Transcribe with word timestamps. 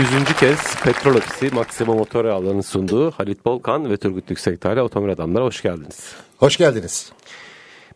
Yüzüncü 0.00 0.36
kez 0.36 0.80
Petrol 0.84 1.14
Ofisi 1.14 1.54
Maxima 1.54 1.94
Motor 1.94 2.24
Yağları'nın 2.24 2.60
sunduğu 2.60 3.10
Halit 3.10 3.44
Bolkan 3.44 3.90
ve 3.90 3.96
Turgut 3.96 4.30
Yüksekdağ'la 4.30 4.82
Otomobil 4.82 5.12
Adamlara 5.12 5.44
hoş 5.44 5.62
geldiniz. 5.62 6.14
Hoş 6.36 6.56
geldiniz. 6.56 7.12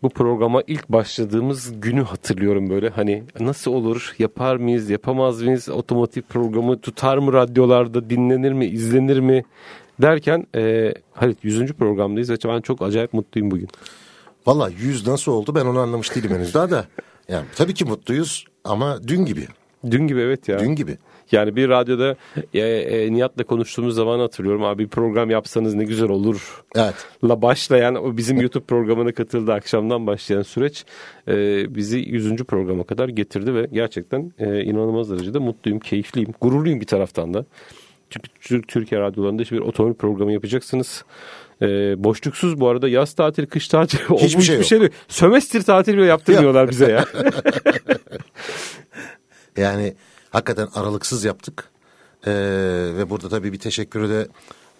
Bu 0.02 0.10
programa 0.10 0.62
ilk 0.66 0.88
başladığımız 0.88 1.80
günü 1.80 2.02
hatırlıyorum 2.02 2.70
böyle 2.70 2.88
hani 2.88 3.22
nasıl 3.40 3.72
olur 3.72 4.14
yapar 4.18 4.56
mıyız 4.56 4.90
yapamaz 4.90 5.42
mıyız 5.42 5.68
otomotiv 5.68 6.22
programı 6.22 6.80
tutar 6.80 7.18
mı 7.18 7.32
radyolarda 7.32 8.10
dinlenir 8.10 8.52
mi 8.52 8.66
izlenir 8.66 9.20
mi 9.20 9.44
derken 10.02 10.46
e, 10.56 10.94
Halit 11.12 11.38
100. 11.44 11.72
programdayız 11.72 12.30
ve 12.30 12.36
ben 12.44 12.60
çok 12.60 12.82
acayip 12.82 13.12
mutluyum 13.12 13.50
bugün. 13.50 13.68
Valla 14.46 14.68
100 14.68 15.06
nasıl 15.06 15.32
oldu 15.32 15.54
ben 15.54 15.66
onu 15.66 15.78
anlamış 15.78 16.16
değilim 16.16 16.30
henüz 16.30 16.54
daha 16.54 16.70
da. 16.70 16.84
Yani 17.28 17.46
tabii 17.56 17.74
ki 17.74 17.84
mutluyuz 17.84 18.44
ama 18.64 19.08
dün 19.08 19.24
gibi. 19.24 19.46
Dün 19.90 20.06
gibi 20.06 20.20
evet 20.20 20.48
ya. 20.48 20.58
Dün 20.58 20.74
gibi. 20.74 20.98
Yani 21.32 21.56
bir 21.56 21.68
radyoda 21.68 22.16
e, 22.54 22.60
e, 22.60 23.12
Nihat'la 23.12 23.44
konuştuğumuz 23.44 23.94
zaman 23.94 24.18
hatırlıyorum 24.18 24.64
abi 24.64 24.84
bir 24.84 24.88
program 24.88 25.30
yapsanız 25.30 25.74
ne 25.74 25.84
güzel 25.84 26.08
olur. 26.08 26.64
Evet. 26.76 26.94
La 27.24 27.42
başlayan 27.42 27.94
o 27.94 28.16
bizim 28.16 28.40
YouTube 28.40 28.64
programına 28.64 29.12
katıldı 29.12 29.52
akşamdan 29.52 30.06
başlayan 30.06 30.42
süreç 30.42 30.84
e, 31.28 31.34
bizi 31.74 31.98
100. 31.98 32.36
programa 32.36 32.84
kadar 32.84 33.08
getirdi 33.08 33.54
ve 33.54 33.68
gerçekten 33.72 34.32
e, 34.38 34.62
inanılmaz 34.62 35.10
derecede 35.10 35.38
mutluyum, 35.38 35.80
keyifliyim, 35.80 36.34
gururluyum 36.40 36.80
bir 36.80 36.86
taraftan 36.86 37.34
da. 37.34 37.44
Çünkü 38.40 38.66
Türkiye 38.66 39.00
radyolarında 39.00 39.42
işte 39.42 39.56
bir 39.56 39.60
otomobil 39.60 39.94
programı 39.94 40.32
yapacaksınız. 40.32 41.04
E, 41.62 41.66
boşluksuz 42.04 42.60
bu 42.60 42.68
arada 42.68 42.88
yaz 42.88 43.14
tatili, 43.14 43.46
kış 43.46 43.68
tatili 43.68 44.02
Hiçbir 44.18 44.42
şey 44.42 44.56
yok. 44.56 44.64
şey. 44.64 44.88
Sömestr 45.08 45.60
tatili 45.62 45.96
bile 45.96 46.06
yaptırmıyorlar 46.06 46.70
bize 46.70 46.90
ya. 46.92 47.04
Yani 49.56 49.94
hakikaten 50.30 50.68
aralıksız 50.74 51.24
yaptık. 51.24 51.68
Ee, 52.26 52.32
ve 52.96 53.10
burada 53.10 53.28
tabii 53.28 53.52
bir 53.52 53.58
teşekkürü 53.58 54.08
de 54.08 54.28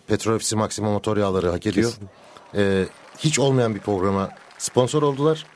Petrol 0.07 0.34
Ofisi 0.34 0.57
Maxima 0.57 0.92
Motor 0.92 1.17
Yağları 1.17 1.51
hak 1.51 1.67
ediyor. 1.67 1.92
Ee, 2.57 2.84
hiç 3.19 3.39
olmayan 3.39 3.75
bir 3.75 3.81
programa 3.81 4.31
sponsor 4.59 5.03
oldular. 5.03 5.47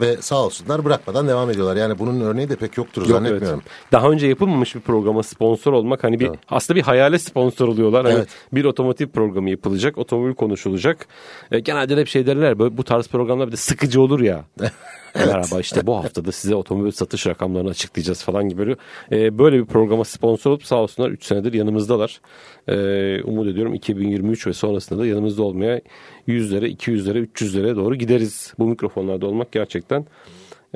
Ve 0.00 0.16
sağ 0.22 0.44
olsunlar 0.44 0.84
bırakmadan 0.84 1.28
devam 1.28 1.50
ediyorlar. 1.50 1.76
Yani 1.76 1.98
bunun 1.98 2.20
örneği 2.20 2.48
de 2.48 2.56
pek 2.56 2.76
yoktur 2.76 3.02
Yok, 3.02 3.10
zannetmiyorum. 3.10 3.60
evet. 3.64 3.92
Daha 3.92 4.08
önce 4.10 4.26
yapılmamış 4.26 4.74
bir 4.74 4.80
programa 4.80 5.22
sponsor 5.22 5.72
olmak 5.72 6.04
hani 6.04 6.20
bir 6.20 6.26
Evet. 6.28 6.38
aslında 6.50 6.76
bir 6.76 6.82
hayale 6.82 7.18
sponsor 7.18 7.68
oluyorlar. 7.68 8.04
Hani 8.04 8.14
Evet. 8.14 8.28
bir 8.52 8.64
otomotiv 8.64 9.08
programı 9.08 9.50
yapılacak, 9.50 9.98
otomobil 9.98 10.34
konuşulacak. 10.34 11.06
E, 11.52 11.60
genelde 11.60 11.96
de 11.96 12.00
hep 12.00 12.08
şey 12.08 12.26
derler 12.26 12.58
böyle 12.58 12.76
bu 12.76 12.84
tarz 12.84 13.08
programlar 13.08 13.46
bir 13.46 13.52
de 13.52 13.56
sıkıcı 13.56 14.00
olur 14.00 14.20
ya. 14.20 14.44
Merhaba 15.14 15.60
işte 15.60 15.86
bu 15.86 15.96
haftada 15.96 16.32
size 16.32 16.54
otomobil 16.54 16.90
satış 16.90 17.26
rakamlarını 17.26 17.70
açıklayacağız 17.70 18.22
falan 18.22 18.48
gibi 18.48 18.58
böyle. 18.58 18.76
E, 19.12 19.38
böyle 19.38 19.58
bir 19.58 19.64
programa 19.64 20.04
sponsor 20.04 20.50
olup 20.50 20.64
sağ 20.64 20.76
olsunlar 20.76 21.10
3 21.10 21.24
senedir 21.24 21.52
yanımızdalar. 21.52 22.20
E, 22.68 23.22
umut 23.22 23.48
ediyorum 23.48 23.74
2023 23.74 24.46
ve 24.46 24.52
sonrasında 24.52 24.98
da 24.98 25.06
yanımızda 25.06 25.42
olmaya 25.42 25.80
100'lere, 26.28 26.76
200'lere, 26.76 27.26
300'lere 27.26 27.76
doğru 27.76 27.94
gideriz. 27.94 28.54
Bu 28.58 28.66
mikrofonlarda 28.66 29.26
olmak 29.26 29.52
gerçekten 29.52 30.06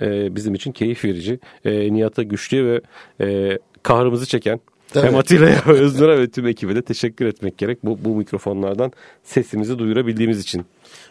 e, 0.03 0.37
bizim 0.37 0.55
için 0.55 0.73
keyif 0.73 1.05
verici. 1.05 1.41
E, 1.65 1.93
Nihat'a 1.93 2.23
güçlü 2.23 2.67
ve 2.67 2.81
e, 3.21 3.59
kahrımızı 3.83 4.27
çeken 4.27 4.61
Tabii. 4.93 5.07
hem 5.07 5.17
Atilla'ya 5.17 5.63
ve 5.67 5.73
Öznur'a 5.73 6.19
ve 6.19 6.31
tüm 6.31 6.47
ekibe 6.47 6.75
de 6.75 6.83
teşekkür 6.83 7.27
etmek 7.27 7.59
gerek. 7.59 7.85
Bu, 7.85 8.05
bu 8.05 8.17
mikrofonlardan 8.17 8.93
sesimizi 9.23 9.79
duyurabildiğimiz 9.79 10.41
için. 10.41 10.67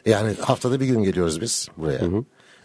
Yani 0.05 0.33
haftada 0.41 0.79
bir 0.79 0.85
gün 0.85 1.03
geliyoruz 1.03 1.41
biz 1.41 1.67
buraya. 1.77 1.99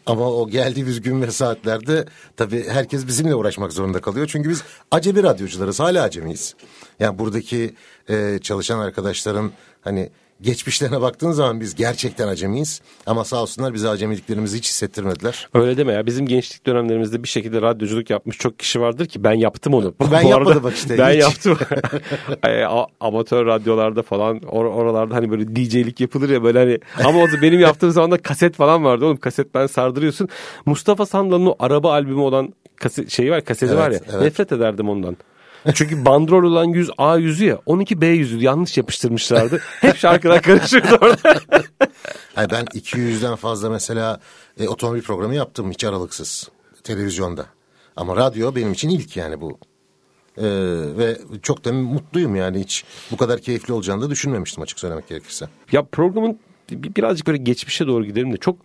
Ama 0.06 0.30
o 0.30 0.48
geldiğimiz 0.48 1.00
gün 1.00 1.22
ve 1.22 1.30
saatlerde 1.30 2.04
tabii 2.36 2.68
herkes 2.68 3.06
bizimle 3.06 3.34
uğraşmak 3.34 3.72
zorunda 3.72 4.00
kalıyor. 4.00 4.28
Çünkü 4.32 4.48
biz 4.50 4.62
acemi 4.90 5.22
radyocularız, 5.22 5.80
hala 5.80 6.02
acemiyiz. 6.02 6.54
Yani 7.00 7.18
buradaki 7.18 7.74
e, 8.08 8.38
çalışan 8.42 8.78
arkadaşların 8.78 9.52
hani 9.80 10.10
geçmişlerine 10.42 11.00
baktığın 11.00 11.30
zaman 11.32 11.60
biz 11.60 11.74
gerçekten 11.74 12.28
acemiyiz. 12.28 12.80
Ama 13.06 13.24
sağ 13.24 13.42
olsunlar 13.42 13.74
bize 13.74 13.88
acemiliklerimizi 13.88 14.56
hiç 14.58 14.68
hissettirmediler. 14.68 15.48
Öyle 15.54 15.76
deme 15.76 15.92
ya. 15.92 16.06
Bizim 16.06 16.26
gençlik 16.26 16.66
dönemlerimizde 16.66 17.22
bir 17.22 17.28
şekilde 17.28 17.62
radyoculuk 17.62 18.10
yapmış 18.10 18.38
çok 18.38 18.58
kişi 18.58 18.80
vardır 18.80 19.06
ki 19.06 19.24
ben 19.24 19.32
yaptım 19.32 19.74
onu. 19.74 19.94
Ben 20.12 20.24
Bu 20.24 20.28
yapmadım 20.28 20.62
bak 20.64 20.74
işte, 20.74 20.98
Ben 20.98 21.14
hiç. 21.14 21.20
yaptım. 21.20 21.58
Amatör 23.00 23.46
radyolarda 23.46 24.02
falan 24.02 24.38
or- 24.38 24.72
oralarda 24.74 25.14
hani 25.14 25.30
böyle 25.30 25.56
DJ'lik 25.56 26.00
yapılır 26.00 26.30
ya 26.30 26.42
böyle 26.42 26.58
hani 26.58 26.78
ama 27.04 27.18
o 27.22 27.26
benim 27.42 27.60
yaptığım 27.60 27.90
zaman 27.90 28.10
da 28.10 28.18
kaset 28.22 28.54
falan 28.56 28.84
vardı 28.84 29.04
oğlum. 29.04 29.16
Kasetten 29.16 29.66
sardırıyorsun. 29.66 30.28
Mustafa 30.66 31.06
Sandal'ın 31.06 31.46
o 31.46 31.56
araba 31.58 31.92
albümü 31.92 32.20
olan 32.20 32.54
kaset, 32.76 33.10
şeyi 33.10 33.30
var 33.30 33.44
kaseti 33.44 33.72
Evet, 33.72 33.84
var 33.84 33.90
ya. 33.90 33.98
evet. 34.10 34.22
Nefret 34.22 34.52
ederdim 34.52 34.88
ondan. 34.88 35.16
Çünkü 35.74 36.04
bandrol 36.04 36.50
olan 36.52 36.64
100 36.64 36.90
A 36.98 37.16
yüzü 37.16 37.44
ya 37.44 37.58
12 37.66 38.00
B 38.00 38.06
yüzü 38.06 38.38
yanlış 38.44 38.76
yapıştırmışlardı. 38.78 39.60
Hep 39.80 39.96
şarkılar 39.96 40.42
karışırdı 40.42 40.98
orada. 41.02 41.34
Hayır, 42.34 42.50
ben 42.50 42.64
200'den 42.64 43.36
fazla 43.36 43.70
mesela 43.70 44.20
e, 44.60 44.68
otomobil 44.68 45.02
programı 45.02 45.34
yaptım 45.34 45.70
hiç 45.70 45.84
aralıksız 45.84 46.48
televizyonda. 46.84 47.46
Ama 47.96 48.16
radyo 48.16 48.54
benim 48.54 48.72
için 48.72 48.88
ilk 48.88 49.16
yani 49.16 49.40
bu. 49.40 49.58
E, 50.38 50.44
ve 50.98 51.18
çok 51.42 51.64
da 51.64 51.72
mutluyum 51.72 52.36
yani 52.36 52.60
hiç 52.60 52.84
bu 53.10 53.16
kadar 53.16 53.40
keyifli 53.40 53.72
olacağını 53.74 54.02
da 54.02 54.10
düşünmemiştim 54.10 54.62
açık 54.62 54.80
söylemek 54.80 55.08
gerekirse. 55.08 55.48
Ya 55.72 55.82
programın 55.92 56.38
bir- 56.70 56.94
birazcık 56.94 57.26
böyle 57.26 57.38
geçmişe 57.38 57.86
doğru 57.86 58.04
gidelim 58.04 58.32
de 58.32 58.36
çok 58.36 58.56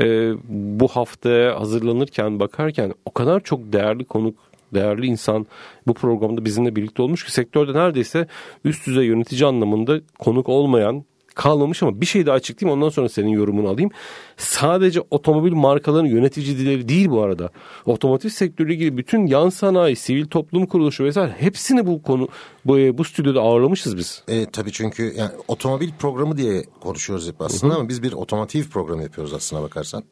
e, 0.00 0.04
bu 0.48 0.88
hafta 0.88 1.54
hazırlanırken 1.58 2.40
bakarken 2.40 2.94
o 3.04 3.12
kadar 3.12 3.40
çok 3.40 3.72
değerli 3.72 4.04
konuk 4.04 4.34
değerli 4.74 5.06
insan 5.06 5.46
bu 5.86 5.94
programda 5.94 6.44
bizimle 6.44 6.76
birlikte 6.76 7.02
olmuş 7.02 7.24
ki 7.24 7.32
sektörde 7.32 7.72
neredeyse 7.72 8.26
üst 8.64 8.86
düzey 8.86 9.06
yönetici 9.06 9.46
anlamında 9.46 10.00
konuk 10.18 10.48
olmayan 10.48 11.04
kalmamış 11.36 11.82
ama 11.82 12.00
bir 12.00 12.06
şey 12.06 12.26
daha 12.26 12.34
açıklayayım 12.34 12.80
ondan 12.80 12.88
sonra 12.88 13.08
senin 13.08 13.28
yorumunu 13.28 13.68
alayım. 13.68 13.90
Sadece 14.36 15.00
otomobil 15.10 15.52
markalarının 15.52 16.08
yöneticileri 16.08 16.88
değil 16.88 17.10
bu 17.10 17.22
arada. 17.22 17.50
Otomotiv 17.86 18.28
sektörüyle 18.28 18.74
ilgili 18.74 18.96
bütün 18.96 19.26
yan 19.26 19.48
sanayi, 19.48 19.96
sivil 19.96 20.26
toplum 20.26 20.66
kuruluşu 20.66 21.04
vesaire 21.04 21.34
hepsini 21.38 21.86
bu 21.86 22.02
konu 22.02 22.28
bu, 22.64 22.98
bu 22.98 23.04
stüdyoda 23.04 23.40
ağırlamışız 23.40 23.96
biz. 23.96 24.22
E, 24.28 24.46
tabii 24.46 24.72
çünkü 24.72 25.14
yani 25.16 25.30
otomobil 25.48 25.90
programı 25.98 26.36
diye 26.36 26.64
konuşuyoruz 26.80 27.28
hep 27.28 27.40
aslında 27.40 27.74
ama 27.74 27.88
biz 27.88 28.02
bir 28.02 28.12
otomotiv 28.12 28.64
programı 28.64 29.02
yapıyoruz 29.02 29.34
aslına 29.34 29.62
bakarsan. 29.62 30.04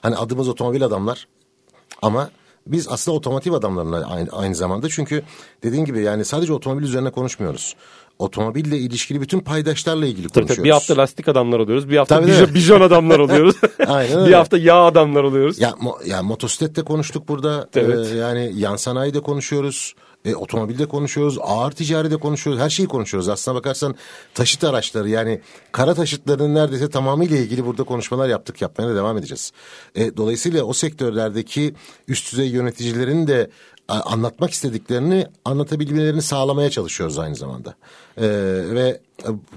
Hani 0.00 0.16
adımız 0.16 0.48
otomobil 0.48 0.84
adamlar 0.84 1.28
ama 2.02 2.30
biz 2.72 2.88
aslında 2.88 3.16
otomotiv 3.16 3.52
adamlarına 3.52 4.06
aynı, 4.06 4.28
aynı 4.32 4.54
zamanda 4.54 4.88
çünkü 4.88 5.22
dediğin 5.62 5.84
gibi 5.84 6.02
yani 6.02 6.24
sadece 6.24 6.52
otomobil 6.52 6.82
üzerine 6.82 7.10
konuşmuyoruz. 7.10 7.76
Otomobille 8.18 8.78
ilişkili 8.78 9.20
bütün 9.20 9.40
paydaşlarla 9.40 10.06
ilgili 10.06 10.28
Tabii 10.28 10.32
konuşuyoruz. 10.34 10.56
tabii. 10.56 10.64
Bir 10.64 10.72
hafta 10.72 10.96
lastik 10.96 11.28
adamlar 11.28 11.58
oluyoruz. 11.58 11.88
Bir 11.88 11.96
hafta 11.96 12.20
Tabii, 12.20 12.26
bijon, 12.30 12.54
bijon 12.54 12.80
adamlar 12.80 13.18
oluyoruz. 13.18 13.56
Aynen 13.86 14.26
bir 14.26 14.32
hafta 14.32 14.58
yağ 14.58 14.76
adamlar 14.84 15.24
oluyoruz. 15.24 15.58
Ya, 15.58 15.74
mo, 15.80 15.98
ya 16.06 16.22
motosiklette 16.22 16.82
konuştuk 16.82 17.28
burada. 17.28 17.68
Evet. 17.74 18.12
Ee, 18.12 18.16
yani 18.16 18.52
yan 18.56 18.76
sanayide 18.76 19.20
konuşuyoruz. 19.20 19.94
E, 20.24 20.34
otomobilde 20.34 20.86
konuşuyoruz. 20.86 21.38
Ağır 21.42 21.72
ticaride 21.72 22.16
konuşuyoruz. 22.16 22.62
Her 22.62 22.70
şeyi 22.70 22.88
konuşuyoruz. 22.88 23.28
Aslına 23.28 23.56
bakarsan 23.56 23.94
taşıt 24.34 24.64
araçları 24.64 25.08
yani 25.08 25.40
kara 25.72 25.94
taşıtlarının 25.94 26.54
neredeyse 26.54 26.90
tamamıyla 26.90 27.36
ilgili 27.36 27.66
burada 27.66 27.84
konuşmalar 27.84 28.28
yaptık. 28.28 28.62
Yapmaya 28.62 28.88
da 28.88 28.94
devam 28.94 29.18
edeceğiz. 29.18 29.52
E, 29.94 30.16
dolayısıyla 30.16 30.64
o 30.64 30.72
sektörlerdeki 30.72 31.74
üst 32.08 32.32
düzey 32.32 32.48
yöneticilerin 32.48 33.26
de 33.26 33.50
anlatmak 33.88 34.50
istediklerini 34.50 35.26
anlatabilmelerini 35.44 36.22
sağlamaya 36.22 36.70
çalışıyoruz 36.70 37.18
aynı 37.18 37.34
zamanda. 37.34 37.74
E, 38.16 38.26
ve 38.74 39.00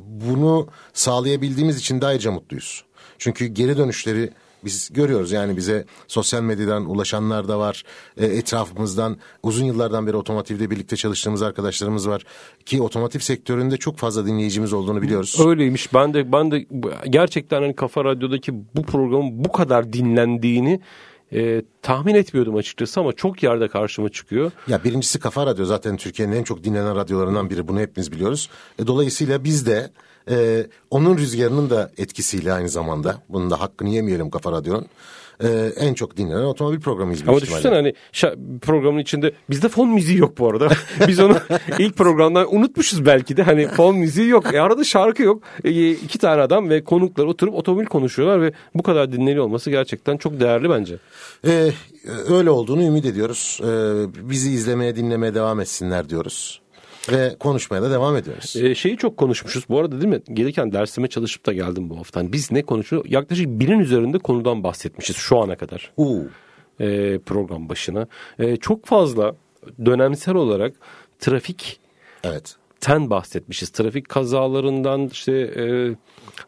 bunu 0.06 0.68
sağlayabildiğimiz 0.94 1.78
için 1.78 2.02
de 2.02 2.06
ayrıca 2.06 2.32
mutluyuz. 2.32 2.84
Çünkü 3.18 3.46
geri 3.46 3.78
dönüşleri 3.78 4.30
biz 4.66 4.90
görüyoruz 4.94 5.32
yani 5.32 5.58
bize 5.58 5.86
sosyal 6.08 6.42
medyadan 6.44 6.90
ulaşanlar 6.90 7.48
da 7.48 7.60
var. 7.60 7.84
E, 8.18 8.26
etrafımızdan 8.26 9.18
uzun 9.44 9.66
yıllardan 9.66 10.08
beri 10.08 10.18
otomotivde 10.18 10.70
birlikte 10.70 10.96
çalıştığımız 10.96 11.42
arkadaşlarımız 11.42 12.10
var. 12.10 12.24
Ki 12.66 12.82
otomotiv 12.82 13.20
sektöründe 13.20 13.78
çok 13.78 13.98
fazla 13.98 14.26
dinleyicimiz 14.26 14.74
olduğunu 14.74 15.02
biliyoruz. 15.02 15.38
Öyleymiş. 15.46 15.94
Ben 15.94 16.14
de 16.14 16.32
ben 16.32 16.52
de 16.52 16.68
gerçekten 17.10 17.62
hani 17.62 17.76
Kafa 17.76 18.06
Radyo'daki 18.06 18.54
bu 18.76 18.84
programın 18.84 19.46
bu 19.46 19.52
kadar 19.52 19.94
dinlendiğini 19.94 20.82
e, 21.34 21.62
tahmin 21.82 22.16
etmiyordum 22.16 22.56
açıkçası 22.56 23.00
ama 23.00 23.14
çok 23.14 23.44
yerde 23.44 23.68
karşıma 23.68 24.10
çıkıyor. 24.10 24.52
Ya 24.68 24.84
birincisi 24.84 25.20
Kafa 25.20 25.46
Radyo 25.46 25.66
zaten 25.66 25.98
Türkiye'nin 25.98 26.36
en 26.36 26.44
çok 26.44 26.64
dinlenen 26.64 26.96
radyolarından 26.96 27.50
biri. 27.50 27.68
Bunu 27.68 27.80
hepimiz 27.80 28.12
biliyoruz. 28.12 28.50
E, 28.80 28.88
dolayısıyla 28.88 29.44
biz 29.44 29.66
de 29.66 29.92
e, 30.30 30.68
onun 30.90 31.18
rüzgarının 31.18 31.70
da 31.70 31.92
etkisiyle 31.98 32.54
aynı 32.54 32.70
zamanda 32.70 33.22
bunun 33.30 33.50
da 33.50 33.60
hakkını 33.60 33.90
yemeyelim 33.90 34.30
Kafa 34.30 34.52
Radyo'nun. 34.52 34.88
E, 35.44 35.72
en 35.78 35.94
çok 35.94 36.18
dinlenen 36.18 36.44
otomobil 36.44 36.80
programıyız. 36.80 37.24
Ama 37.28 37.42
düşünsene 37.42 37.76
hani 37.76 37.94
programın 38.62 39.00
içinde 39.00 39.32
bizde 39.50 39.70
fon 39.70 39.90
müziği 39.90 40.18
yok 40.18 40.38
bu 40.38 40.50
arada. 40.50 40.70
Biz 41.08 41.20
onu 41.20 41.38
ilk 41.80 41.98
programdan 41.98 42.56
unutmuşuz 42.56 43.06
belki 43.06 43.38
de 43.38 43.44
hani 43.44 43.68
fon 43.68 43.98
müziği 43.98 44.28
yok. 44.28 44.54
E 44.54 44.62
arada 44.62 44.84
şarkı 44.84 45.24
yok. 45.24 45.44
E, 45.64 45.92
iki 45.92 46.18
tane 46.20 46.42
adam 46.42 46.70
ve 46.70 46.84
konuklar 46.84 47.26
oturup 47.26 47.56
otomobil 47.56 47.86
konuşuyorlar 47.86 48.42
ve 48.42 48.52
bu 48.76 48.84
kadar 48.84 49.12
dinleniyor 49.12 49.46
olması 49.46 49.70
gerçekten 49.70 50.18
çok 50.18 50.40
değerli 50.40 50.70
bence. 50.70 50.98
Ee, 51.48 51.72
öyle 52.30 52.50
olduğunu 52.50 52.84
ümit 52.84 53.06
ediyoruz. 53.06 53.60
Ee, 53.64 54.30
bizi 54.30 54.52
izlemeye, 54.52 54.96
dinlemeye 54.96 55.36
devam 55.36 55.60
etsinler 55.60 56.10
diyoruz. 56.10 56.62
Ve 57.12 57.36
konuşmaya 57.40 57.82
da 57.82 57.92
devam 57.92 58.16
ediyoruz. 58.16 58.56
Ee, 58.56 58.76
şeyi 58.76 58.98
çok 58.98 59.18
konuşmuşuz. 59.18 59.66
Bu 59.70 59.80
arada 59.80 60.02
değil 60.02 60.14
mi? 60.14 60.22
Gelirken 60.34 60.72
dersime 60.72 61.08
çalışıp 61.08 61.46
da 61.46 61.54
geldim 61.54 61.90
bu 61.90 61.98
hafta. 61.98 62.20
Hani 62.20 62.34
biz 62.34 62.52
ne 62.52 62.62
konuşuyoruz? 62.62 63.12
Yaklaşık 63.12 63.48
birin 63.48 63.80
üzerinde 63.80 64.18
konudan 64.18 64.64
bahsetmişiz 64.64 65.16
şu 65.16 65.40
ana 65.40 65.56
kadar. 65.56 65.92
Uu. 65.98 66.24
e, 66.80 67.20
program 67.20 67.70
başına. 67.70 68.08
E, 68.40 68.58
çok 68.58 68.86
fazla 68.86 69.36
dönemsel 69.86 70.36
olarak 70.36 70.74
trafik 71.20 71.80
Evet. 72.24 72.56
Ten 72.82 73.10
bahsetmişiz. 73.10 73.70
Trafik 73.70 74.10
kazalarından 74.10 75.08
işte 75.08 75.32
e, 75.34 75.64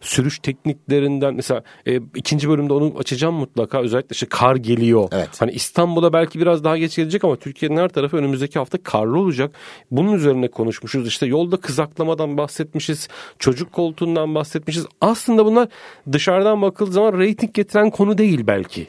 sürüş 0.02 0.40
tekniklerinden 0.40 1.34
mesela 1.34 1.64
e, 1.88 2.00
ikinci 2.16 2.50
bölümde 2.50 2.74
onu 2.74 2.94
açacağım 2.98 3.36
mutlaka 3.36 3.82
özellikle 3.82 4.14
işte 4.14 4.26
kar 4.26 4.56
geliyor. 4.56 5.10
Evet. 5.12 5.30
Hani 5.40 5.52
İstanbul'a 5.52 6.14
belki 6.14 6.40
biraz 6.40 6.64
daha 6.64 6.78
geç 6.78 6.96
gelecek 6.96 7.24
ama 7.24 7.36
Türkiye'nin 7.36 7.78
her 7.78 7.90
tarafı 7.90 8.18
önümüzdeki 8.18 8.60
hafta 8.60 8.84
karlı 8.84 9.20
olacak. 9.20 9.56
Bunun 9.92 10.14
üzerine 10.14 10.48
konuşmuşuz. 10.48 11.08
İşte 11.08 11.26
yolda 11.26 11.58
kızaklamadan 11.58 12.38
bahsetmişiz. 12.38 13.08
Çocuk 13.40 13.72
koltuğundan 13.72 14.36
bahsetmişiz. 14.36 14.86
Aslında 15.02 15.46
bunlar 15.46 15.68
dışarıdan 16.12 16.62
bakıldığı 16.62 16.92
zaman 16.92 17.20
reyting 17.20 17.54
getiren 17.54 17.90
konu 17.90 18.18
değil 18.18 18.48
belki. 18.48 18.88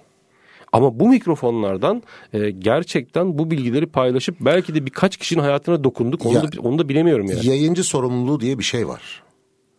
Ama 0.74 1.00
bu 1.00 1.08
mikrofonlardan 1.08 2.02
e, 2.32 2.50
gerçekten 2.50 3.38
bu 3.38 3.50
bilgileri 3.50 3.86
paylaşıp 3.86 4.36
belki 4.40 4.74
de 4.74 4.86
birkaç 4.86 5.16
kişinin 5.16 5.40
hayatına 5.40 5.84
dokunduk. 5.84 6.26
Onu, 6.26 6.34
Ya- 6.34 6.42
da, 6.42 6.60
onu 6.62 6.78
da 6.78 6.88
bilemiyorum 6.88 7.26
yani. 7.30 7.46
Yayıncı 7.46 7.84
sorumluluğu 7.84 8.40
diye 8.40 8.58
bir 8.58 8.64
şey 8.64 8.88
var. 8.88 9.22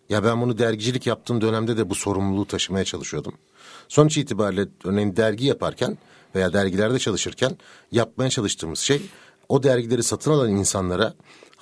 Ya 0.10 0.24
ben 0.24 0.42
bunu 0.42 0.58
dergicilik 0.58 1.08
yaptığım 1.08 1.42
dönemde 1.42 1.78
de 1.78 1.90
bu 1.90 1.96
sorumluluğu 1.96 2.46
taşımaya 2.46 2.86
çalışıyordum. 2.86 3.34
Sonuç 3.88 4.18
itibariyle 4.18 4.66
örneğin 4.84 5.16
dergi 5.16 5.46
yaparken 5.46 5.98
veya 6.36 6.54
dergilerde 6.54 7.00
çalışırken 7.00 7.58
yapmaya 7.92 8.30
çalıştığımız 8.30 8.80
şey 8.80 9.02
o 9.50 9.64
dergileri 9.64 10.04
satın 10.04 10.32
alan 10.32 10.50
insanlara 10.52 11.14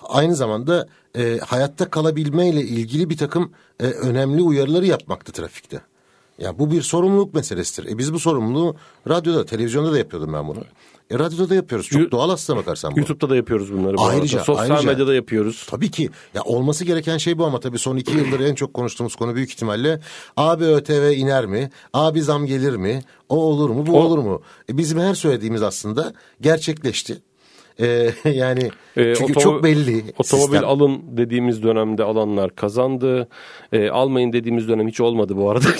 aynı 0.03 0.35
zamanda 0.35 0.87
e, 1.17 1.37
hayatta 1.37 1.89
kalabilmeyle 1.89 2.61
ilgili 2.61 3.09
bir 3.09 3.17
takım 3.17 3.51
e, 3.79 3.85
önemli 3.85 4.41
uyarıları 4.41 4.85
yapmaktı 4.85 5.31
trafikte. 5.31 5.81
Ya 6.39 6.59
bu 6.59 6.71
bir 6.71 6.81
sorumluluk 6.81 7.33
meselesidir. 7.33 7.89
E 7.91 7.97
biz 7.97 8.13
bu 8.13 8.19
sorumluluğu 8.19 8.75
radyoda, 9.09 9.45
televizyonda 9.45 9.91
da 9.91 9.97
yapıyordum 9.97 10.33
ben 10.33 10.47
bunu. 10.47 10.59
E 11.11 11.19
radyoda 11.19 11.49
da 11.49 11.55
yapıyoruz. 11.55 11.87
Çok 11.87 12.11
doğal 12.11 12.29
aslına 12.29 12.59
bakarsan 12.59 12.95
bu. 12.95 12.99
YouTube'da 12.99 13.29
da 13.29 13.35
yapıyoruz 13.35 13.73
bunları. 13.73 13.97
Bu 13.97 14.05
Ayrıca, 14.05 14.37
arada. 14.37 14.45
Sosyal 14.45 14.71
ayrıca. 14.75 14.91
medyada 14.91 15.13
yapıyoruz. 15.15 15.65
Tabii 15.69 15.91
ki. 15.91 16.09
Ya 16.33 16.41
olması 16.43 16.85
gereken 16.85 17.17
şey 17.17 17.37
bu 17.37 17.45
ama 17.45 17.59
tabii 17.59 17.79
son 17.79 17.97
iki 17.97 18.17
yıldır 18.17 18.39
en 18.39 18.55
çok 18.55 18.73
konuştuğumuz 18.73 19.15
konu 19.15 19.35
büyük 19.35 19.49
ihtimalle 19.51 19.99
abi 20.37 20.63
ÖTV 20.65 21.11
iner 21.17 21.45
mi? 21.45 21.69
Abi 21.93 22.21
zam 22.21 22.45
gelir 22.45 22.75
mi? 22.75 23.01
O 23.29 23.35
olur 23.37 23.69
mu? 23.69 23.85
Bu 23.85 23.97
O- 23.97 24.01
olur 24.03 24.17
mu? 24.17 24.41
E, 24.69 24.77
bizim 24.77 24.99
her 24.99 25.13
söylediğimiz 25.15 25.61
aslında 25.63 26.13
gerçekleşti. 26.41 27.21
E, 27.79 28.09
yani 28.29 28.69
Ee, 28.97 29.13
çünkü 29.17 29.33
çok 29.33 29.63
belli. 29.63 30.03
Otomobil 30.17 30.51
sistem. 30.51 30.69
alın 30.69 31.01
dediğimiz 31.07 31.63
dönemde 31.63 32.03
alanlar 32.03 32.55
kazandı. 32.55 33.27
Ee, 33.71 33.89
almayın 33.89 34.33
dediğimiz 34.33 34.67
dönem 34.67 34.87
hiç 34.87 35.01
olmadı 35.01 35.37
bu 35.37 35.49
arada. 35.49 35.65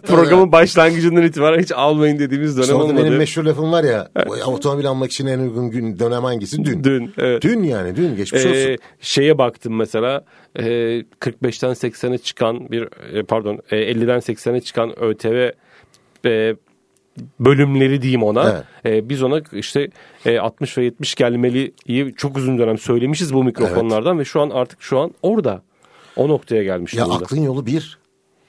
Programın 0.06 0.52
başlangıcından 0.52 1.22
itibaren 1.22 1.58
hiç 1.62 1.72
almayın 1.72 2.18
dediğimiz 2.18 2.56
dönem 2.56 2.68
da 2.68 2.76
olmadı. 2.76 2.96
benim 2.96 3.16
meşhur 3.16 3.44
lafım 3.44 3.72
var 3.72 3.84
ya 3.84 4.08
otomobil 4.46 4.86
almak 4.86 5.10
için 5.10 5.26
en 5.26 5.38
uygun 5.38 5.70
gün 5.70 5.98
dönem 5.98 6.24
hangisi? 6.24 6.64
Dün. 6.64 6.84
Dün, 6.84 7.12
evet. 7.18 7.42
Dün 7.42 7.62
yani 7.62 7.96
dün 7.96 8.16
geçmiş 8.16 8.46
olsun. 8.46 8.76
şeye 9.00 9.38
baktım 9.38 9.76
mesela 9.76 10.24
e, 10.56 10.64
45'ten 11.20 11.70
80'e 11.70 12.18
çıkan 12.18 12.70
bir 12.70 12.88
e, 13.14 13.22
pardon 13.22 13.58
e, 13.70 13.76
50'den 13.76 14.18
80'e 14.18 14.60
çıkan 14.60 15.02
ÖTV 15.02 15.50
e, 16.26 16.54
bölümleri 17.40 18.02
diyeyim 18.02 18.22
ona. 18.22 18.64
E, 18.84 19.08
biz 19.08 19.22
ona 19.22 19.40
işte 19.52 19.88
e, 20.26 20.38
60 20.38 20.78
ve 20.78 20.84
70 20.84 21.14
gelmeliyi 21.14 21.74
çok 22.16 22.36
uzun 22.36 22.58
dönem 22.58 22.78
söylemişiz 22.78 23.34
bu 23.34 23.44
mikrofonlardan 23.44 24.18
ve 24.18 24.24
şu 24.24 24.40
an 24.40 24.50
artık 24.50 24.82
şu 24.82 24.98
an 24.98 25.14
orada. 25.22 25.62
O 26.16 26.28
noktaya 26.28 26.62
gelmiş 26.62 26.94
Ya 26.94 27.06
durumda. 27.06 27.24
aklın 27.24 27.40
yolu 27.42 27.66
bir. 27.66 27.98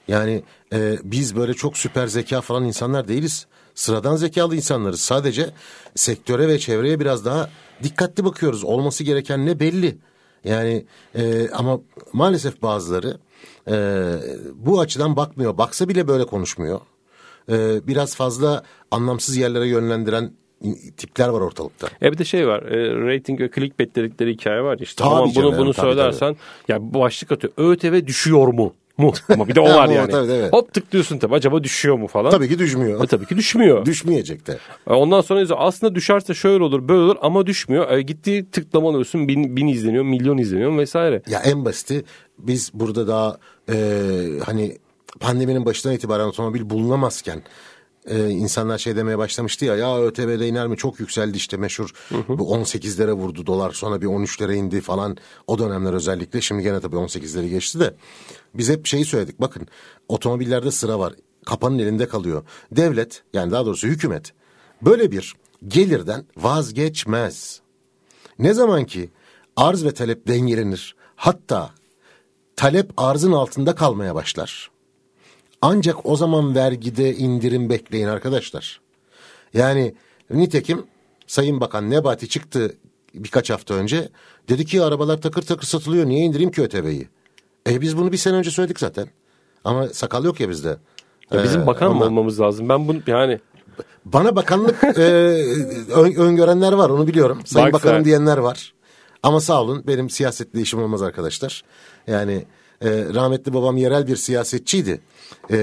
Yani 0.08 0.42
e, 0.72 0.98
biz 1.04 1.36
böyle 1.36 1.54
çok 1.54 1.78
süper 1.78 2.06
zeka 2.06 2.40
falan 2.40 2.64
insanlar 2.64 3.08
değiliz. 3.08 3.46
Sıradan 3.74 4.16
zekalı 4.16 4.56
insanlarız. 4.56 5.00
Sadece 5.00 5.50
sektöre 5.94 6.48
ve 6.48 6.58
çevreye 6.58 7.00
biraz 7.00 7.24
daha 7.24 7.50
dikkatli 7.82 8.24
bakıyoruz. 8.24 8.64
Olması 8.64 9.04
gereken 9.04 9.46
ne 9.46 9.60
belli. 9.60 9.98
Yani 10.44 10.84
e, 11.14 11.50
ama 11.50 11.80
maalesef 12.12 12.62
bazıları 12.62 13.18
e, 13.70 13.74
bu 14.54 14.80
açıdan 14.80 15.16
bakmıyor. 15.16 15.58
Baksa 15.58 15.88
bile 15.88 16.08
böyle 16.08 16.24
konuşmuyor. 16.24 16.80
E, 17.50 17.86
biraz 17.86 18.16
fazla 18.16 18.62
anlamsız 18.90 19.36
yerlere 19.36 19.68
yönlendiren 19.68 20.32
tipler 20.96 21.28
var 21.28 21.40
ortalıkta. 21.40 21.88
E 22.02 22.12
bir 22.12 22.18
de 22.18 22.24
şey 22.24 22.48
var. 22.48 22.62
E, 22.62 22.94
rating 23.14 23.40
ve 23.40 23.50
clickbait 23.54 23.96
dedikleri 23.96 24.32
hikaye 24.32 24.62
var 24.62 24.78
işte. 24.78 25.04
Tabii 25.04 25.14
Ama 25.14 25.24
bunu 25.24 25.32
canım, 25.32 25.54
bunu 25.58 25.72
tabii, 25.72 25.86
söylersen 25.86 26.36
ya 26.68 26.78
bu 26.82 27.00
başlık 27.00 27.32
atıyor. 27.32 27.52
ÖTV 27.56 28.06
düşüyor 28.06 28.48
mu? 28.48 28.74
Mu. 28.98 29.12
Ama 29.28 29.48
bir 29.48 29.54
de 29.54 29.60
o 29.60 29.64
var 29.74 29.88
yani. 29.88 30.10
tabii, 30.10 30.28
tabii. 30.28 30.48
Hop 30.50 30.74
tıklıyorsun 30.74 31.18
tabii. 31.18 31.34
Acaba 31.34 31.64
düşüyor 31.64 31.96
mu 31.98 32.06
falan. 32.06 32.30
Tabii 32.30 32.48
ki 32.48 32.58
düşmüyor. 32.58 33.04
E, 33.04 33.06
tabii 33.06 33.26
ki 33.26 33.36
düşmüyor. 33.36 33.84
Düşmeyecek 33.86 34.46
de. 34.46 34.58
E, 34.90 34.92
Ondan 34.92 35.20
sonra 35.20 35.56
aslında 35.56 35.94
düşerse 35.94 36.34
şöyle 36.34 36.64
olur 36.64 36.88
böyle 36.88 37.00
olur 37.00 37.16
ama 37.22 37.46
düşmüyor. 37.46 37.90
E, 37.90 38.02
gittiği 38.02 38.50
tıklamalıyorsun 38.50 39.28
bin, 39.28 39.56
bin 39.56 39.66
izleniyor 39.66 40.04
milyon 40.04 40.38
izleniyor 40.38 40.78
vesaire. 40.78 41.22
Ya 41.28 41.40
en 41.40 41.64
basiti 41.64 42.04
biz 42.38 42.70
burada 42.74 43.06
daha 43.06 43.36
e, 43.72 43.76
hani 44.44 44.76
pandeminin 45.20 45.66
başından 45.66 45.96
itibaren 45.96 46.24
otomobil 46.24 46.70
bulunamazken 46.70 47.42
e, 48.06 48.28
insanlar 48.28 48.78
şey 48.78 48.96
demeye 48.96 49.18
başlamıştı 49.18 49.64
ya 49.64 49.76
ya 49.76 50.02
ÖTV'de 50.02 50.48
iner 50.48 50.66
mi? 50.66 50.76
Çok 50.76 51.00
yükseldi 51.00 51.36
işte 51.36 51.56
meşhur. 51.56 51.90
Bu 52.28 52.54
18'lere 52.54 53.12
vurdu 53.12 53.46
dolar 53.46 53.72
sonra 53.72 54.00
bir 54.00 54.06
13'lere 54.06 54.54
indi 54.54 54.80
falan. 54.80 55.16
O 55.46 55.58
dönemler 55.58 55.92
özellikle 55.92 56.40
şimdi 56.40 56.62
gene 56.62 56.80
tabii 56.80 56.96
18'leri 56.96 57.48
geçti 57.48 57.80
de. 57.80 57.94
Biz 58.54 58.68
hep 58.68 58.86
şeyi 58.86 59.04
söyledik 59.04 59.40
bakın 59.40 59.68
otomobillerde 60.08 60.70
sıra 60.70 60.98
var 60.98 61.14
kapanın 61.46 61.78
elinde 61.78 62.08
kalıyor. 62.08 62.42
Devlet 62.72 63.22
yani 63.32 63.52
daha 63.52 63.66
doğrusu 63.66 63.88
hükümet 63.88 64.32
böyle 64.82 65.10
bir 65.10 65.34
gelirden 65.68 66.24
vazgeçmez. 66.36 67.60
Ne 68.38 68.54
zaman 68.54 68.84
ki 68.84 69.10
arz 69.56 69.84
ve 69.84 69.94
talep 69.94 70.28
dengelenir 70.28 70.96
hatta 71.16 71.70
talep 72.56 72.90
arzın 72.96 73.32
altında 73.32 73.74
kalmaya 73.74 74.14
başlar. 74.14 74.71
Ancak 75.62 76.06
o 76.06 76.16
zaman 76.16 76.54
vergide 76.54 77.14
indirim 77.14 77.70
bekleyin 77.70 78.06
arkadaşlar. 78.08 78.80
Yani 79.54 79.94
nitekim 80.30 80.84
Sayın 81.26 81.60
Bakan 81.60 81.90
Nebati 81.90 82.28
çıktı 82.28 82.76
birkaç 83.14 83.50
hafta 83.50 83.74
önce. 83.74 84.08
Dedi 84.48 84.64
ki 84.66 84.82
arabalar 84.82 85.20
takır 85.20 85.42
takır 85.42 85.66
satılıyor 85.66 86.06
niye 86.06 86.24
indireyim 86.24 86.50
ki 86.50 86.62
ÖTV'yi? 86.62 87.08
E 87.68 87.80
biz 87.80 87.96
bunu 87.96 88.12
bir 88.12 88.16
sene 88.16 88.36
önce 88.36 88.50
söyledik 88.50 88.80
zaten. 88.80 89.08
Ama 89.64 89.88
sakal 89.88 90.24
yok 90.24 90.40
ya 90.40 90.48
bizde. 90.48 90.76
Ya 91.30 91.44
bizim 91.44 91.62
Ee, 91.62 91.66
bakan 91.66 91.90
ondan- 91.90 92.06
olmamız 92.06 92.40
lazım? 92.40 92.68
Ben 92.68 92.88
bunu 92.88 92.98
yani 93.06 93.38
Bana 94.04 94.36
bakanlık 94.36 94.84
e, 94.98 95.02
ön, 95.92 96.14
öngörenler 96.14 96.72
var 96.72 96.90
onu 96.90 97.06
biliyorum. 97.06 97.40
Sayın 97.44 97.66
Bak 97.66 97.72
Bakanım 97.74 97.96
sen. 97.96 98.04
diyenler 98.04 98.38
var. 98.38 98.74
Ama 99.22 99.40
sağ 99.40 99.62
olun 99.62 99.84
benim 99.86 100.10
siyasetle 100.10 100.60
işim 100.60 100.82
olmaz 100.82 101.02
arkadaşlar. 101.02 101.62
Yani 102.06 102.44
e, 102.84 103.14
rahmetli 103.14 103.54
babam 103.54 103.76
yerel 103.76 104.06
bir 104.06 104.16
siyasetçiydi. 104.16 105.00
E, 105.50 105.56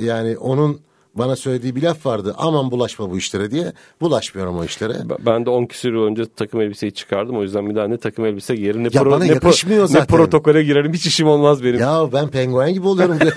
yani 0.00 0.38
onun 0.38 0.80
bana 1.14 1.36
söylediği 1.36 1.76
bir 1.76 1.82
laf 1.82 2.06
vardı. 2.06 2.34
Aman 2.38 2.70
bulaşma 2.70 3.10
bu 3.10 3.18
işlere 3.18 3.50
diye. 3.50 3.72
Bulaşmıyorum 4.00 4.58
o 4.58 4.64
işlere. 4.64 4.94
ben 5.26 5.46
de 5.46 5.50
10 5.50 5.66
küsur 5.66 5.92
yıl 5.92 6.02
önce 6.02 6.22
takım 6.36 6.60
elbiseyi 6.60 6.92
çıkardım. 6.92 7.36
O 7.36 7.42
yüzden 7.42 7.70
bir 7.70 7.74
daha 7.74 7.88
ne 7.88 7.96
takım 7.96 8.24
elbise 8.26 8.56
giyerim 8.56 8.84
ne, 8.84 8.88
Ya 8.92 9.06
bana 9.06 9.24
ne, 9.24 9.32
pro- 9.32 9.94
ne 9.94 10.04
protokole 10.06 10.62
girerim. 10.62 10.92
Hiç 10.92 11.06
işim 11.06 11.28
olmaz 11.28 11.64
benim. 11.64 11.80
Ya 11.80 12.12
ben 12.12 12.28
penguen 12.28 12.72
gibi 12.72 12.88
oluyorum. 12.88 13.18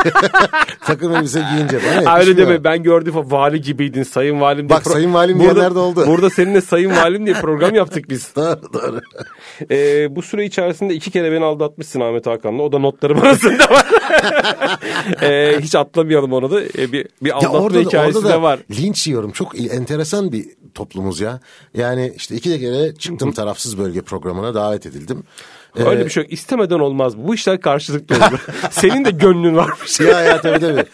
Takım 0.86 1.15
elbise 1.15 1.44
giyince. 1.51 1.80
Bana 2.06 2.15
öyle 2.18 2.38
deme 2.38 2.63
ben 2.63 2.84
gördüm 2.84 3.13
vali 3.15 3.62
gibiydin 3.62 4.03
sayın 4.03 4.42
valim. 4.42 4.70
Bak, 4.70 4.84
sayın 4.84 5.13
valim 5.13 5.39
diyenler 5.39 5.75
de 5.75 5.80
oldu. 5.80 6.03
Burada 6.08 6.30
seninle 6.30 6.62
sayın 6.62 6.92
valim 6.92 7.25
diye 7.25 7.36
program 7.36 7.75
yaptık 7.75 8.10
biz. 8.10 8.34
Doğru 8.36 8.74
doğru. 8.74 9.01
Ee, 9.72 10.15
bu 10.15 10.22
süre 10.22 10.46
içerisinde 10.46 10.94
iki 10.94 11.12
kere 11.12 11.32
beni 11.32 11.46
aldatmışsın 11.46 12.00
Ahmet 12.00 12.27
Hakan'la. 12.27 12.63
O 12.63 12.72
da 12.72 12.80
notlarım 12.80 13.22
arasında 13.22 13.63
var. 13.70 13.86
Ee, 15.22 15.58
hiç 15.62 15.76
atlamayalım 15.76 16.34
onu 16.34 16.52
da. 16.52 16.62
Ee, 16.64 16.92
bir, 16.92 17.08
bir 17.22 17.30
Ya 17.30 17.36
aldatma 17.36 17.60
orada 17.60 17.78
da, 17.78 17.82
hikayesi 17.82 18.18
orada 18.18 18.30
da 18.30 18.34
de 18.34 18.42
var. 18.42 18.60
linç 18.72 19.08
yiyorum. 19.08 19.32
Çok 19.32 19.60
enteresan 19.60 20.32
bir 20.32 20.46
toplumuz 20.74 21.20
ya. 21.20 21.40
Yani 21.74 22.14
işte 22.16 22.36
iki 22.36 22.50
de 22.50 22.60
kere 22.60 22.96
çıktım 22.96 23.32
tarafsız 23.32 23.78
bölge 23.78 24.02
programına 24.02 24.54
davet 24.54 24.86
edildim. 24.86 25.24
Ee, 25.78 25.84
Öyle 25.84 26.06
bir 26.06 26.10
şey 26.10 26.24
yok. 26.24 26.34
İstemeden 26.34 26.80
olmaz. 26.80 27.18
Bu 27.18 27.36
işler 27.36 27.62
karşılıklı 27.62 28.16
olur. 28.16 28.46
Senin 28.72 29.06
de 29.06 29.12
gönlün 29.12 29.56
varmış. 29.56 30.00
ya 30.00 30.22
ya 30.22 30.42
tabii 30.42 30.60
tabii. 30.60 30.86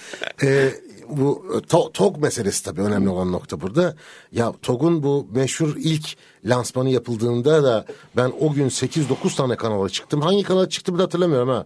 Ee, 0.43 0.69
bu 1.09 1.45
to- 1.69 1.91
TOG 1.93 2.17
meselesi 2.17 2.63
tabii 2.63 2.81
önemli 2.81 3.09
olan 3.09 3.31
nokta 3.31 3.61
burada. 3.61 3.95
Ya 4.31 4.53
TOG'un 4.61 5.03
bu 5.03 5.27
meşhur 5.35 5.75
ilk 5.77 6.05
lansmanı 6.45 6.89
yapıldığında 6.89 7.63
da 7.63 7.85
ben 8.17 8.31
o 8.39 8.53
gün 8.53 8.69
8-9 8.69 9.35
tane 9.35 9.55
kanala 9.55 9.89
çıktım. 9.89 10.21
Hangi 10.21 10.43
kanala 10.43 10.69
çıktım 10.69 10.99
da 10.99 11.03
hatırlamıyorum 11.03 11.49
ha. 11.49 11.65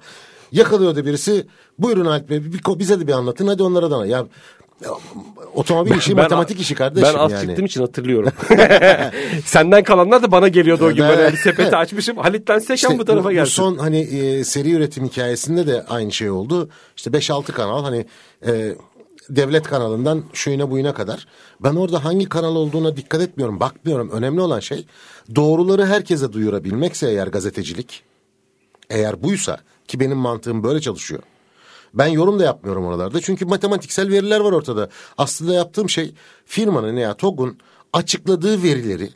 Yakalıyordu 0.54 1.06
birisi. 1.06 1.48
Buyurun 1.80 2.06
Alp 2.06 2.30
Bey 2.30 2.44
bir, 2.54 2.80
bize 2.80 3.00
de 3.00 3.08
bir 3.08 3.14
anlatın 3.14 3.48
hadi 3.48 3.64
onlara 3.64 3.92
da. 3.92 4.06
Ya 4.06 4.26
Otomobil 5.56 5.92
işi 5.96 6.18
Ben- 6.18 6.24
matematik 6.24 6.60
işi 6.62 6.76
kardeşim 6.76 7.10
Ben 7.14 7.20
az 7.20 7.32
yani. 7.32 7.48
çıktığım 7.48 7.66
için 7.66 7.82
hatırlıyorum. 7.82 8.32
Senden 9.46 9.84
kalanlar 9.84 10.24
da 10.24 10.32
bana 10.32 10.48
geliyordu 10.48 10.86
o 10.86 10.90
gün. 10.94 10.98
Ben- 11.04 11.18
Böyle 11.18 11.32
bir 11.34 11.38
sepeti 11.38 11.76
açmışım. 11.78 12.18
Halit'ten 12.18 12.60
seken 12.60 12.76
İşte 12.76 13.00
bu 13.00 13.06
tarafa 13.06 13.30
bu 13.30 13.34
gelsin. 13.34 13.52
son 13.52 13.78
hani 13.78 14.00
e, 14.00 14.44
seri 14.44 14.72
üretim 14.72 15.06
hikayesinde 15.06 15.68
de 15.68 15.86
aynı 15.90 16.12
şey 16.12 16.30
oldu. 16.30 16.70
İşte 16.98 17.10
5-6 17.10 17.52
kanal 17.52 17.84
hani 17.84 18.06
e, 18.48 18.76
devlet 19.30 19.64
kanalından 19.64 20.24
şuyuna 20.34 20.72
buyuna 20.72 20.94
kadar. 20.94 21.28
Ben 21.60 21.76
orada 21.76 22.06
hangi 22.06 22.30
kanal 22.30 22.56
olduğuna 22.56 22.98
dikkat 22.98 23.22
etmiyorum, 23.22 23.60
bakmıyorum. 23.60 24.10
Önemli 24.12 24.42
olan 24.42 24.60
şey 24.60 24.86
doğruları 25.36 25.86
herkese 25.86 26.34
duyurabilmekse 26.34 27.10
eğer 27.10 27.28
gazetecilik. 27.28 28.04
Eğer 28.94 29.24
buysa 29.24 29.58
ki 29.88 30.00
benim 30.00 30.18
mantığım 30.18 30.64
böyle 30.64 30.82
çalışıyor. 30.82 31.24
Ben 31.94 32.08
yorum 32.08 32.40
da 32.40 32.44
yapmıyorum 32.44 32.86
oralarda. 32.86 33.22
Çünkü 33.22 33.46
matematiksel 33.46 34.10
veriler 34.12 34.40
var 34.40 34.52
ortada. 34.52 34.90
Aslında 35.18 35.54
yaptığım 35.54 35.90
şey 35.90 36.14
firmanın 36.46 36.98
ya 36.98 37.14
TOG'un 37.14 37.58
açıkladığı 37.94 38.64
verileri 38.64 39.10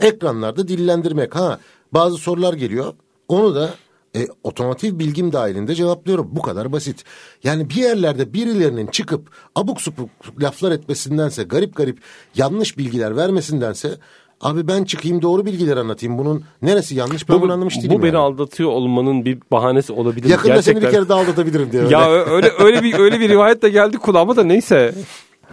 ekranlarda 0.00 0.68
dillendirmek. 0.68 1.34
Ha 1.36 1.60
bazı 1.92 2.16
sorular 2.16 2.54
geliyor. 2.54 2.94
Onu 3.28 3.54
da 3.54 3.74
e, 4.16 4.26
otomotiv 4.42 4.98
bilgim 4.98 5.32
dahilinde 5.32 5.74
cevaplıyorum. 5.74 6.28
Bu 6.32 6.42
kadar 6.42 6.72
basit. 6.72 7.04
Yani 7.44 7.70
bir 7.70 7.74
yerlerde 7.74 8.32
birilerinin 8.32 8.86
çıkıp 8.86 9.30
abuk 9.54 9.80
subuk 9.80 10.10
laflar 10.40 10.72
etmesindense, 10.72 11.42
garip 11.42 11.76
garip 11.76 11.98
yanlış 12.34 12.78
bilgiler 12.78 13.16
vermesindense 13.16 13.98
abi 14.40 14.68
ben 14.68 14.84
çıkayım 14.84 15.22
doğru 15.22 15.46
bilgiler 15.46 15.76
anlatayım. 15.76 16.18
Bunun 16.18 16.44
neresi 16.62 16.94
yanlış 16.94 17.28
ben 17.28 17.42
bunu 17.42 17.52
anlamış 17.52 17.76
değilim. 17.76 17.90
bu 17.90 17.98
beni 18.02 18.06
yani. 18.06 18.18
aldatıyor 18.18 18.70
olmanın 18.70 19.24
bir 19.24 19.38
bahanesi 19.52 19.92
olabilir. 19.92 20.28
Yakında 20.28 20.62
seni 20.62 20.76
bir 20.76 20.80
Gerçekten. 20.80 21.00
kere 21.00 21.08
daha 21.08 21.20
aldatabilirim 21.20 21.72
diyor. 21.72 21.90
Ya 21.90 22.10
öyle 22.12 22.52
öyle 22.58 22.82
bir 22.82 22.98
öyle 22.98 23.20
bir 23.20 23.28
rivayet 23.28 23.62
de 23.62 23.68
geldi 23.70 23.98
kulağıma 23.98 24.36
da 24.36 24.44
neyse. 24.44 24.94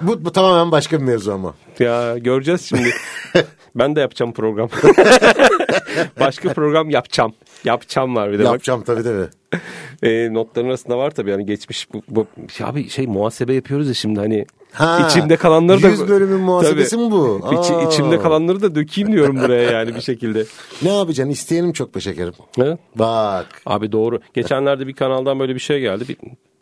bu, 0.01 0.25
bu 0.25 0.31
tamamen 0.31 0.71
başka 0.71 0.99
bir 0.99 1.03
mevzu 1.05 1.31
ama. 1.31 1.53
Ya 1.79 2.17
göreceğiz 2.17 2.61
şimdi. 2.61 2.89
ben 3.75 3.95
de 3.95 3.99
yapacağım 4.01 4.33
program. 4.33 4.69
Başka 6.19 6.53
program 6.53 6.89
yapacağım. 6.89 7.33
Yapacağım 7.65 8.15
var 8.15 8.31
bir 8.31 8.39
de 8.39 8.43
bak. 8.43 8.51
Yapacağım 8.51 8.83
tabii 8.85 9.03
tabii. 9.03 9.27
E, 10.03 10.33
notların 10.33 10.67
arasında 10.67 10.97
var 10.97 11.11
tabii 11.11 11.29
yani 11.31 11.45
geçmiş 11.45 11.93
bu, 11.93 12.03
bu 12.09 12.27
ya 12.59 12.67
abi 12.67 12.89
şey 12.89 13.07
muhasebe 13.07 13.53
yapıyoruz 13.53 13.87
ya 13.87 13.93
şimdi 13.93 14.19
hani 14.19 14.45
Ha, 14.73 15.07
içimde 15.07 15.35
kalanları 15.35 15.83
da 15.83 15.89
100 15.89 16.07
bölümün 16.07 16.39
muhasebesi 16.41 16.95
Tabii. 16.95 17.03
mi 17.05 17.11
bu? 17.11 17.41
İçi, 17.61 17.73
Aa. 17.73 17.81
içimde 17.83 18.19
kalanları 18.19 18.61
da 18.61 18.75
dökeyim 18.75 19.11
diyorum 19.11 19.35
buraya 19.41 19.71
yani 19.71 19.95
bir 19.95 20.01
şekilde. 20.01 20.45
Ne 20.81 20.95
yapacaksın? 20.97 21.31
İsteyenim 21.31 21.73
çok 21.73 21.95
be 21.95 21.99
şekerim. 21.99 22.33
Ha? 22.59 22.77
Bak. 22.95 23.61
Abi 23.65 23.91
doğru. 23.91 24.19
Geçenlerde 24.33 24.87
bir 24.87 24.93
kanaldan 24.93 25.39
böyle 25.39 25.55
bir 25.55 25.59
şey 25.59 25.79
geldi. 25.79 26.05
Bir 26.09 26.17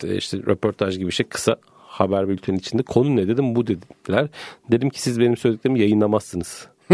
e, 0.10 0.16
işte 0.18 0.38
röportaj 0.38 0.98
gibi 0.98 1.08
bir 1.08 1.14
şey 1.14 1.26
kısa 1.26 1.56
haber 1.78 2.28
bülteni 2.28 2.58
içinde. 2.58 2.84
Konu 2.84 3.16
ne 3.16 3.28
dedim 3.28 3.56
bu 3.56 3.68
dediler. 3.68 4.28
Dedim 4.72 4.90
ki 4.90 5.02
siz 5.02 5.20
benim 5.20 5.38
söylediklerimi 5.38 5.80
yayınlamazsınız. 5.80 6.68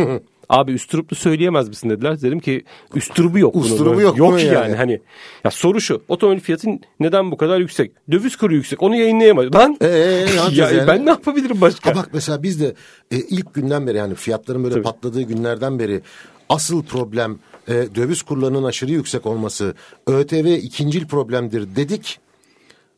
Abi 0.49 0.71
üstüruplu 0.71 1.15
söyleyemez 1.15 1.69
misin 1.69 1.89
dediler. 1.89 2.21
Dedim 2.21 2.39
ki 2.39 2.63
üsturubu 2.95 3.39
yok. 3.39 3.53
bunun. 3.53 3.63
Üsturubu 3.65 4.01
yok 4.01 4.17
Yok 4.17 4.31
mu 4.33 4.39
yani? 4.39 4.53
yani? 4.53 4.75
Hani 4.75 4.99
ya 5.43 5.51
soru 5.51 5.81
şu. 5.81 6.01
Otomobil 6.07 6.39
fiyatı 6.39 6.67
neden 6.99 7.31
bu 7.31 7.37
kadar 7.37 7.59
yüksek? 7.59 7.91
Döviz 8.11 8.35
kuru 8.35 8.53
yüksek. 8.55 8.83
Onu 8.83 8.95
yayınlayamaz. 8.95 9.55
Lan 9.55 9.77
Ee, 9.81 9.87
yapacağız 10.35 10.71
ya, 10.71 10.77
yani? 10.77 10.87
ben 10.87 11.05
ne 11.05 11.09
yapabilirim 11.09 11.61
başka? 11.61 11.89
Ha 11.91 11.95
bak 11.95 12.09
mesela 12.13 12.43
biz 12.43 12.61
de 12.61 12.73
e, 13.11 13.17
ilk 13.17 13.53
günden 13.53 13.87
beri 13.87 13.97
yani 13.97 14.15
fiyatların 14.15 14.63
böyle 14.63 14.73
Tabii. 14.73 14.83
patladığı 14.83 15.21
günlerden 15.21 15.79
beri 15.79 16.01
asıl 16.49 16.83
problem 16.83 17.39
e, 17.67 17.73
döviz 17.95 18.21
kurlarının 18.23 18.63
aşırı 18.63 18.91
yüksek 18.91 19.25
olması. 19.25 19.73
ÖTV 20.07 20.45
ikincil 20.61 21.07
problemdir 21.07 21.75
dedik. 21.75 22.19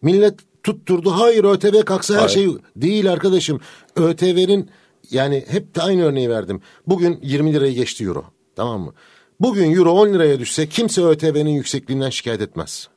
Millet 0.01 0.33
tutturdu. 0.63 1.11
Hayır 1.11 1.43
ÖTV 1.43 1.81
kalksa 1.85 2.13
her 2.13 2.19
Hayır. 2.19 2.31
şey 2.31 2.47
değil 2.75 3.11
arkadaşım. 3.11 3.59
ÖTV'nin 3.95 4.69
yani 5.11 5.45
hep 5.47 5.75
de 5.75 5.81
aynı 5.81 6.03
örneği 6.03 6.29
verdim. 6.29 6.61
Bugün 6.87 7.19
20 7.21 7.53
lirayı 7.53 7.73
geçti 7.73 8.03
euro. 8.03 8.25
Tamam 8.55 8.81
mı? 8.81 8.93
Bugün 9.39 9.75
euro 9.75 9.91
10 9.91 10.13
liraya 10.13 10.39
düşse 10.39 10.69
kimse 10.69 11.01
ÖTV'nin 11.03 11.49
yüksekliğinden 11.49 12.09
şikayet 12.09 12.41
etmez. 12.41 12.87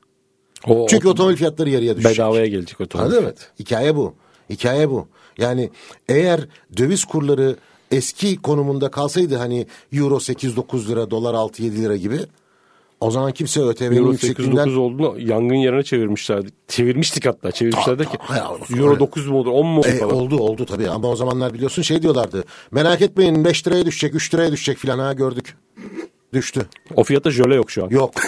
O- 0.66 0.86
Çünkü 0.90 1.08
otomobil 1.08 1.36
fiyatları 1.36 1.70
yarıya 1.70 1.96
düşecek. 1.96 2.18
bedavaya 2.18 2.46
gelecek 2.46 2.80
otomobil. 2.80 3.08
Anladın 3.10 3.28
mı? 3.28 3.34
Hikaye 3.58 3.96
bu. 3.96 4.14
Hikaye 4.50 4.90
bu. 4.90 5.08
Yani 5.38 5.70
eğer 6.08 6.40
döviz 6.76 7.04
kurları 7.04 7.56
eski 7.90 8.36
konumunda 8.42 8.90
kalsaydı 8.90 9.36
hani 9.36 9.66
euro 9.92 10.14
8-9 10.16 10.88
lira, 10.88 11.10
dolar 11.10 11.34
6-7 11.34 11.76
lira 11.82 11.96
gibi 11.96 12.18
o 13.02 13.10
zaman 13.10 13.32
kimse 13.32 13.60
ÖTV'nin 13.60 13.96
Euro 13.96 14.12
yüksekliğinden 14.12 14.68
8-9 14.68 14.76
olduğunu 14.76 15.14
yangın 15.20 15.54
yerine 15.54 15.82
çevirmişlerdi. 15.82 16.48
Çevirmiştik 16.68 17.26
hatta. 17.26 17.52
Çevirmişlerdi 17.52 18.04
ki 18.04 18.18
Euro 18.76 18.90
öyle. 18.90 19.00
9 19.00 19.26
mu 19.26 19.38
olur 19.38 19.50
10 19.52 19.66
mu 19.66 19.78
olur 19.80 19.86
E, 19.88 19.98
falan. 19.98 20.14
oldu 20.14 20.38
oldu 20.38 20.66
tabii 20.66 20.88
ama 20.90 21.08
o 21.08 21.16
zamanlar 21.16 21.54
biliyorsun 21.54 21.82
şey 21.82 22.02
diyorlardı. 22.02 22.44
Merak 22.70 23.02
etmeyin 23.02 23.44
5 23.44 23.66
liraya 23.66 23.86
düşecek 23.86 24.14
3 24.14 24.34
liraya 24.34 24.52
düşecek 24.52 24.78
filan 24.78 24.98
ha 24.98 25.12
gördük. 25.12 25.56
Düştü. 26.32 26.60
O 26.96 27.04
fiyata 27.04 27.30
jöle 27.30 27.54
yok 27.54 27.70
şu 27.70 27.84
an. 27.84 27.88
Yok. 27.90 28.14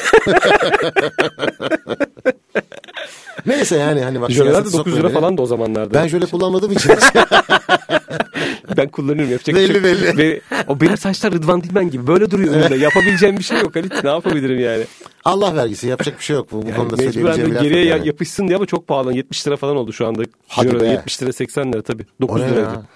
Neyse 3.47 3.77
yani 3.77 4.01
hani 4.03 4.21
bak. 4.21 4.31
Jöleler 4.31 4.65
de 4.65 4.69
siyaset 4.71 4.79
9 4.87 4.97
lira 4.97 5.09
falan 5.09 5.39
da 5.39 5.43
o 5.43 5.47
zamanlarda. 5.47 5.95
Ben 5.95 6.07
jöle 6.09 6.27
kullanmadığım 6.27 6.73
için. 6.73 6.91
Ben 8.77 8.89
kullanıyorum 8.89 9.33
yapacak 9.33 9.57
Belli, 9.57 9.67
şey 9.67 9.77
yok. 9.77 9.85
belli. 9.85 10.19
Ve 10.19 10.41
o 10.69 10.81
benim 10.81 10.97
saçlar 10.97 11.33
Rıdvan 11.33 11.63
Dilmen 11.63 11.91
gibi 11.91 12.07
böyle 12.07 12.31
duruyor 12.31 12.55
önümde. 12.55 12.77
Yapabileceğim 12.77 13.39
bir 13.39 13.43
şey 13.45 13.59
yok 13.59 13.77
Halit. 13.77 14.05
Ne 14.05 14.11
yapabilirim 14.11 14.61
yani? 14.61 14.85
Allah 15.25 15.57
vergisi 15.57 15.89
yapacak 15.89 16.19
bir 16.19 16.25
şey 16.25 16.37
yok. 16.37 16.53
Bu, 16.53 16.67
bu 16.67 16.75
konuda 16.77 16.97
Mecburen 16.97 17.13
söyleyebileceğim 17.13 17.63
geriye 17.63 17.85
yani. 17.85 18.07
yapışsın 18.07 18.49
diye 18.49 18.57
ama 18.57 18.67
çok 18.67 18.89
pahalı. 18.89 19.17
70 19.17 19.47
lira 19.47 19.57
falan 19.57 19.77
oldu 19.77 19.93
şu 19.93 20.07
anda. 20.07 20.23
Hadi 20.49 20.67
Euro 20.69 20.81
be. 20.81 20.87
70 20.87 21.23
lira 21.23 21.33
80 21.33 21.73
lira 21.73 21.83
tabii. 21.83 22.07
9 22.21 22.41
O 22.41 22.45
ne 22.45 22.51
liraydı. 22.51 22.89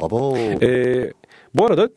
Abo. 0.00 0.36
Ee, 0.38 1.12
bu 1.54 1.66
arada 1.66 1.88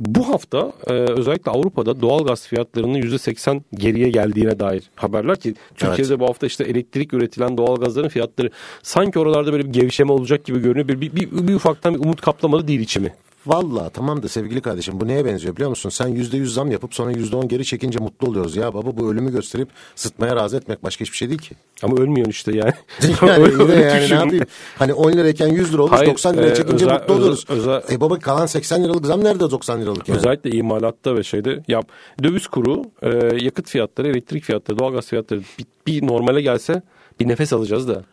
bu 0.00 0.28
hafta 0.28 0.72
e, 0.86 0.92
özellikle 0.92 1.50
Avrupa'da 1.50 2.00
doğalgaz 2.00 2.46
fiyatlarının 2.46 2.98
%80 2.98 3.60
geriye 3.74 4.10
geldiğine 4.10 4.58
dair 4.58 4.90
haberler 4.96 5.36
ki 5.36 5.54
Türkiye'de 5.74 6.20
bu 6.20 6.28
hafta 6.28 6.46
işte 6.46 6.64
elektrik 6.64 7.14
üretilen 7.14 7.56
doğalgazların 7.56 8.08
fiyatları 8.08 8.50
sanki 8.82 9.18
oralarda 9.18 9.52
böyle 9.52 9.64
bir 9.64 9.72
gevşeme 9.72 10.12
olacak 10.12 10.44
gibi 10.44 10.62
görünüyor. 10.62 10.88
Bir, 10.88 11.00
bir, 11.00 11.16
bir, 11.16 11.48
bir 11.48 11.54
ufaktan 11.54 11.94
bir 11.94 11.98
umut 11.98 12.20
kaplamalı 12.20 12.68
değil 12.68 12.80
içimi. 12.80 13.14
Valla 13.46 13.88
tamam 13.90 14.22
da 14.22 14.28
sevgili 14.28 14.60
kardeşim 14.60 15.00
bu 15.00 15.08
neye 15.08 15.24
benziyor 15.24 15.54
biliyor 15.54 15.70
musun? 15.70 15.90
Sen 15.90 16.08
yüzde 16.08 16.36
yüz 16.36 16.54
zam 16.54 16.70
yapıp 16.70 16.94
sonra 16.94 17.10
yüzde 17.10 17.36
on 17.36 17.48
geri 17.48 17.64
çekince 17.64 17.98
mutlu 17.98 18.28
oluyoruz. 18.28 18.56
Ya 18.56 18.74
baba 18.74 18.96
bu 18.96 19.12
ölümü 19.12 19.32
gösterip 19.32 19.68
sıtmaya 19.94 20.36
razı 20.36 20.56
etmek 20.56 20.82
başka 20.84 21.00
hiçbir 21.04 21.16
şey 21.16 21.28
değil 21.28 21.40
ki. 21.40 21.54
Ama 21.82 21.96
ölmüyorsun 21.96 22.30
işte 22.30 22.56
yani. 22.56 22.72
yani, 23.22 23.30
Öyle- 23.42 23.52
yine 23.52 23.62
öyle 23.72 23.84
yani 23.84 24.10
ne 24.10 24.14
yapayım? 24.14 24.46
Hani 24.78 24.94
10 24.94 25.12
lirayken 25.12 25.48
100 25.48 25.72
lira 25.74 25.82
olmuş 25.82 25.98
Hayır, 25.98 26.10
90 26.10 26.36
liraya 26.36 26.50
e, 26.50 26.54
çekince 26.54 26.84
özel- 26.84 26.98
mutlu 27.00 27.14
oluyoruz. 27.14 27.44
özel- 27.48 27.74
özel- 27.80 27.94
E 27.94 28.00
baba 28.00 28.18
kalan 28.18 28.46
80 28.46 28.84
liralık 28.84 29.06
zam 29.06 29.24
nerede 29.24 29.50
90 29.50 29.82
liralık 29.82 30.08
yani? 30.08 30.18
Özellikle 30.18 30.50
imalatta 30.50 31.16
ve 31.16 31.22
şeyde 31.22 31.62
yap 31.68 31.88
döviz 32.22 32.46
kuru, 32.46 32.82
e, 33.02 33.08
yakıt 33.44 33.68
fiyatları, 33.68 34.08
elektrik 34.08 34.44
fiyatları, 34.44 34.78
doğalgaz 34.78 35.06
fiyatları 35.06 35.40
bir, 35.58 35.66
bir 35.86 36.06
normale 36.06 36.42
gelse 36.42 36.82
bir 37.20 37.28
nefes 37.28 37.52
alacağız 37.52 37.88
da. 37.88 38.04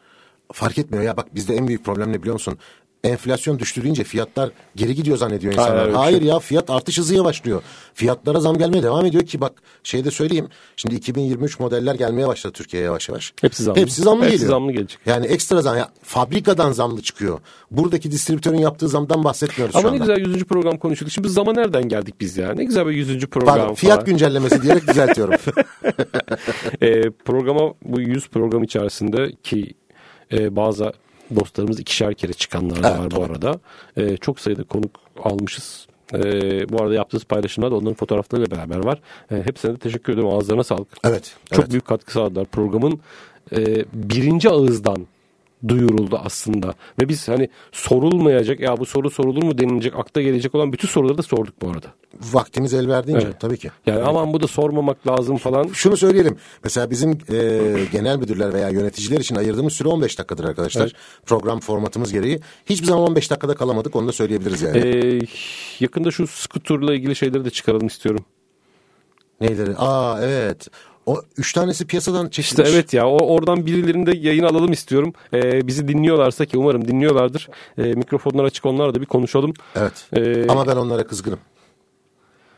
Fark 0.54 0.78
etmiyor 0.78 1.04
ya 1.04 1.18
bak 1.18 1.36
bizde 1.36 1.56
en 1.56 1.68
büyük 1.68 1.86
problem 1.86 2.12
ne 2.12 2.20
biliyor 2.22 2.34
musun? 2.34 2.58
Enflasyon 3.04 3.60
düştü 3.60 3.84
deyince 3.84 4.04
fiyatlar 4.04 4.50
geri 4.76 4.96
gidiyor 4.96 5.18
zannediyor 5.18 5.54
insanlar. 5.54 5.78
Hayır, 5.80 5.94
Hayır, 5.94 6.20
şey. 6.20 6.28
ya 6.28 6.40
fiyat 6.40 6.70
artış 6.70 6.98
hızı 6.98 7.16
yavaşlıyor. 7.16 7.62
Fiyatlara 7.94 8.40
zam 8.40 8.58
gelmeye 8.58 8.84
devam 8.84 9.06
ediyor 9.06 9.26
ki 9.26 9.42
bak 9.42 9.54
şeyde 9.84 10.12
söyleyeyim. 10.12 10.48
Şimdi 10.76 10.96
2023 10.96 11.60
modeller 11.60 11.96
gelmeye 11.96 12.28
başladı 12.28 12.54
Türkiye'ye 12.54 12.86
yavaş 12.86 13.10
yavaş. 13.10 13.34
Hepsi 13.42 13.64
zamlı. 13.64 13.80
Hepsi 13.80 14.02
zamlı 14.02 14.24
Hepsi 14.24 14.36
geliyor. 14.36 14.50
zamlı 14.50 14.72
gelecek. 14.72 15.00
Yani 15.06 15.26
ekstra 15.26 15.62
zam. 15.62 15.78
Ya, 15.78 15.90
fabrikadan 16.04 16.72
zamlı 16.72 17.02
çıkıyor. 17.02 17.40
Buradaki 17.72 18.12
distribütörün 18.12 18.58
yaptığı 18.58 18.88
zamdan 18.88 19.24
bahsetmiyoruz 19.24 19.76
Ama 19.76 19.82
şu 19.90 19.96
ne 19.98 20.02
anda. 20.02 20.14
güzel 20.16 20.34
100. 20.36 20.44
program 20.44 20.78
konuşuyorduk. 20.78 21.14
Şimdi 21.14 21.28
biz 21.28 21.34
zama 21.34 21.54
nereden 21.54 21.90
geldik 21.90 22.16
biz 22.20 22.38
ya? 22.38 22.54
Ne 22.54 22.64
güzel 22.64 22.88
bir 22.88 22.92
100. 22.92 23.26
program 23.28 23.56
Pardon 23.58 23.74
fiyat 23.74 23.96
falan. 23.96 24.06
güncellemesi 24.06 24.62
diyerek 24.62 24.88
düzeltiyorum. 24.88 25.34
E, 26.82 27.10
programa 27.10 27.74
bu 27.86 28.02
100 28.02 28.28
program 28.28 28.64
içerisinde 28.64 29.32
ki 29.44 29.74
e, 30.32 30.56
bazı 30.56 30.94
dostlarımız 31.36 31.80
ikişer 31.80 32.14
kere 32.14 32.34
çıkanlar 32.34 32.84
da 32.84 32.90
Evet, 32.90 33.00
var 33.00 33.12
bu 33.12 33.24
arada. 33.24 33.60
E, 33.98 34.18
çok 34.18 34.40
sayıda 34.40 34.64
konuk 34.64 34.92
almışız. 35.24 35.88
E, 36.14 36.20
bu 36.70 36.82
arada 36.84 36.94
yaptığınız 36.94 37.24
paylaşımlar 37.24 37.72
da 37.72 37.76
onların 37.76 37.94
fotoğraflarıyla 37.94 38.52
beraber 38.52 38.86
var. 38.86 39.02
E, 39.32 39.36
hepsine 39.36 39.74
de 39.74 39.78
teşekkür 39.78 40.14
ederim. 40.14 40.28
Ağızlarına 40.28 40.64
sağlık. 40.64 40.88
evet. 41.04 41.36
Çok 41.52 41.60
evet. 41.60 41.72
büyük 41.72 41.86
katkı 41.86 42.12
sağladılar. 42.12 42.46
Programın 42.46 43.00
e, 43.56 43.86
birinci 43.94 44.50
ağızdan 44.50 45.08
duyuruldu 45.68 46.20
aslında. 46.24 46.74
Ve 47.02 47.10
biz 47.10 47.28
hani 47.28 47.50
sorulmayacak 47.72 48.60
ya 48.60 48.78
bu 48.78 48.86
soru 48.86 49.10
sorulur 49.10 49.44
mu 49.44 49.58
denilecek 49.58 49.96
akla 49.96 50.22
gelecek 50.22 50.56
olan 50.56 50.74
bütün 50.74 50.88
soruları 50.88 51.18
da 51.18 51.24
sorduk 51.24 51.62
bu 51.62 51.70
arada. 51.70 51.88
Vaktimiz 52.34 52.74
el 52.74 52.88
verdiğince 52.88 53.26
Evet. 53.26 53.40
tabii 53.40 53.58
ki. 53.58 53.72
Yani 53.86 54.02
aman 54.02 54.34
bu 54.34 54.42
da 54.42 54.48
sormamak 54.48 55.08
lazım 55.08 55.38
falan. 55.38 55.68
Şunu 55.74 55.98
söyleyelim. 55.98 56.38
Mesela 56.64 56.90
bizim 56.90 57.12
e, 57.12 57.62
genel 57.92 58.18
müdürler 58.18 58.54
veya 58.54 58.70
yöneticiler 58.70 59.20
için 59.20 59.36
ayırdığımız 59.36 59.74
süre 59.74 59.90
15 59.90 60.20
dakikadır 60.20 60.44
arkadaşlar. 60.44 60.94
Program 61.26 61.60
formatımız 61.60 62.12
gereği. 62.14 62.40
Hiçbir 62.66 62.88
zaman 62.88 63.04
15 63.04 63.32
dakikada 63.32 63.56
kalamadık. 63.56 63.96
Onu 63.96 64.08
da 64.08 64.12
söyleyebiliriz 64.12 64.62
yani. 64.62 64.78
E, 64.78 65.20
yakında 65.80 66.12
şu 66.12 66.28
skuturla 66.28 66.94
ilgili 66.94 67.16
şeyleri 67.16 67.46
de 67.46 67.50
çıkaralım 67.50 67.88
istiyorum. 67.88 68.26
Neyleri? 69.42 69.76
Aa 69.78 70.20
evet. 70.22 70.68
O 71.06 71.22
üç 71.38 71.54
tanesi 71.54 71.88
piyasadan 71.88 72.30
çekilmiş. 72.30 72.50
İşte 72.50 72.64
evet 72.64 72.94
ya 72.94 73.08
o 73.08 73.34
oradan 73.36 73.66
birilerini 73.66 74.06
de 74.06 74.18
yayın 74.18 74.44
alalım 74.44 74.72
istiyorum. 74.72 75.14
Ee, 75.34 75.68
bizi 75.68 75.88
dinliyorlarsa 75.88 76.46
ki 76.46 76.58
umarım 76.58 76.88
dinliyorlardır. 76.88 77.50
Ee, 77.78 77.82
mikrofonlar 77.84 78.44
açık 78.44 78.66
onlarla 78.66 78.96
da 78.96 79.02
bir 79.02 79.06
konuşalım. 79.06 79.54
Evet. 79.76 79.94
Ee, 80.18 80.48
Ama 80.48 80.68
ben 80.68 80.76
onlara 80.76 81.08
kızgınım. 81.08 81.40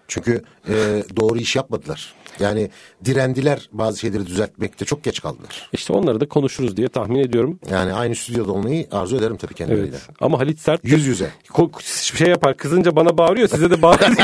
Çünkü 0.07 0.43
e, 0.69 1.03
doğru 1.17 1.39
iş 1.39 1.55
yapmadılar. 1.55 2.13
Yani 2.39 2.69
direndiler 3.05 3.69
bazı 3.71 3.99
şeyleri 3.99 4.25
düzeltmekte 4.25 4.85
çok 4.85 5.03
geç 5.03 5.21
kaldılar. 5.21 5.69
İşte 5.73 5.93
onları 5.93 6.19
da 6.19 6.27
konuşuruz 6.27 6.77
diye 6.77 6.87
tahmin 6.87 7.19
ediyorum. 7.19 7.59
Yani 7.71 7.93
aynı 7.93 8.15
stüdyoda 8.15 8.51
olmayı 8.51 8.87
arzu 8.91 9.15
ederim 9.17 9.37
tabii 9.37 9.53
kendileriyle. 9.53 9.89
Evet. 9.89 10.09
Ama 10.21 10.39
Halit 10.39 10.59
Sert 10.59 10.81
Yüz 10.83 11.05
yüze. 11.05 11.29
şey 12.17 12.27
yapar 12.27 12.57
kızınca 12.57 12.95
bana 12.95 13.17
bağırıyor 13.17 13.47
size 13.47 13.69
de 13.69 13.81
bağırıyor. 13.81 14.11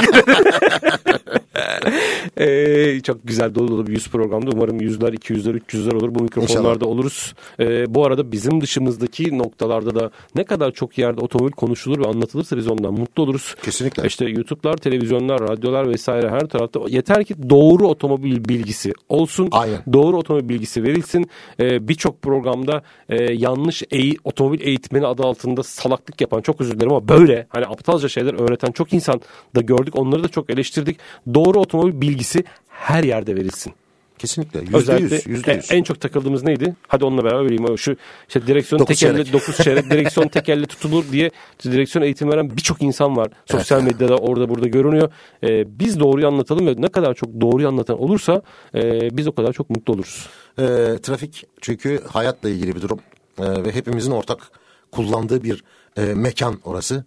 Ee, 2.40 3.00
çok 3.04 3.28
güzel 3.28 3.56
dolu 3.56 3.68
dolu 3.68 3.88
bir 3.88 3.92
yüz 3.92 4.08
programda. 4.10 4.50
Umarım 4.54 4.82
yüzler, 4.82 5.14
iki 5.14 5.34
yüzler, 5.34 5.54
üç 5.54 5.74
yüzler 5.74 5.92
olur. 5.92 6.16
Bu 6.16 6.24
mikrofonlarda 6.24 6.74
İnşallah. 6.76 6.92
oluruz. 6.92 7.34
Ee, 7.60 7.96
bu 7.96 8.06
arada 8.06 8.32
bizim 8.32 8.62
dışımızdaki 8.62 9.38
noktalarda 9.38 9.96
da 9.96 10.12
ne 10.36 10.44
kadar 10.44 10.72
çok 10.72 10.98
yerde 10.98 11.22
otomobil 11.22 11.52
konuşulur 11.52 12.00
ve 12.00 12.08
anlatılırsa 12.08 12.58
biz 12.58 12.68
ondan 12.68 12.94
mutlu 12.94 13.24
oluruz. 13.24 13.56
Kesinlikle. 13.64 14.08
İşte 14.08 14.26
YouTube'lar, 14.26 14.78
televizyonlar, 14.78 15.40
radyolar 15.42 15.90
vesaire 15.90 16.30
her 16.30 16.48
tarafta 16.48 16.80
yeter 16.88 17.24
ki 17.24 17.36
doğru 17.50 17.88
otomobil 17.88 18.46
bilgisi 18.46 18.94
olsun. 19.10 19.48
Aynen. 19.52 19.80
Doğru 19.94 20.18
otomobil 20.18 20.50
bilgisi 20.50 20.84
verilsin. 20.84 21.30
Ee, 21.60 21.88
Birçok 21.88 22.22
programda 22.22 22.84
e, 23.10 23.34
yanlış 23.34 23.84
eği, 23.92 24.18
otomobil 24.24 24.62
eğitmeni 24.62 25.08
adı 25.08 25.24
altında 25.24 25.64
salaklık 25.64 26.22
yapan 26.22 26.42
çok 26.42 26.62
özür 26.62 26.76
dilerim 26.76 26.92
ama 26.92 27.08
böyle 27.08 27.48
hani 27.50 27.66
aptalca 27.66 28.10
şeyler 28.10 28.34
öğreten 28.34 28.72
çok 28.72 28.94
insan 28.94 29.22
da 29.56 29.62
gördük. 29.62 29.96
Onları 30.00 30.24
da 30.24 30.28
çok 30.28 30.50
eleştirdik. 30.50 30.98
Doğru 31.34 31.60
otomobil 31.60 32.02
bilgisi 32.02 32.29
her 32.70 33.04
yerde 33.04 33.36
verilsin. 33.36 33.74
Kesinlikle. 34.18 34.60
Yüzde 34.60 34.78
Özellikle 34.78 35.16
yüz. 35.16 35.28
Yüzde 35.28 35.54
yüz. 35.54 35.72
e, 35.72 35.76
en 35.76 35.84
çok 35.84 36.02
takıldığımız 36.02 36.44
neydi? 36.44 36.76
Hadi 36.88 37.06
onunla 37.06 37.24
beraber 37.24 37.46
vereyim. 37.46 37.66
O 37.66 37.78
Şu 37.78 37.96
işte 38.28 38.48
direksiyon 38.48 38.80
Dokuz 38.80 39.00
tekerle 39.00 39.24
çeyrek. 39.24 39.34
9 39.34 39.58
çeyrek 39.58 39.90
direksiyon 39.90 40.28
tekerle 40.38 40.66
tutulur 40.66 41.06
diye 41.12 41.32
direksiyon 41.64 42.06
eğitim 42.06 42.32
veren 42.32 42.58
birçok 42.58 42.82
insan 42.82 43.18
var. 43.18 43.28
Sosyal 43.46 43.82
medyada 43.82 44.18
orada 44.18 44.50
burada 44.50 44.68
görünüyor. 44.68 45.12
Ee, 45.44 45.80
biz 45.80 46.00
doğruyu 46.00 46.28
anlatalım 46.28 46.68
ve 46.68 46.76
ne 46.78 46.88
kadar 46.88 47.14
çok 47.14 47.42
doğruyu 47.42 47.68
anlatan 47.68 48.02
olursa 48.02 48.42
e, 48.76 49.18
biz 49.18 49.28
o 49.28 49.32
kadar 49.32 49.54
çok 49.54 49.70
mutlu 49.70 49.94
oluruz. 49.94 50.28
Ee, 50.60 50.64
trafik 51.04 51.46
çünkü 51.62 52.04
hayatla 52.08 52.50
ilgili 52.50 52.76
bir 52.76 52.82
durum 52.82 53.00
Ee, 53.40 53.64
ve 53.64 53.72
hepimizin 53.72 54.12
ortak 54.12 54.52
kullandığı 54.92 55.44
bir 55.44 55.64
e, 55.98 56.02
mekan 56.02 56.60
orası. 56.64 57.04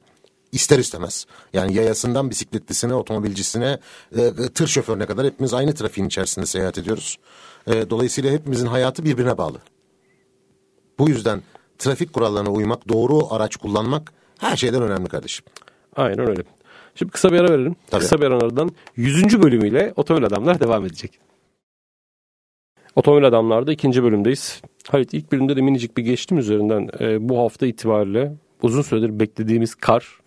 İster 0.52 0.78
istemez. 0.78 1.26
Yani 1.52 1.74
yayasından 1.74 2.30
bisikletlisine, 2.30 2.94
otomobilcisine, 2.94 3.78
e, 4.16 4.32
tır 4.54 4.66
şoförüne 4.66 5.06
kadar 5.06 5.26
hepimiz 5.26 5.54
aynı 5.54 5.74
trafiğin 5.74 6.08
içerisinde 6.08 6.46
seyahat 6.46 6.78
ediyoruz. 6.78 7.18
E, 7.66 7.90
dolayısıyla 7.90 8.32
hepimizin 8.32 8.66
hayatı 8.66 9.04
birbirine 9.04 9.38
bağlı. 9.38 9.58
Bu 10.98 11.08
yüzden 11.08 11.42
trafik 11.78 12.12
kurallarına 12.12 12.50
uymak, 12.50 12.88
doğru 12.88 13.34
araç 13.34 13.56
kullanmak 13.56 14.12
her 14.38 14.56
şeyden 14.56 14.82
önemli 14.82 15.08
kardeşim. 15.08 15.44
Aynen 15.96 16.28
öyle. 16.28 16.42
Şimdi 16.94 17.12
kısa 17.12 17.32
bir 17.32 17.40
ara 17.40 17.52
verelim. 17.52 17.76
Tabii. 17.90 18.00
Kısa 18.00 18.20
bir 18.20 18.26
aradan 18.26 18.70
100. 18.96 19.42
bölümüyle 19.42 19.92
Otomobil 19.96 20.26
Adamlar 20.26 20.60
devam 20.60 20.84
edecek. 20.86 21.18
Otomobil 22.96 23.24
Adamlar'da 23.24 23.72
ikinci 23.72 24.02
bölümdeyiz. 24.02 24.62
Halit 24.88 25.14
ilk 25.14 25.32
bölümde 25.32 25.56
de 25.56 25.60
minicik 25.60 25.96
bir 25.96 26.02
geçtim 26.02 26.38
üzerinden. 26.38 26.88
Ee, 27.00 27.28
bu 27.28 27.38
hafta 27.38 27.66
itibariyle 27.66 28.32
uzun 28.62 28.82
süredir 28.82 29.20
beklediğimiz 29.20 29.74
kar, 29.74 30.21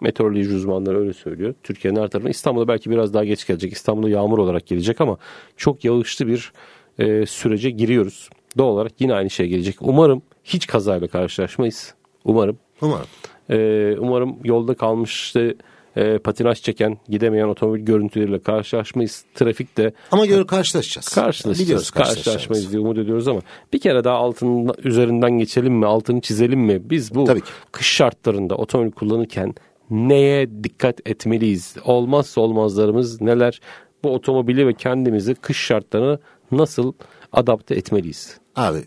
meteoroloji 0.00 0.54
uzmanları 0.54 1.00
öyle 1.00 1.12
söylüyor. 1.12 1.54
Türkiye'nin 1.62 2.00
her 2.00 2.08
tarafına 2.08 2.30
İstanbul'a 2.30 2.68
belki 2.68 2.90
biraz 2.90 3.14
daha 3.14 3.24
geç 3.24 3.46
gelecek. 3.46 3.72
İstanbul'a 3.72 4.08
yağmur 4.10 4.38
olarak 4.38 4.66
gelecek 4.66 5.00
ama 5.00 5.16
çok 5.56 5.84
yağışlı 5.84 6.26
bir 6.26 6.52
e, 6.98 7.26
sürece 7.26 7.70
giriyoruz. 7.70 8.30
Doğal 8.58 8.68
olarak 8.68 8.92
yine 9.00 9.14
aynı 9.14 9.30
şey 9.30 9.46
gelecek. 9.48 9.76
Umarım 9.80 10.22
hiç 10.44 10.66
kazayla 10.66 11.08
karşılaşmayız. 11.08 11.94
Umarım. 12.24 12.58
Umarım. 12.82 13.06
Ee, 13.50 13.96
umarım 13.98 14.36
yolda 14.44 14.74
kalmış 14.74 15.22
işte 15.22 15.54
e, 15.96 16.18
patinaj 16.18 16.62
çeken 16.62 16.98
gidemeyen 17.08 17.48
otomobil 17.48 17.80
görüntüleriyle 17.80 18.38
karşılaşmayız. 18.38 19.24
Trafikte 19.34 19.92
Ama 20.10 20.26
gör 20.26 20.46
karşılaşacağız. 20.46 21.08
karşılaşacağız. 21.08 21.60
Biliyoruz 21.66 21.90
Karşılaşmayız 21.90 22.72
diye 22.72 22.80
umut 22.80 22.98
ediyoruz 22.98 23.28
ama 23.28 23.40
bir 23.72 23.80
kere 23.80 24.04
daha 24.04 24.16
altının 24.16 24.74
üzerinden 24.84 25.30
geçelim 25.38 25.74
mi? 25.74 25.86
Altını 25.86 26.20
çizelim 26.20 26.60
mi? 26.60 26.90
Biz 26.90 27.14
bu 27.14 27.24
Tabii 27.24 27.40
ki. 27.40 27.50
kış 27.72 27.86
şartlarında 27.86 28.54
otomobil 28.56 28.90
kullanırken 28.90 29.54
neye 29.90 30.64
dikkat 30.64 31.08
etmeliyiz? 31.08 31.74
Olmazsa 31.84 32.40
olmazlarımız 32.40 33.20
neler? 33.20 33.60
Bu 34.04 34.14
otomobili 34.14 34.66
ve 34.66 34.74
kendimizi 34.74 35.34
kış 35.34 35.58
şartlarına 35.58 36.18
nasıl 36.52 36.92
adapte 37.32 37.74
etmeliyiz? 37.74 38.38
Abi 38.56 38.84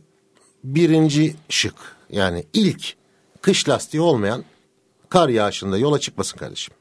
birinci 0.64 1.36
şık 1.50 1.76
yani 2.10 2.44
ilk 2.54 2.96
kış 3.42 3.70
lastiği 3.70 4.02
olmayan 4.02 4.44
kar 5.10 5.30
yağışında 5.30 5.78
yola 5.78 6.00
çıkmasın 6.00 6.38
kardeşim. 6.38 6.74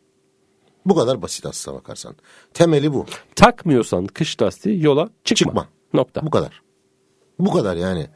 Bu 0.87 0.94
kadar 0.94 1.22
basit 1.22 1.46
aslına 1.46 1.76
bakarsan. 1.76 2.16
Temeli 2.54 2.92
bu. 2.92 3.06
Takmıyorsan 3.37 4.06
kış 4.06 4.42
lastiği 4.42 4.85
yola 4.85 5.11
çıkma. 5.24 5.35
Çıkma. 5.35 5.68
Nokta. 5.94 6.26
Bu 6.26 6.30
kadar. 6.30 6.62
Bu 7.38 7.52
kadar 7.52 7.76
yani. 7.76 8.06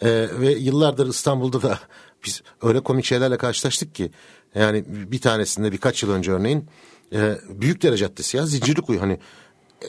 Ee, 0.00 0.28
ve 0.40 0.52
yıllardır 0.52 1.06
İstanbul'da 1.06 1.62
da 1.62 1.78
biz 2.24 2.42
öyle 2.62 2.80
komik 2.80 3.04
şeylerle 3.04 3.36
karşılaştık 3.36 3.94
ki 3.94 4.10
yani 4.54 4.84
bir 4.88 5.20
tanesinde 5.20 5.72
birkaç 5.72 6.02
yıl 6.02 6.10
önce 6.10 6.32
örneğin 6.32 6.64
e, 7.12 7.38
Büyükdere 7.48 7.96
Caddesi 7.96 8.36
ya 8.36 8.46
Zincirlikuyu 8.46 9.00
hani 9.00 9.18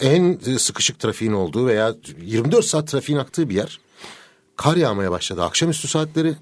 en 0.02 0.38
sıkışık 0.58 1.00
trafiğin 1.00 1.32
olduğu 1.32 1.68
veya 1.68 1.96
24 2.22 2.66
saat 2.66 2.88
trafiğin 2.88 3.20
aktığı 3.20 3.50
bir 3.50 3.56
yer. 3.56 3.80
Kar 4.56 4.76
yağmaya 4.76 5.12
başladı 5.12 5.44
akşamüstü 5.44 5.88
saatleri. 5.88 6.36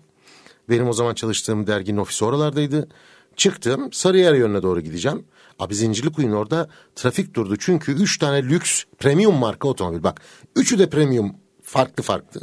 Benim 0.70 0.90
o 0.90 0.94
zaman 0.94 1.14
çalıştığım 1.14 1.68
derginin 1.68 1.98
ofisi 1.98 2.26
oralardaydı. 2.26 2.88
Çıktım 3.36 3.94
Sarıyer 3.94 4.34
yönüne 4.34 4.62
doğru 4.62 4.82
gideceğim. 4.82 5.26
Abi 5.60 5.76
Zincirlikuyu'nun 5.76 6.36
orada 6.36 6.70
trafik 6.96 7.34
durdu. 7.34 7.56
Çünkü 7.60 7.92
üç 7.92 8.18
tane 8.18 8.44
lüks 8.44 8.84
premium 9.00 9.36
marka 9.36 9.68
otomobil. 9.68 10.04
Bak 10.04 10.22
üçü 10.56 10.80
de 10.80 10.90
premium 10.90 11.36
farklı 11.64 12.04
farklı. 12.04 12.42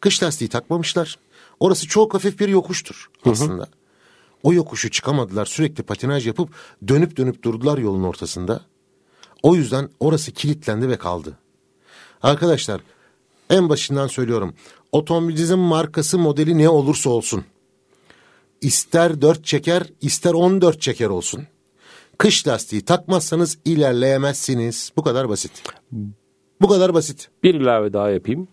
Kış 0.00 0.22
lastiği 0.22 0.50
takmamışlar. 0.50 1.18
Orası 1.60 1.88
çok 1.88 2.14
hafif 2.14 2.40
bir 2.40 2.48
yokuştur 2.48 3.10
aslında. 3.24 3.68
O 4.42 4.52
yokuşu 4.52 4.90
çıkamadılar. 4.90 5.46
Sürekli 5.46 5.82
patinaj 5.82 6.26
yapıp 6.26 6.50
dönüp 6.88 7.16
dönüp 7.16 7.42
durdular 7.42 7.78
yolun 7.78 8.02
ortasında. 8.02 8.60
O 9.42 9.56
yüzden 9.56 9.88
orası 10.00 10.32
kilitlendi 10.32 10.88
ve 10.88 10.96
kaldı. 10.96 11.38
Arkadaşlar 12.22 12.80
en 13.50 13.68
başından 13.68 14.06
söylüyorum. 14.06 14.54
Otomobilinizin 14.92 15.58
markası 15.58 16.18
modeli 16.18 16.58
ne 16.58 16.68
olursa 16.68 17.10
olsun. 17.10 17.44
İster 18.60 19.22
4 19.22 19.44
çeker 19.44 19.82
ister 20.00 20.32
14 20.32 20.80
çeker 20.80 21.06
olsun. 21.08 21.46
Kış 22.18 22.46
lastiği 22.48 22.84
takmazsanız 22.84 23.58
ilerleyemezsiniz. 23.64 24.92
Bu 24.96 25.02
kadar 25.02 25.28
basit. 25.28 25.62
Bu 26.60 26.68
kadar 26.68 26.94
basit. 26.94 27.28
Bir 27.42 27.54
ilave 27.54 27.92
daha 27.92 28.10
yapayım. 28.10 28.48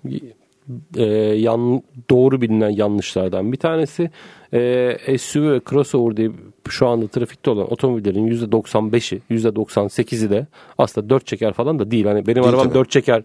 Ee, 0.95 1.03
yan, 1.03 1.81
doğru 2.09 2.41
bilinen 2.41 2.69
yanlışlardan 2.69 3.51
bir 3.51 3.57
tanesi 3.57 4.11
e, 4.55 5.17
SUV 5.17 5.51
ve 5.51 5.61
crossover 5.69 6.17
diye 6.17 6.31
şu 6.69 6.87
anda 6.87 7.07
trafikte 7.07 7.49
olan 7.49 7.71
otomobillerin 7.71 8.27
%95'i 8.27 9.21
%98'i 9.29 10.29
de 10.29 10.47
aslında 10.77 11.09
4 11.09 11.27
çeker 11.27 11.53
falan 11.53 11.79
da 11.79 11.91
değil. 11.91 12.05
Hani 12.05 12.27
benim 12.27 12.43
Değil 12.43 12.47
arabam 12.47 12.63
tabii. 12.63 12.73
4 12.73 12.91
çeker 12.91 13.23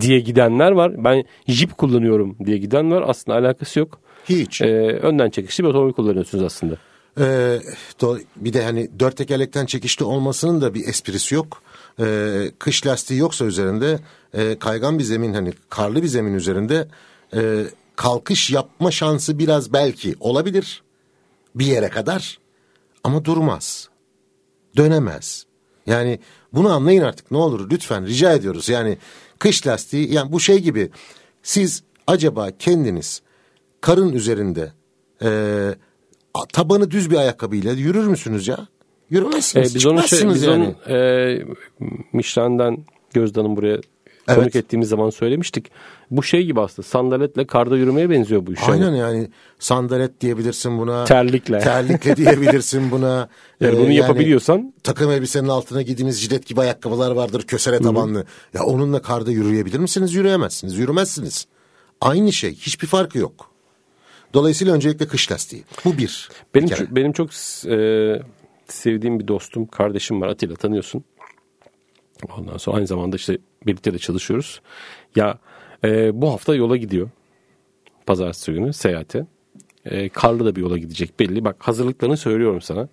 diye 0.00 0.20
gidenler 0.20 0.72
var. 0.72 1.04
Ben 1.04 1.24
Jeep 1.46 1.78
kullanıyorum 1.78 2.36
diye 2.44 2.58
giden 2.58 2.90
var. 2.90 3.04
Aslında 3.06 3.38
alakası 3.38 3.78
yok. 3.78 3.98
Hiç. 4.28 4.60
Ee, 4.60 4.66
önden 5.02 5.30
çekişli 5.30 5.64
bir 5.64 5.68
otomobil 5.68 5.92
kullanıyorsunuz 5.92 6.44
aslında. 6.44 6.76
Ee, 7.20 7.58
bir 8.36 8.52
de 8.52 8.64
hani 8.64 8.88
dört 8.98 9.16
tekerlekten 9.16 9.66
çekişli 9.66 10.04
olmasının 10.04 10.60
da 10.60 10.74
bir 10.74 10.88
esprisi 10.88 11.34
yok. 11.34 11.62
Ee, 12.00 12.50
kış 12.58 12.86
lastiği 12.86 13.20
yoksa 13.20 13.44
üzerinde 13.44 13.98
e, 14.34 14.58
kaygan 14.58 14.98
bir 14.98 15.04
zemin 15.04 15.34
hani 15.34 15.52
karlı 15.70 16.02
bir 16.02 16.08
zemin 16.08 16.34
üzerinde 16.34 16.88
e, 17.36 17.64
kalkış 17.96 18.50
yapma 18.50 18.90
şansı 18.90 19.38
biraz 19.38 19.72
belki 19.72 20.14
olabilir 20.20 20.82
bir 21.54 21.66
yere 21.66 21.88
kadar 21.88 22.38
ama 23.04 23.24
durmaz. 23.24 23.88
Dönemez. 24.76 25.46
Yani 25.86 26.18
bunu 26.52 26.72
anlayın 26.72 27.02
artık 27.02 27.30
ne 27.30 27.38
olur 27.38 27.70
lütfen 27.70 28.06
rica 28.06 28.32
ediyoruz. 28.32 28.68
Yani 28.68 28.98
kış 29.38 29.66
lastiği 29.66 30.12
yani 30.12 30.32
bu 30.32 30.40
şey 30.40 30.58
gibi 30.58 30.90
siz 31.42 31.82
acaba 32.06 32.50
kendiniz 32.58 33.22
karın 33.80 34.12
üzerinde 34.12 34.72
e, 35.22 35.28
tabanı 36.52 36.90
düz 36.90 37.10
bir 37.10 37.16
ayakkabıyla 37.16 37.72
yürür 37.72 38.06
müsünüz 38.06 38.48
ya? 38.48 38.68
Ee, 39.14 39.16
Yürümezsiniz. 39.16 39.74
biz 39.74 39.86
onu 39.86 39.98
şey, 39.98 40.08
çıkmazsınız 40.08 40.34
biz 40.34 40.42
yani. 40.42 40.74
onu 40.88 40.94
e, 40.96 41.44
Michelin'den 42.12 42.84
Gözdan'ın 43.12 43.56
buraya 43.56 43.80
Evet. 44.28 44.38
konuk 44.38 44.56
ettiğimiz 44.56 44.88
zaman 44.88 45.10
söylemiştik. 45.10 45.70
Bu 46.10 46.22
şey 46.22 46.44
gibi 46.44 46.60
aslında 46.60 46.88
sandaletle 46.88 47.46
karda 47.46 47.76
yürümeye 47.76 48.10
benziyor 48.10 48.46
bu 48.46 48.52
iş. 48.52 48.60
Aynen 48.68 48.94
yani 48.94 49.28
sandalet 49.58 50.20
diyebilirsin 50.20 50.78
buna. 50.78 51.04
Terlikle. 51.04 51.58
Terlikle 51.58 52.16
diyebilirsin 52.16 52.90
buna. 52.90 53.28
Yani 53.60 53.76
Ee, 53.76 53.80
bunu 53.80 53.90
yapabiliyorsan 53.90 54.74
takım 54.82 55.10
elbisenin 55.10 55.48
altına 55.48 55.82
giydiğiniz 55.82 56.20
jilet 56.20 56.46
gibi 56.46 56.60
ayakkabılar 56.60 57.10
vardır 57.10 57.42
kösele 57.42 57.78
tabanlı. 57.78 58.24
Ya 58.54 58.62
onunla 58.64 59.02
karda 59.02 59.30
yürüyebilir 59.30 59.78
misiniz? 59.78 60.14
Yürüyemezsiniz. 60.14 60.78
Yürümezsiniz. 60.78 61.46
Aynı 62.00 62.32
şey. 62.32 62.54
Hiçbir 62.54 62.86
farkı 62.86 63.18
yok. 63.18 63.50
Dolayısıyla 64.34 64.74
öncelikle 64.74 65.06
kış 65.08 65.32
lastiği. 65.32 65.64
Bu 65.84 65.98
bir. 65.98 66.28
benim 66.54 66.68
bir 66.68 66.74
kere. 66.74 66.86
ço- 66.86 66.94
benim 66.96 67.12
çok 67.12 67.30
e, 67.66 68.22
sevdiğim 68.68 69.20
bir 69.20 69.28
dostum, 69.28 69.66
kardeşim 69.66 70.20
var 70.20 70.28
Atilla 70.28 70.56
tanıyorsun. 70.56 71.04
Ondan 72.38 72.56
sonra 72.56 72.76
aynı 72.76 72.86
zamanda 72.86 73.16
işte 73.16 73.38
birlikte 73.66 73.94
de 73.94 73.98
çalışıyoruz. 73.98 74.60
Ya 75.16 75.38
e, 75.84 76.20
bu 76.20 76.32
hafta 76.32 76.54
yola 76.54 76.76
gidiyor. 76.76 77.08
Pazartesi 78.06 78.52
günü 78.52 78.72
seyahate. 78.72 79.26
E, 79.84 80.08
karlı 80.08 80.44
da 80.44 80.56
bir 80.56 80.60
yola 80.60 80.78
gidecek 80.78 81.20
belli. 81.20 81.44
Bak 81.44 81.56
hazırlıklarını 81.58 82.16
söylüyorum 82.16 82.60
sana. 82.60 82.88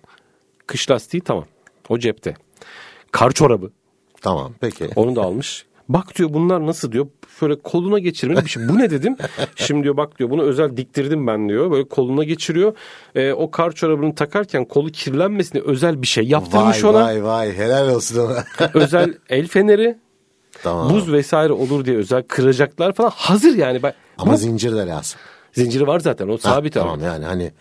Kış 0.66 0.90
lastiği 0.90 1.20
tamam. 1.20 1.44
O 1.88 1.98
cepte. 1.98 2.34
Kar 3.12 3.30
çorabı. 3.30 3.70
Tamam 4.20 4.54
peki. 4.60 4.88
Onu 4.96 5.16
da 5.16 5.22
almış. 5.22 5.66
Bak 5.88 6.18
diyor 6.18 6.32
bunlar 6.32 6.66
nasıl 6.66 6.92
diyor. 6.92 7.06
Şöyle 7.40 7.60
koluna 7.60 7.98
geçirmeli 7.98 8.44
bir 8.44 8.50
şey. 8.50 8.68
Bu 8.68 8.78
ne 8.78 8.90
dedim. 8.90 9.16
Şimdi 9.56 9.82
diyor 9.82 9.96
bak 9.96 10.18
diyor 10.18 10.30
bunu 10.30 10.42
özel 10.42 10.76
diktirdim 10.76 11.26
ben 11.26 11.48
diyor. 11.48 11.70
Böyle 11.70 11.88
koluna 11.88 12.24
geçiriyor. 12.24 12.76
Ee, 13.14 13.32
o 13.32 13.50
kar 13.50 13.72
çorabını 13.72 14.14
takarken 14.14 14.64
kolu 14.64 14.90
kirlenmesin 14.90 15.52
diye 15.52 15.64
özel 15.64 16.02
bir 16.02 16.06
şey 16.06 16.24
yaptırmış 16.24 16.84
Vay 16.84 16.90
ona. 16.90 17.04
vay 17.04 17.24
vay 17.24 17.56
helal 17.56 17.94
olsun 17.94 18.18
ona. 18.18 18.44
Özel 18.74 19.14
el 19.28 19.46
feneri, 19.46 19.98
tamam. 20.62 20.90
buz 20.90 21.12
vesaire 21.12 21.52
olur 21.52 21.84
diye 21.84 21.96
özel 21.96 22.22
kıracaklar 22.22 22.92
falan. 22.92 23.10
Hazır 23.14 23.54
yani. 23.56 23.82
Bak, 23.82 23.94
Ama 24.18 24.32
bu 24.32 24.36
zincir 24.36 24.72
de 24.72 24.86
lazım. 24.86 25.20
zinciri 25.52 25.86
var 25.86 26.00
zaten 26.00 26.28
o 26.28 26.32
Ha, 26.32 26.38
sabit 26.38 26.76
abi. 26.76 26.82
Tamam 26.84 27.00
yani 27.04 27.24
hani 27.24 27.52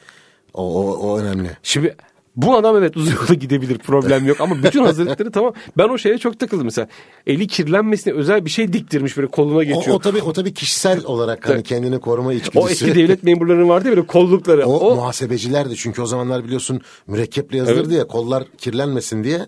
o, 0.54 0.84
o, 0.84 0.98
o 1.08 1.20
önemli. 1.20 1.50
Şimdi 1.64 1.96
bu 2.36 2.56
adam 2.58 2.78
evet 2.78 2.98
uzun 2.98 3.12
yola 3.16 3.34
gidebilir 3.34 3.78
problem 3.78 4.28
yok 4.28 4.42
ama 4.42 4.64
bütün 4.64 4.84
hazırlıkları 4.86 5.32
tamam. 5.38 5.54
Ben 5.78 5.90
o 5.90 5.98
şeye 5.98 6.18
çok 6.18 6.40
takıldım 6.40 6.66
mesela. 6.66 6.88
Eli 7.28 7.48
kirlenmesin 7.48 8.06
diye 8.06 8.16
özel 8.16 8.46
bir 8.46 8.50
şey 8.50 8.74
diktirmiş 8.74 9.18
böyle 9.18 9.28
koluna 9.28 9.58
O, 9.58 9.64
geçiyor. 9.64 9.96
o 9.96 10.00
tabii 10.00 10.22
o 10.22 10.34
tabii 10.34 10.54
kişisel 10.54 11.04
olarak 11.06 11.50
hani 11.50 11.64
kendini 11.64 12.00
koruma 12.00 12.34
içgüdüsü. 12.34 12.60
O 12.60 12.70
eski 12.70 12.96
devlet 12.96 13.24
memurlarının 13.24 13.70
vardı 13.70 13.90
böyle 13.90 14.06
kollukları. 14.08 14.66
O, 14.66 14.80
O, 14.92 14.96
muhasebecilerdi 14.96 15.76
çünkü 15.76 16.02
o 16.02 16.06
zamanlar 16.06 16.44
biliyorsun 16.44 16.82
mürekkeple 17.08 17.58
yazılırdı 17.58 17.90
Evet. 17.90 17.98
ya 18.00 18.08
kollar 18.08 18.44
kirlenmesin 18.58 19.24
diye. 19.24 19.46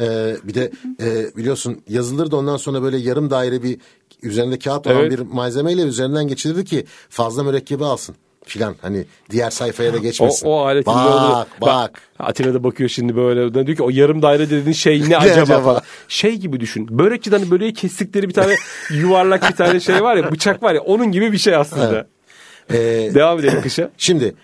Ee, 0.00 0.36
bir 0.44 0.54
de 0.54 0.70
e, 1.00 1.36
biliyorsun 1.36 1.82
yazılırdı 1.88 2.36
ondan 2.36 2.56
sonra 2.56 2.82
böyle 2.82 2.96
yarım 2.96 3.30
daire 3.30 3.62
bir 3.62 3.78
üzerinde 4.22 4.58
kağıt 4.58 4.86
olan 4.86 4.96
Evet. 4.96 5.12
bir 5.12 5.18
malzemeyle 5.18 5.82
üzerinden 5.82 6.28
geçirilirdi 6.28 6.64
ki 6.64 6.84
fazla 7.08 7.42
mürekkebi 7.44 7.84
alsın 7.84 8.14
filan 8.44 8.74
hani 8.82 9.04
diğer 9.30 9.50
sayfaya 9.50 9.92
da 9.92 9.96
o, 9.96 10.00
geçmesin. 10.00 10.46
o 10.46 10.52
aletin 10.60 10.86
bak, 10.94 11.04
ne 11.04 11.10
olduğunu- 11.10 11.46
bak 11.60 12.00
Atilla 12.18 12.54
da 12.54 12.64
bakıyor 12.64 12.88
şimdi 12.88 13.16
böyle. 13.16 13.54
Diyor 13.66 13.76
ki 13.76 13.82
o 13.82 13.90
yarım 13.90 14.22
daire 14.22 14.50
dediğin 14.50 14.72
şey 14.72 15.08
ne, 15.10 15.16
acaba? 15.18 15.42
acaba? 15.42 15.60
falan. 15.62 15.82
Şey 16.08 16.36
gibi 16.36 16.60
düşün. 16.60 16.98
Börekçiden 16.98 17.38
hani 17.38 17.50
böreği 17.50 17.74
kestikleri 17.74 18.28
bir 18.28 18.34
tane 18.34 18.54
yuvarlak 18.90 19.50
bir 19.50 19.56
tane 19.56 19.80
şey 19.80 20.02
var 20.02 20.16
ya 20.16 20.32
bıçak 20.32 20.62
var 20.62 20.74
ya 20.74 20.80
onun 20.80 21.12
gibi 21.12 21.32
bir 21.32 21.38
şey 21.38 21.54
aslında. 21.56 22.06
Ee, 22.70 22.76
Devam 23.14 23.38
edelim 23.38 23.62
kışa. 23.62 23.90
Şimdi 23.98 24.34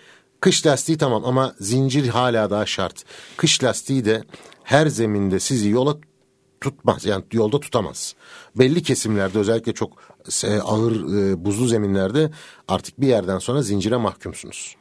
kış 0.40 0.66
lastiği 0.66 0.98
tamam 0.98 1.24
ama 1.24 1.54
zincir 1.60 2.08
hala 2.08 2.50
daha 2.50 2.66
şart. 2.66 2.94
Kış 3.36 3.64
lastiği 3.64 4.04
de 4.04 4.22
her 4.68 4.86
zeminde 4.86 5.40
sizi 5.40 5.68
yola 5.68 5.96
tutmaz. 6.60 7.04
Yani 7.04 7.24
yolda 7.32 7.60
tutamaz. 7.60 8.14
Belli 8.56 8.82
kesimlerde 8.82 9.38
özellikle 9.38 9.72
çok 9.72 9.92
e, 10.44 10.60
ağır 10.60 10.92
e, 10.92 11.44
buzlu 11.44 11.66
zeminlerde 11.66 12.30
artık 12.68 13.00
bir 13.00 13.06
yerden 13.06 13.38
sonra 13.38 13.62
zincire 13.62 13.96
mahkumsunuz. 13.96 14.76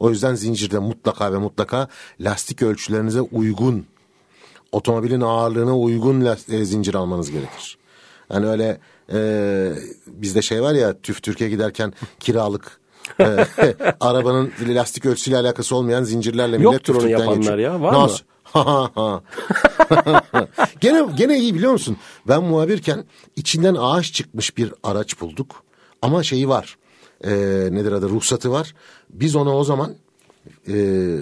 O 0.00 0.10
yüzden 0.10 0.34
zincirde 0.34 0.78
mutlaka 0.78 1.32
ve 1.32 1.38
mutlaka 1.38 1.88
lastik 2.20 2.62
ölçülerinize 2.62 3.20
uygun 3.20 3.86
otomobilin 4.72 5.20
ağırlığına 5.20 5.78
uygun 5.78 6.36
e, 6.48 6.64
zincir 6.64 6.94
almanız 6.94 7.30
gerekir. 7.30 7.78
Yani 8.32 8.46
öyle 8.46 8.80
e, 9.12 9.18
bizde 10.06 10.42
şey 10.42 10.62
var 10.62 10.74
ya 10.74 11.00
TÜV 11.00 11.14
Türkiye 11.14 11.50
giderken 11.50 11.92
kiralık 12.20 12.80
e, 13.20 13.24
arabanın 14.00 14.52
lastik 14.68 15.06
ölçüsüyle 15.06 15.36
alakası 15.36 15.76
olmayan 15.76 16.04
zincirlerle 16.04 16.58
millet 16.58 16.72
Yoktur 16.72 16.94
onu 16.94 17.08
yapanlar 17.08 17.36
geçiyor. 17.36 17.58
ya, 17.58 17.80
var 17.80 17.92
mı? 17.92 17.98
Nasıl? 17.98 18.18
Ha. 18.18 18.35
gene 20.80 21.06
gene 21.16 21.38
iyi 21.38 21.54
biliyor 21.54 21.72
musun? 21.72 21.96
Ben 22.28 22.42
muhabirken 22.42 23.04
içinden 23.36 23.74
ağaç 23.74 24.12
çıkmış 24.12 24.56
bir 24.56 24.74
araç 24.82 25.20
bulduk. 25.20 25.62
Ama 26.02 26.22
şeyi 26.22 26.48
var. 26.48 26.76
E, 27.24 27.30
nedir 27.70 27.92
adı? 27.92 28.08
Ruhsatı 28.08 28.50
var. 28.50 28.74
Biz 29.10 29.36
ona 29.36 29.56
o 29.56 29.64
zaman 29.64 29.94
e, 30.68 30.74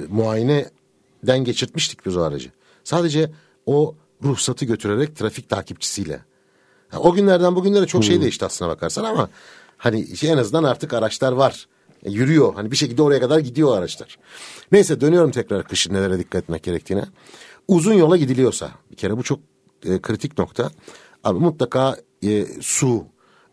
muayeneden 0.09 1.44
geçirtmiştik 1.44 2.07
biz 2.07 2.16
o 2.16 2.20
aracı. 2.20 2.51
Sadece 2.85 3.31
o 3.66 3.94
ruhsatı 4.23 4.64
götürerek 4.64 5.16
trafik 5.16 5.49
takipçisiyle. 5.49 6.20
Ha, 6.88 6.99
o 6.99 7.12
günlerden 7.12 7.57
bugünlere 7.57 7.87
çok 7.87 8.05
şey 8.05 8.20
değişti 8.20 8.44
aslına 8.44 8.70
bakarsan 8.70 9.05
ama 9.05 9.29
hani 9.77 10.16
şey 10.16 10.31
en 10.31 10.38
azından 10.38 10.64
artık 10.64 10.92
araçlar 10.92 11.33
var. 11.33 11.68
E, 12.05 12.11
yürüyor. 12.11 12.55
Hani 12.55 12.71
bir 12.71 12.77
şekilde 12.77 13.03
oraya 13.03 13.21
kadar 13.21 13.38
gidiyor 13.38 13.79
araçlar. 13.79 14.19
Neyse 14.73 15.01
dönüyorum 15.01 15.31
tekrar 15.31 15.64
kışın 15.64 15.95
nelere 15.95 16.19
dikkat 16.19 16.43
etmek 16.43 16.62
gerektiğine. 16.62 17.05
Uzun 17.69 17.93
yola 17.95 18.17
gidiliyorsa 18.17 18.71
bir 18.90 18.97
kere 18.97 19.17
bu 19.17 19.23
çok 19.23 19.38
e, 19.87 20.01
kritik 20.01 20.38
nokta. 20.38 20.71
Abi 21.25 21.38
mutlaka 21.38 21.97
e, 22.25 22.47
su, 22.61 23.05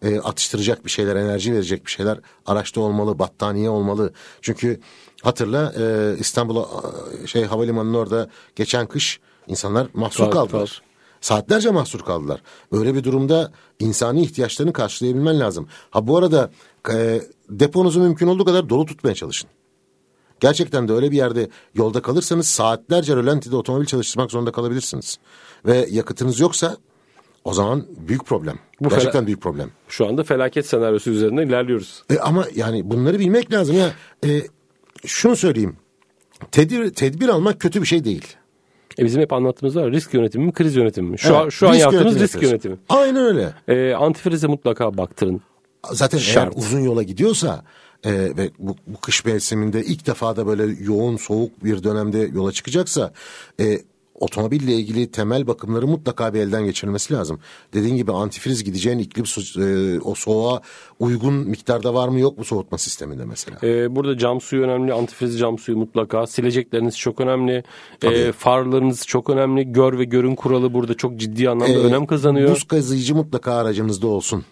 e, 0.03 0.19
atıştıracak 0.19 0.85
bir 0.85 0.89
şeyler, 0.89 1.15
enerji 1.15 1.53
verecek 1.53 1.85
bir 1.85 1.91
şeyler 1.91 2.19
araçta 2.45 2.81
olmalı, 2.81 3.19
battaniye 3.19 3.69
olmalı. 3.69 4.13
Çünkü 4.41 4.79
hatırla 5.23 5.73
e, 5.79 6.15
İstanbul'a 6.19 6.67
şey 7.25 7.43
havalimanının 7.43 7.93
orada 7.93 8.29
geçen 8.55 8.87
kış 8.87 9.19
insanlar 9.47 9.87
mahsur 9.93 10.23
Kal- 10.23 10.31
kaldılar. 10.31 10.81
Saatlerce 11.21 11.71
mahsur 11.71 11.99
kaldılar. 11.99 12.41
Öyle 12.71 12.95
bir 12.95 13.03
durumda 13.03 13.51
insani 13.79 14.21
ihtiyaçlarını 14.21 14.73
karşılayabilmen 14.73 15.39
lazım. 15.39 15.67
Ha 15.89 16.07
bu 16.07 16.17
arada 16.17 16.51
e, 16.93 17.21
deponuzu 17.49 17.99
mümkün 17.99 18.27
olduğu 18.27 18.45
kadar 18.45 18.69
dolu 18.69 18.85
tutmaya 18.85 19.15
çalışın. 19.15 19.49
Gerçekten 20.39 20.87
de 20.87 20.93
öyle 20.93 21.11
bir 21.11 21.17
yerde 21.17 21.49
yolda 21.75 22.01
kalırsanız 22.01 22.47
saatlerce 22.47 23.15
rölantide 23.15 23.55
otomobil 23.55 23.85
çalıştırmak 23.85 24.31
zorunda 24.31 24.51
kalabilirsiniz. 24.51 25.19
Ve 25.65 25.87
yakıtınız 25.91 26.39
yoksa 26.39 26.77
o 27.43 27.53
zaman 27.53 27.85
büyük 27.97 28.25
problem. 28.25 28.59
Bu 28.81 28.89
Gerçekten 28.89 29.25
büyük 29.25 29.41
problem. 29.41 29.69
Şu 29.87 30.07
anda 30.07 30.23
felaket 30.23 30.65
senaryosu 30.65 31.09
üzerinden 31.09 31.47
ilerliyoruz. 31.47 32.03
E, 32.09 32.19
ama 32.19 32.45
yani 32.55 32.89
bunları 32.91 33.19
bilmek 33.19 33.53
lazım 33.53 33.77
ya. 33.77 33.93
E, 34.25 34.41
şunu 35.05 35.35
söyleyeyim. 35.35 35.77
Tedbir, 36.51 36.89
tedbir 36.89 37.29
almak 37.29 37.59
kötü 37.59 37.81
bir 37.81 37.87
şey 37.87 38.03
değil. 38.03 38.37
E 38.99 39.05
bizim 39.05 39.21
hep 39.21 39.33
anlattığımız 39.33 39.75
var 39.75 39.91
risk 39.91 40.13
yönetimi 40.13 40.45
mi 40.45 40.51
kriz 40.51 40.75
yönetimi 40.75 41.09
mi? 41.09 41.19
Şu, 41.19 41.37
an, 41.37 41.41
Evet, 41.43 41.53
şu 41.53 41.67
an 41.69 41.73
risk 41.73 41.81
yaptığımız 41.81 42.05
yönetimi 42.05 42.23
risk 42.23 42.33
yapıyoruz. 42.35 42.65
yönetimi. 42.65 42.77
Aynen 42.89 43.23
öyle. 43.25 43.53
E, 43.67 43.93
antifrize 43.93 44.47
mutlaka 44.47 44.97
baktırın. 44.97 45.41
Zaten 45.91 46.17
Şart. 46.17 46.53
eğer 46.53 46.57
uzun 46.63 46.79
yola 46.79 47.03
gidiyorsa 47.03 47.63
e, 48.03 48.11
ve 48.13 48.49
bu, 48.59 48.75
bu 48.87 48.97
kış 49.01 49.25
mevsiminde 49.25 49.83
ilk 49.85 50.07
defa 50.07 50.35
da 50.35 50.47
böyle 50.47 50.63
yoğun 50.83 51.17
soğuk 51.17 51.63
bir 51.63 51.83
dönemde 51.83 52.17
yola 52.33 52.51
çıkacaksa 52.51 53.13
e, 53.59 53.79
otomobille 54.21 54.73
ilgili 54.73 55.11
temel 55.11 55.47
bakımları 55.47 55.87
mutlaka 55.87 56.33
bir 56.33 56.39
elden 56.39 56.65
geçirilmesi 56.65 57.13
lazım. 57.13 57.39
Dediğin 57.73 57.95
gibi 57.95 58.11
antifriz 58.11 58.63
gideceğin 58.63 58.99
iklim 58.99 59.25
e, 59.57 59.99
o 59.99 60.15
soğuğa 60.15 60.61
uygun 60.99 61.33
miktarda 61.33 61.93
var 61.93 62.07
mı 62.07 62.19
yok 62.19 62.37
mu 62.37 62.45
soğutma 62.45 62.77
sisteminde 62.77 63.25
mesela. 63.25 63.57
Ee, 63.63 63.95
burada 63.95 64.17
cam 64.17 64.41
suyu 64.41 64.63
önemli, 64.63 64.93
antifriz 64.93 65.39
cam 65.39 65.57
suyu 65.57 65.77
mutlaka. 65.77 66.27
Silecekleriniz 66.27 66.97
çok 66.97 67.21
önemli. 67.21 67.63
Ee, 68.03 68.31
farlarınız 68.31 69.07
çok 69.07 69.29
önemli. 69.29 69.73
Gör 69.73 69.99
ve 69.99 70.03
görün 70.03 70.35
kuralı 70.35 70.73
burada 70.73 70.93
çok 70.93 71.17
ciddi 71.17 71.49
anlamda 71.49 71.73
Ee, 71.73 71.77
önem 71.77 72.05
kazanıyor. 72.05 72.51
Buz 72.51 72.63
kazıyıcı 72.63 73.15
mutlaka 73.15 73.53
aracınızda 73.53 74.07
olsun. 74.07 74.45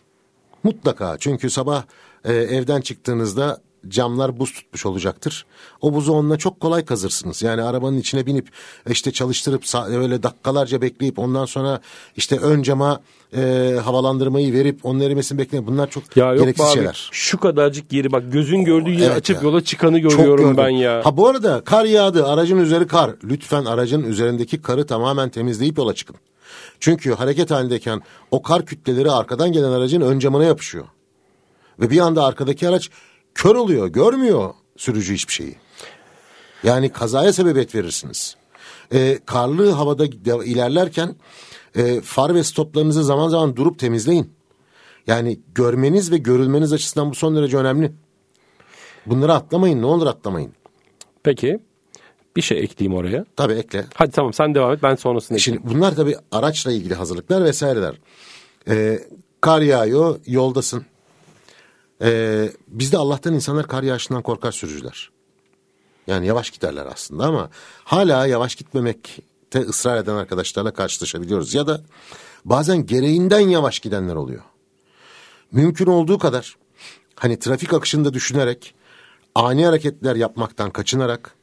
Mutlaka 0.63 1.17
çünkü 1.19 1.49
sabah 1.49 1.83
e, 2.25 2.33
evden 2.33 2.81
çıktığınızda 2.81 3.61
camlar 3.87 4.39
buz 4.39 4.53
tutmuş 4.53 4.85
olacaktır. 4.85 5.45
O 5.81 5.93
buzu 5.93 6.13
onunla 6.13 6.37
çok 6.37 6.59
kolay 6.59 6.85
kazırsınız. 6.85 7.41
Yani 7.41 7.61
arabanın 7.61 7.97
içine 7.97 8.25
binip 8.25 8.47
işte 8.89 9.11
çalıştırıp 9.11 9.63
öyle 9.89 10.23
dakikalarca 10.23 10.81
bekleyip 10.81 11.19
ondan 11.19 11.45
sonra 11.45 11.81
işte 12.15 12.37
ön 12.39 12.63
cama 12.63 13.01
e, 13.35 13.75
havalandırmayı 13.83 14.53
verip 14.53 14.85
onun 14.85 14.99
erimesini 14.99 15.37
bekleyin. 15.39 15.67
Bunlar 15.67 15.89
çok 15.89 16.17
Ya 16.17 16.33
yok 16.33 16.39
gereksiz 16.39 16.65
abi 16.65 16.73
şeyler. 16.73 17.09
şu 17.11 17.39
kadarcık 17.39 17.93
yeri 17.93 18.11
bak 18.11 18.23
gözün 18.31 18.63
gördüğü 18.63 18.91
yeri 18.91 19.03
Evet 19.03 19.17
açıp 19.17 19.35
ya. 19.35 19.41
yola 19.43 19.63
çıkanı 19.63 19.99
görüyorum 19.99 20.57
ben 20.57 20.69
ya. 20.69 21.01
Ha 21.05 21.17
bu 21.17 21.27
arada 21.27 21.61
kar 21.61 21.85
yağdı 21.85 22.27
aracın 22.27 22.57
üzeri 22.57 22.87
kar. 22.87 23.11
Lütfen 23.23 23.65
aracın 23.65 24.03
üzerindeki 24.03 24.61
karı 24.61 24.85
tamamen 24.87 25.29
temizleyip 25.29 25.77
yola 25.77 25.93
çıkın. 25.93 26.15
Çünkü 26.79 27.13
hareket 27.13 27.51
halindeyken 27.51 28.01
o 28.31 28.41
kar 28.41 28.65
kütleleri 28.65 29.11
arkadan 29.11 29.51
gelen 29.51 29.71
aracın 29.71 30.01
ön 30.01 30.19
camına 30.19 30.43
yapışıyor. 30.43 30.85
Ve 31.79 31.89
bir 31.89 31.99
anda 31.99 32.23
arkadaki 32.25 32.67
araç 32.69 32.89
kör 33.39 33.55
oluyor 33.55 33.87
görmüyor 33.87 34.53
sürücü 34.77 35.13
hiçbir 35.13 35.33
şeyi. 35.33 35.55
Yani 36.63 36.89
kazaya 36.89 37.33
sebebiyet 37.33 37.75
verirsiniz. 37.75 38.35
Ee, 38.93 39.19
karlı 39.25 39.71
havada 39.71 40.05
ilerlerken 40.45 41.15
e, 41.75 42.01
far 42.01 42.35
ve 42.35 42.43
stoplarınızı 42.43 43.03
zaman 43.03 43.29
zaman 43.29 43.55
durup 43.55 43.79
temizleyin. 43.79 44.31
Yani 45.07 45.39
görmeniz 45.55 46.11
ve 46.11 46.17
görülmeniz 46.17 46.73
açısından 46.73 47.09
bu 47.09 47.15
son 47.15 47.35
derece 47.35 47.57
önemli. 47.57 47.91
Bunları 49.05 49.33
atlamayın 49.33 49.81
ne 49.81 49.85
olur 49.85 50.07
atlamayın. 50.07 50.53
Peki 51.23 51.59
bir 52.35 52.41
şey 52.41 52.59
ekleyeyim 52.59 52.97
oraya. 52.99 53.25
Tabii 53.35 53.53
ekle. 53.53 53.85
Hadi 53.93 54.11
tamam 54.11 54.33
sen 54.33 54.55
devam 54.55 54.73
et 54.73 54.83
ben 54.83 54.95
sonrasını 54.95 55.39
Şimdi 55.39 55.57
ekleyeyim. 55.57 55.79
bunlar 55.79 55.95
tabii 55.95 56.15
araçla 56.31 56.71
ilgili 56.71 56.93
hazırlıklar 56.93 57.43
vesaireler. 57.43 57.95
Ee, 58.67 58.99
kar 59.41 59.61
yağıyor 59.61 60.19
yoldasın. 60.25 60.85
Ee, 62.01 62.51
bizde 62.67 62.97
Allah'tan 62.97 63.33
insanlar 63.33 63.67
kar 63.67 63.83
yağışından 63.83 64.21
korkar 64.21 64.51
sürücüler. 64.51 65.09
Yani 66.07 66.27
yavaş 66.27 66.49
giderler 66.49 66.85
aslında 66.93 67.25
ama 67.25 67.49
hala 67.83 68.25
yavaş 68.25 68.55
gitmemekte 68.55 69.59
ısrar 69.59 69.97
eden 69.97 70.15
arkadaşlarla 70.15 70.73
karşılaşabiliyoruz. 70.73 71.53
Ya 71.53 71.67
da 71.67 71.81
bazen 72.45 72.85
gereğinden 72.85 73.39
yavaş 73.39 73.79
gidenler 73.79 74.15
oluyor. 74.15 74.41
Mümkün 75.51 75.85
olduğu 75.85 76.17
kadar 76.17 76.57
hani 77.15 77.39
trafik 77.39 77.73
akışında 77.73 78.13
düşünerek 78.13 78.75
ani 79.35 79.65
hareketler 79.65 80.15
yapmaktan 80.15 80.71
kaçınarak 80.71 81.35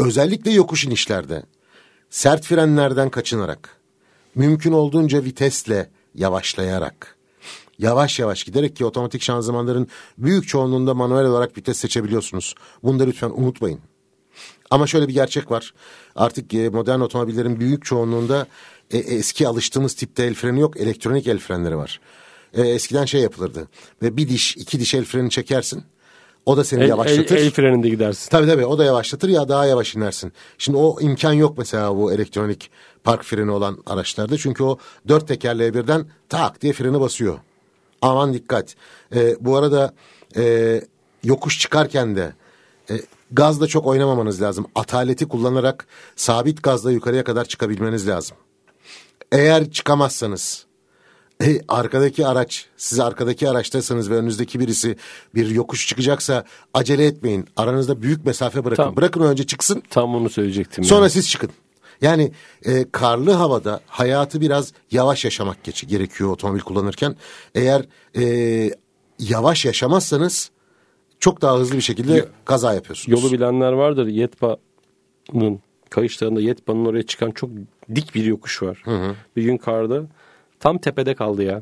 özellikle 0.00 0.50
yokuş 0.50 0.84
inişlerde 0.84 1.42
sert 2.10 2.44
frenlerden 2.44 3.10
kaçınarak 3.10 3.76
mümkün 4.34 4.72
olduğunca 4.72 5.24
vitesle 5.24 5.90
yavaşlayarak 6.14 7.15
yavaş 7.78 8.18
yavaş 8.18 8.44
giderek 8.44 8.76
ki 8.76 8.84
otomatik 8.84 9.22
şanzımanların 9.22 9.88
büyük 10.18 10.48
çoğunluğunda 10.48 10.94
manuel 10.94 11.26
olarak 11.26 11.58
vites 11.58 11.78
seçebiliyorsunuz. 11.78 12.54
Bunu 12.82 12.98
da 12.98 13.04
lütfen 13.04 13.30
unutmayın. 13.30 13.80
Ama 14.70 14.86
şöyle 14.86 15.08
bir 15.08 15.14
gerçek 15.14 15.50
var. 15.50 15.74
Artık 16.16 16.54
e, 16.54 16.68
modern 16.68 17.00
otomobillerin 17.00 17.60
büyük 17.60 17.84
çoğunluğunda 17.84 18.46
e, 18.90 18.98
eski 18.98 19.48
alıştığımız 19.48 19.94
tipte 19.94 20.24
el 20.24 20.34
freni 20.34 20.60
yok. 20.60 20.76
Elektronik 20.76 21.26
el 21.26 21.38
frenleri 21.38 21.76
var. 21.76 22.00
E, 22.54 22.62
eskiden 22.62 23.04
şey 23.04 23.20
yapılırdı. 23.20 23.68
Ve 24.02 24.16
bir 24.16 24.28
diş, 24.28 24.56
iki 24.56 24.80
diş 24.80 24.94
el 24.94 25.04
freni 25.04 25.30
çekersin. 25.30 25.84
O 26.46 26.56
da 26.56 26.64
seni 26.64 26.80
El, 26.80 26.84
el, 26.84 26.88
yavaşlatır. 26.88 27.36
el 27.36 27.50
freninde 27.50 27.88
gidersin. 27.88 28.30
Tabii 28.30 28.46
tabii 28.46 28.66
o 28.66 28.78
da 28.78 28.84
yavaşlatır 28.84 29.28
ya 29.28 29.48
daha 29.48 29.66
yavaş 29.66 29.94
inersin. 29.94 30.32
Şimdi 30.58 30.78
o 30.78 31.00
imkan 31.00 31.32
yok 31.32 31.58
mesela 31.58 31.96
bu 31.96 32.12
elektronik 32.12 32.70
park 33.04 33.24
freni 33.24 33.50
olan 33.50 33.78
araçlarda. 33.86 34.38
Çünkü 34.38 34.62
o 34.62 34.78
dört 35.08 35.28
tekerleğe 35.28 35.74
birden 35.74 36.06
tak 36.28 36.62
diye 36.62 36.72
freni 36.72 37.00
basıyor. 37.00 37.38
Aman 38.06 38.34
dikkat. 38.34 38.74
Ee, 39.14 39.36
bu 39.40 39.56
arada 39.56 39.94
e, 40.36 40.80
yokuş 41.24 41.60
çıkarken 41.60 42.16
de 42.16 42.32
e, 42.90 42.94
gazla 43.32 43.66
çok 43.66 43.86
oynamamanız 43.86 44.42
lazım. 44.42 44.66
Ataleti 44.74 45.28
kullanarak 45.28 45.86
sabit 46.16 46.62
gazla 46.62 46.92
yukarıya 46.92 47.24
kadar 47.24 47.44
çıkabilmeniz 47.44 48.08
lazım. 48.08 48.36
Eğer 49.32 49.70
çıkamazsanız 49.70 50.66
e, 51.44 51.60
arkadaki 51.68 52.26
araç 52.26 52.66
siz 52.76 53.00
arkadaki 53.00 53.48
araçtaysanız 53.50 54.10
ve 54.10 54.14
önünüzdeki 54.14 54.60
birisi 54.60 54.96
bir 55.34 55.46
yokuş 55.50 55.88
çıkacaksa 55.88 56.44
acele 56.74 57.06
etmeyin. 57.06 57.46
Aranızda 57.56 58.02
büyük 58.02 58.24
mesafe 58.26 58.64
bırakın. 58.64 58.82
Tamam. 58.82 58.96
Bırakın 58.96 59.20
önce 59.20 59.46
çıksın 59.46 59.82
Tam 59.90 60.14
onu 60.14 60.30
söyleyecektim. 60.30 60.84
sonra 60.84 61.00
yani. 61.00 61.10
siz 61.10 61.30
çıkın. 61.30 61.50
Yani 62.00 62.32
e, 62.64 62.90
karlı 62.92 63.30
havada 63.30 63.80
hayatı 63.86 64.40
biraz 64.40 64.72
yavaş 64.90 65.24
yaşamak 65.24 65.56
gerekiyor 65.64 66.30
otomobil 66.30 66.60
kullanırken. 66.60 67.16
Eğer 67.54 67.82
e, 68.16 68.24
yavaş 69.18 69.64
yaşamazsanız 69.64 70.50
çok 71.20 71.42
daha 71.42 71.58
hızlı 71.58 71.76
bir 71.76 71.80
şekilde 71.80 72.28
kaza 72.44 72.74
yapıyorsunuz. 72.74 73.22
Yolu 73.22 73.32
bilenler 73.32 73.72
vardır. 73.72 74.06
Yetba'nın 74.06 75.60
kayışlarında 75.90 76.40
Yetba'nın 76.40 76.84
oraya 76.84 77.02
çıkan 77.02 77.30
çok 77.30 77.50
dik 77.94 78.14
bir 78.14 78.24
yokuş 78.24 78.62
var. 78.62 78.82
Bir 79.36 79.42
gün 79.42 79.56
karda 79.56 80.02
tam 80.60 80.78
tepede 80.78 81.14
kaldı 81.14 81.42
ya. 81.42 81.60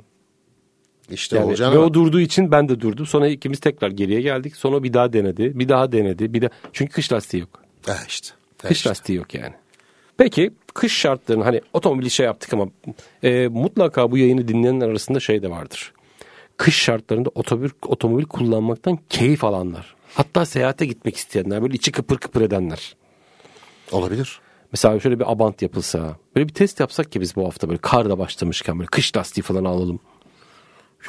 işte 1.11 1.37
Yani, 1.37 1.47
olacağını 1.47 1.75
ve 1.75 1.79
o 1.79 1.95
durduğu 1.95 2.21
için 2.21 2.51
ben 2.51 2.69
de 2.69 2.81
durdum. 2.81 3.07
Sonra 3.07 3.29
ikimiz 3.29 3.61
tekrar 3.61 3.91
geriye 3.91 4.21
geldik. 4.21 4.57
Sonra 4.57 4.83
bir 4.83 4.93
daha 4.93 5.13
denedi. 5.13 5.59
Bir 5.59 5.69
daha 5.69 5.93
denedi. 5.93 6.33
Bir 6.33 6.43
daha 6.43 6.51
çünkü 6.73 6.93
kış 6.93 7.13
lastiği 7.13 7.41
yok. 7.41 7.63
Eh 7.89 8.09
işte. 8.09 8.29
Kış 8.59 8.77
işte. 8.77 8.91
lastiği 8.91 9.19
yok 9.19 9.35
yani. 9.35 9.55
Peki 10.17 10.51
kış 10.75 10.99
şartlarını 10.99 11.45
hani 11.45 11.61
otomobili 11.73 12.11
şey 12.11 12.27
yaptık 12.27 12.53
ama 12.53 12.69
e, 13.23 13.49
mutlaka 13.49 14.11
bu 14.11 14.19
yayını 14.19 14.49
dinleyenler 14.49 14.89
arasında 14.89 15.21
şey 15.21 15.43
de 15.43 15.51
vardır. 15.51 15.93
Kış 16.57 16.77
şartlarında 16.77 17.31
otomobil, 17.35 17.71
otomobil 17.87 18.25
kullanmaktan 18.25 18.99
keyif 19.11 19.45
alanlar. 19.45 19.95
Hatta 20.15 20.47
seyahate 20.47 20.87
gitmek 20.87 21.17
isteyenler 21.17 21.63
böyle 21.63 21.75
içi 21.75 21.93
kıpır 21.93 22.19
kıpır 22.19 22.41
edenler. 22.41 22.97
Olabilir. 23.93 24.41
Mesela 24.73 25.01
şöyle 25.01 25.21
bir 25.21 25.33
abant 25.33 25.63
yapılsa. 25.63 26.17
Böyle 26.37 26.49
bir 26.49 26.55
test 26.55 26.81
yapsak 26.81 27.13
ki 27.13 27.21
biz 27.21 27.37
bu 27.37 27.47
hafta 27.47 27.69
böyle 27.69 27.79
kar 27.79 28.11
da 28.11 28.19
başlamışken 28.19 28.79
böyle 28.79 28.87
kış 28.87 29.17
lastiği 29.17 29.43
falan 29.43 29.65
alalım. 29.65 30.01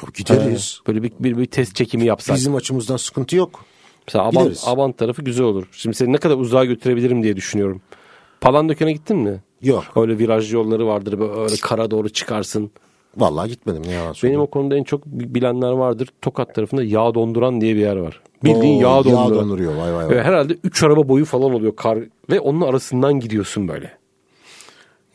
Yok 0.02 0.14
gideriz. 0.14 0.80
Böyle 0.86 1.02
bir, 1.02 1.12
bir, 1.20 1.38
bir 1.38 1.46
test 1.46 1.74
çekimi 1.74 2.04
yapsak. 2.04 2.36
Bizim 2.36 2.54
açımızdan 2.54 2.96
sıkıntı 2.96 3.36
yok. 3.36 3.64
Mesela 4.08 4.24
Abant, 4.24 4.44
Gideriz. 4.44 4.62
Abant 4.66 4.98
tarafı 4.98 5.22
güzel 5.22 5.46
olur. 5.46 5.68
Şimdi 5.72 5.96
seni 5.96 6.12
ne 6.12 6.18
kadar 6.18 6.36
uzağa 6.36 6.64
götürebilirim 6.64 7.22
diye 7.22 7.36
düşünüyorum. 7.36 7.82
Palandöken'e 8.46 8.92
gittin 8.92 9.16
mi? 9.16 9.40
Yok. 9.62 9.84
Öyle 9.96 10.18
viraj 10.18 10.52
yolları 10.52 10.86
vardır 10.86 11.18
böyle 11.18 11.56
kara 11.62 11.90
doğru 11.90 12.08
çıkarsın. 12.08 12.70
Vallahi 13.16 13.48
gitmedim 13.48 13.82
ne 13.86 13.92
yalan 13.92 14.14
Benim 14.22 14.40
o 14.40 14.46
konuda 14.46 14.76
en 14.76 14.84
çok 14.84 15.06
bilenler 15.06 15.70
vardır. 15.70 16.08
Tokat 16.22 16.54
tarafında 16.54 16.82
yağ 16.82 17.14
donduran 17.14 17.60
diye 17.60 17.74
bir 17.74 17.80
yer 17.80 17.96
var. 17.96 18.20
Bildiğin 18.44 18.84
Oo, 18.84 18.88
yağ 18.88 18.96
yağ 18.96 19.04
donduran. 19.04 19.30
donduruyor, 19.30 19.76
vay 19.76 19.94
vay 19.94 20.06
vay. 20.08 20.16
Ve 20.16 20.22
herhalde 20.22 20.56
3 20.64 20.82
araba 20.82 21.08
boyu 21.08 21.24
falan 21.24 21.54
oluyor 21.54 21.76
kar 21.76 21.98
ve 22.30 22.40
onun 22.40 22.60
arasından 22.60 23.20
gidiyorsun 23.20 23.68
böyle. 23.68 23.98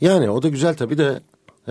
Yani 0.02 0.30
o 0.30 0.44
da 0.44 0.48
güzel 0.48 0.76
tabii 0.76 0.98
de 0.98 1.20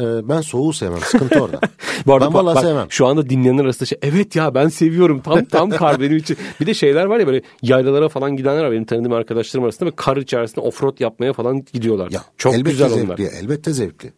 e, 0.01 0.29
ben 0.29 0.41
soğuğu 0.41 0.73
sevmem. 0.73 1.01
Sıkıntı 1.01 1.41
orada. 1.41 1.61
Bu 2.07 2.15
arada 2.15 2.35
ben 2.35 2.47
bak- 2.47 2.61
sevmem. 2.61 2.87
Şu 2.91 3.07
anda 3.07 3.31
dinleyenler 3.31 3.65
arasında 3.65 3.87
şey 3.87 3.99
evet 4.03 4.37
ya 4.37 4.55
ben 4.55 4.69
seviyorum 4.69 5.21
tam 5.21 5.45
tam 5.45 5.71
kar 5.71 6.01
benim 6.01 6.17
için. 6.17 6.37
Bir 6.61 6.67
de 6.67 6.75
şeyler 6.75 7.05
var 7.05 7.19
ya 7.19 7.27
böyle 7.27 7.43
yaylalara 7.63 8.09
falan 8.09 8.37
gidenler 8.37 8.65
var 8.65 8.73
benim 8.73 8.85
tanıdığım 8.85 9.13
arkadaşlarım 9.13 9.65
arasında 9.65 9.91
ve 9.91 9.95
kar 9.97 10.17
içerisinde 10.17 10.61
offroad 10.61 11.01
yapmaya 11.01 11.33
falan 11.33 11.65
gidiyorlar. 11.73 12.11
Ya, 12.11 12.25
Çok 12.37 12.65
güzel 12.65 12.89
zevkli, 12.89 13.05
onlar. 13.05 13.19
Elbette 13.19 13.73
zevkli. 13.73 14.13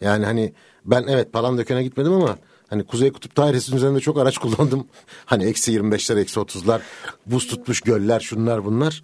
Yani 0.00 0.24
hani 0.24 0.52
ben 0.84 1.04
evet 1.08 1.32
Palandöken'e 1.32 1.82
gitmedim 1.82 2.12
ama 2.12 2.38
hani 2.70 2.84
Kuzey 2.84 3.12
Kutup 3.12 3.36
dairesinin 3.36 3.76
üzerinde 3.76 4.00
çok 4.00 4.18
araç 4.18 4.38
kullandım. 4.38 4.86
Hani 5.24 5.44
eksi 5.44 5.72
25'ler, 5.72 6.20
eksi 6.20 6.40
30'lar, 6.40 6.80
buz 7.26 7.46
tutmuş 7.46 7.80
göller, 7.80 8.20
şunlar 8.20 8.64
bunlar. 8.64 9.02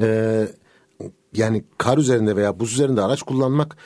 Ee, 0.00 0.46
yani 1.34 1.64
kar 1.78 1.98
üzerinde 1.98 2.36
veya 2.36 2.60
buz 2.60 2.72
üzerinde 2.72 3.02
araç 3.02 3.22
kullanmak 3.22 3.76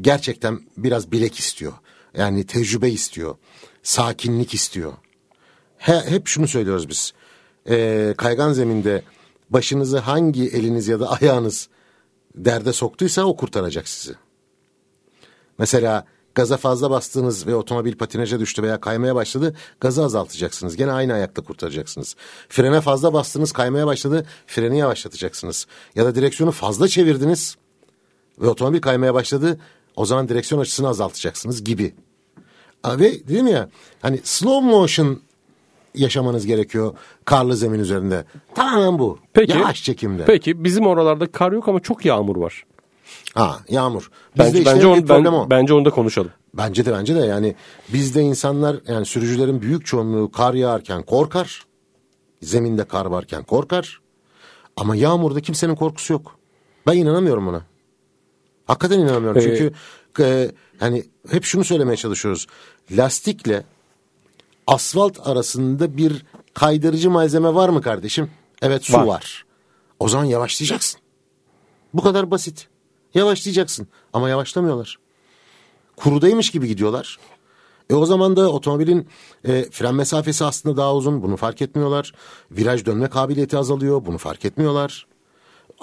gerçekten 0.00 0.60
biraz 0.76 1.12
bilek 1.12 1.38
istiyor. 1.38 1.72
Yani 2.16 2.46
tecrübe 2.46 2.90
istiyor. 2.90 3.36
Sakinlik 3.82 4.54
istiyor. 4.54 4.92
He, 5.78 6.00
hep 6.00 6.26
şunu 6.26 6.48
söylüyoruz 6.48 6.88
biz. 6.88 7.12
Ee, 7.68 8.14
kaygan 8.18 8.52
zeminde 8.52 9.02
başınızı 9.50 9.98
hangi 9.98 10.48
eliniz 10.48 10.88
ya 10.88 11.00
da 11.00 11.10
ayağınız 11.10 11.68
derde 12.34 12.72
soktuysa 12.72 13.24
o 13.24 13.36
kurtaracak 13.36 13.88
sizi. 13.88 14.14
Mesela 15.58 16.06
gaza 16.34 16.56
fazla 16.56 16.90
bastığınız 16.90 17.46
ve 17.46 17.54
otomobil 17.54 17.96
patinaja 17.96 18.40
düştü 18.40 18.62
veya 18.62 18.80
kaymaya 18.80 19.14
başladı 19.14 19.56
gazı 19.80 20.04
azaltacaksınız. 20.04 20.76
Gene 20.76 20.92
aynı 20.92 21.12
ayakta 21.12 21.42
kurtaracaksınız. 21.42 22.16
Frene 22.48 22.80
fazla 22.80 23.12
bastınız 23.12 23.52
kaymaya 23.52 23.86
başladı 23.86 24.26
freni 24.46 24.78
yavaşlatacaksınız. 24.78 25.66
Ya 25.94 26.04
da 26.04 26.14
direksiyonu 26.14 26.52
fazla 26.52 26.88
çevirdiniz 26.88 27.56
ve 28.38 28.48
otomobil 28.48 28.80
kaymaya 28.80 29.14
başladı 29.14 29.58
o 29.96 30.04
zaman 30.06 30.28
direksiyon 30.28 30.60
açısını 30.60 30.88
azaltacaksınız 30.88 31.64
gibi. 31.64 31.94
Ve 32.86 33.12
dedim 33.28 33.46
ya 33.46 33.68
hani 34.02 34.20
slow 34.24 34.66
motion 34.70 35.20
yaşamanız 35.94 36.46
gerekiyor 36.46 36.94
karlı 37.24 37.56
zemin 37.56 37.78
üzerinde. 37.78 38.24
Tamamen 38.54 38.98
bu. 38.98 39.18
Peki. 39.32 39.58
Yavaş 39.58 39.82
çekimde. 39.84 40.24
Peki 40.24 40.64
bizim 40.64 40.86
oralarda 40.86 41.32
kar 41.32 41.52
yok 41.52 41.68
ama 41.68 41.80
çok 41.80 42.04
yağmur 42.04 42.36
var. 42.36 42.64
Ha 43.34 43.58
yağmur. 43.68 44.10
Bizde 44.36 44.44
Bence, 44.46 44.58
işte 44.58 44.70
bence, 44.74 45.04
problem 45.06 45.24
ben- 45.24 45.38
o. 45.38 45.50
bence 45.50 45.74
onu 45.74 45.84
da 45.84 45.90
konuşalım. 45.90 46.30
Bence 46.54 46.86
de 46.86 46.92
bence 46.92 47.14
de 47.14 47.18
yani 47.20 47.54
bizde 47.92 48.22
insanlar 48.22 48.76
yani 48.88 49.06
sürücülerin 49.06 49.62
büyük 49.62 49.86
çoğunluğu 49.86 50.30
kar 50.30 50.54
yağarken 50.54 51.02
korkar. 51.02 51.62
Zeminde 52.42 52.84
kar 52.84 53.06
varken 53.06 53.42
korkar. 53.42 54.00
Ama 54.76 54.96
yağmurda 54.96 55.40
kimsenin 55.40 55.74
korkusu 55.74 56.12
yok. 56.12 56.38
Ben 56.86 56.96
inanamıyorum 56.96 57.46
buna. 57.46 57.62
Hakikaten 58.66 58.98
inanamıyorum. 58.98 59.40
Ee, 59.40 59.44
Çünkü 59.44 59.72
e, 60.20 60.50
hani 60.78 61.04
hep 61.30 61.44
şunu 61.44 61.64
söylemeye 61.64 61.96
çalışıyoruz. 61.96 62.46
Lastikle 62.90 63.64
asfalt 64.66 65.26
arasında 65.28 65.96
bir 65.96 66.24
kaydırıcı 66.54 67.10
malzeme 67.10 67.54
var 67.54 67.68
mı 67.68 67.82
kardeşim? 67.82 68.30
Evet 68.62 68.84
su 68.84 68.92
Var. 68.92 69.06
var. 69.06 69.44
O 69.98 70.08
zaman 70.08 70.24
yavaşlayacaksın. 70.24 71.00
Bu 71.94 72.02
kadar 72.02 72.30
basit. 72.30 72.68
Yavaşlayacaksın 73.14 73.88
ama 74.12 74.28
yavaşlamıyorlar 74.28 74.98
kurudaymış 75.96 76.50
gibi 76.50 76.68
gidiyorlar. 76.68 77.18
E 77.90 77.94
o 77.94 78.06
zaman 78.06 78.36
da 78.36 78.50
otomobilin 78.52 79.08
e, 79.44 79.64
fren 79.70 79.94
mesafesi 79.94 80.44
aslında 80.44 80.76
daha 80.76 80.94
uzun. 80.94 81.22
Bunu 81.22 81.36
fark 81.36 81.62
etmiyorlar. 81.62 82.12
Viraj 82.50 82.86
dönme 82.86 83.08
kabiliyeti 83.08 83.58
azalıyor. 83.58 84.04
Bunu 84.06 84.18
fark 84.18 84.44
etmiyorlar. 84.44 85.06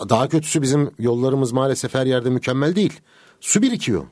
Daha 0.10 0.27
kötüsü 0.27 0.62
bizim 0.62 0.91
yollarımız 0.99 1.51
maalesef 1.51 1.93
her 1.95 2.06
yerde 2.06 2.30
mükemmel 2.30 2.75
değil. 2.75 2.93
Su 3.41 3.62
birikiyor. 3.62 4.04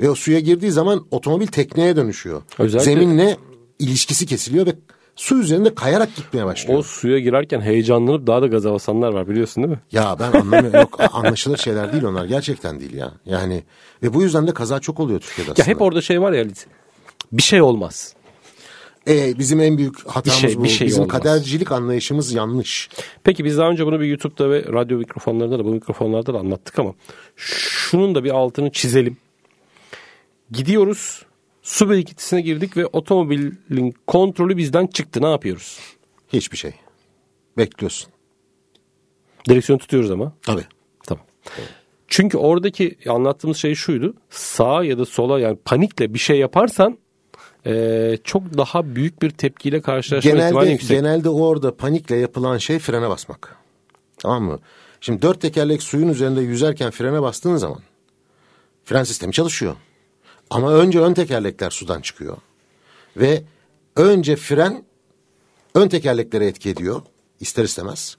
Ve 0.00 0.10
o 0.10 0.14
suya 0.14 0.40
girdiği 0.40 0.70
zaman 0.72 1.06
otomobil 1.10 1.46
tekneye 1.46 1.96
dönüşüyor. 1.96 2.42
Özellikle- 2.58 2.90
Zeminle 2.92 3.36
ilişkisi 3.78 4.26
kesiliyor 4.26 4.66
ve 4.66 4.74
su 5.16 5.40
üzerinde 5.40 5.74
kayarak 5.74 6.16
gitmeye 6.16 6.46
başlıyor. 6.46 6.78
O 6.78 6.82
suya 6.82 7.18
girerken 7.18 7.60
heyecanlanıp 7.60 8.26
daha 8.26 8.42
da 8.42 8.46
gaza 8.46 8.72
basanlar 8.72 9.12
var 9.12 9.28
biliyorsun 9.28 9.62
değil 9.64 9.74
mi? 9.74 9.80
Ya 9.92 10.16
ben 10.20 10.32
anlamıyorum. 10.40 10.80
Yok 10.80 10.98
anlaşılır 11.12 11.56
şeyler 11.58 11.92
değil 11.92 12.04
onlar. 12.04 12.24
Gerçekten 12.24 12.80
değil 12.80 12.94
ya. 12.94 13.12
Yani 13.26 13.62
ve 14.02 14.14
bu 14.14 14.22
yüzden 14.22 14.46
de 14.46 14.54
kaza 14.54 14.80
çok 14.80 15.00
oluyor 15.00 15.20
Türkiye'de 15.20 15.52
aslında. 15.52 15.70
Ya 15.70 15.74
hep 15.74 15.82
orada 15.82 16.00
şey 16.00 16.20
var 16.22 16.32
ya. 16.32 16.44
Bir 17.32 17.42
şey 17.42 17.62
olmaz. 17.62 18.14
E, 19.08 19.38
bizim 19.38 19.60
en 19.60 19.78
büyük 19.78 20.06
hatamız 20.06 20.42
Bir 20.42 20.48
şey- 20.48 20.56
bu. 20.56 20.64
bir 20.64 20.68
şey 20.68 20.86
bizim 20.86 21.02
olmaz. 21.02 21.12
kadercilik 21.18 21.72
anlayışımız 21.72 22.32
yanlış. 22.32 22.88
Peki 23.24 23.44
biz 23.44 23.58
daha 23.58 23.70
önce 23.70 23.86
bunu 23.86 24.00
bir 24.00 24.06
YouTube'da 24.06 24.50
ve 24.50 24.64
radyo 24.72 24.98
mikrofonlarında 24.98 25.58
da 25.58 25.64
bu 25.64 25.68
mikrofonlarda 25.72 26.34
da 26.34 26.38
anlattık 26.38 26.78
ama 26.78 26.94
şunun 27.36 28.14
da 28.14 28.24
bir 28.24 28.30
altını 28.30 28.72
çizelim. 28.72 29.16
Gidiyoruz 30.50 31.22
su 31.62 31.90
birikintisine 31.90 32.40
girdik 32.40 32.76
ve 32.76 32.86
otomobilin 32.86 33.94
kontrolü 34.06 34.56
bizden 34.56 34.86
çıktı. 34.86 35.22
Ne 35.22 35.30
yapıyoruz? 35.30 35.78
Hiçbir 36.32 36.56
şey. 36.56 36.72
Bekliyorsun. 37.58 38.10
Direksiyonu 39.48 39.80
tutuyoruz 39.80 40.10
ama. 40.10 40.32
Tabii. 40.42 40.64
Tamam. 41.06 41.24
Çünkü 42.08 42.38
oradaki 42.38 42.98
anlattığımız 43.08 43.56
şey 43.56 43.74
şuydu. 43.74 44.14
Sağa 44.30 44.84
ya 44.84 44.98
da 44.98 45.04
sola 45.04 45.40
yani 45.40 45.58
panikle 45.64 46.14
bir 46.14 46.18
şey 46.18 46.38
yaparsan 46.38 46.98
eee, 47.68 48.18
çok 48.24 48.58
daha 48.58 48.94
büyük 48.96 49.22
bir 49.22 49.30
tepkiyle 49.30 49.80
karşılaşma 49.80 50.30
ihtimali 50.30 50.52
Genelde, 50.52 50.70
yüksek. 50.70 50.90
genelde 50.90 51.28
orada 51.28 51.76
panikle 51.76 52.16
yapılan 52.16 52.58
şey 52.58 52.78
frene 52.78 53.08
basmak. 53.08 53.56
Tamam 54.18 54.42
mı? 54.42 54.58
Şimdi 55.00 55.22
dört 55.22 55.40
tekerlek 55.40 55.82
suyun 55.82 56.08
üzerinde 56.08 56.40
yüzerken 56.40 56.90
frene 56.90 57.22
bastığın 57.22 57.56
zaman 57.56 57.78
fren 58.84 59.04
sistemi 59.04 59.32
çalışıyor. 59.32 59.76
Ama 60.50 60.72
önce 60.74 61.00
ön 61.00 61.14
tekerlekler 61.14 61.70
sudan 61.70 62.00
çıkıyor. 62.00 62.36
Ve 63.16 63.42
önce 63.96 64.36
fren 64.36 64.84
ön 65.74 65.88
tekerleklere 65.88 66.46
etki 66.46 66.70
ediyor 66.70 67.02
ister 67.40 67.64
istemez. 67.64 68.16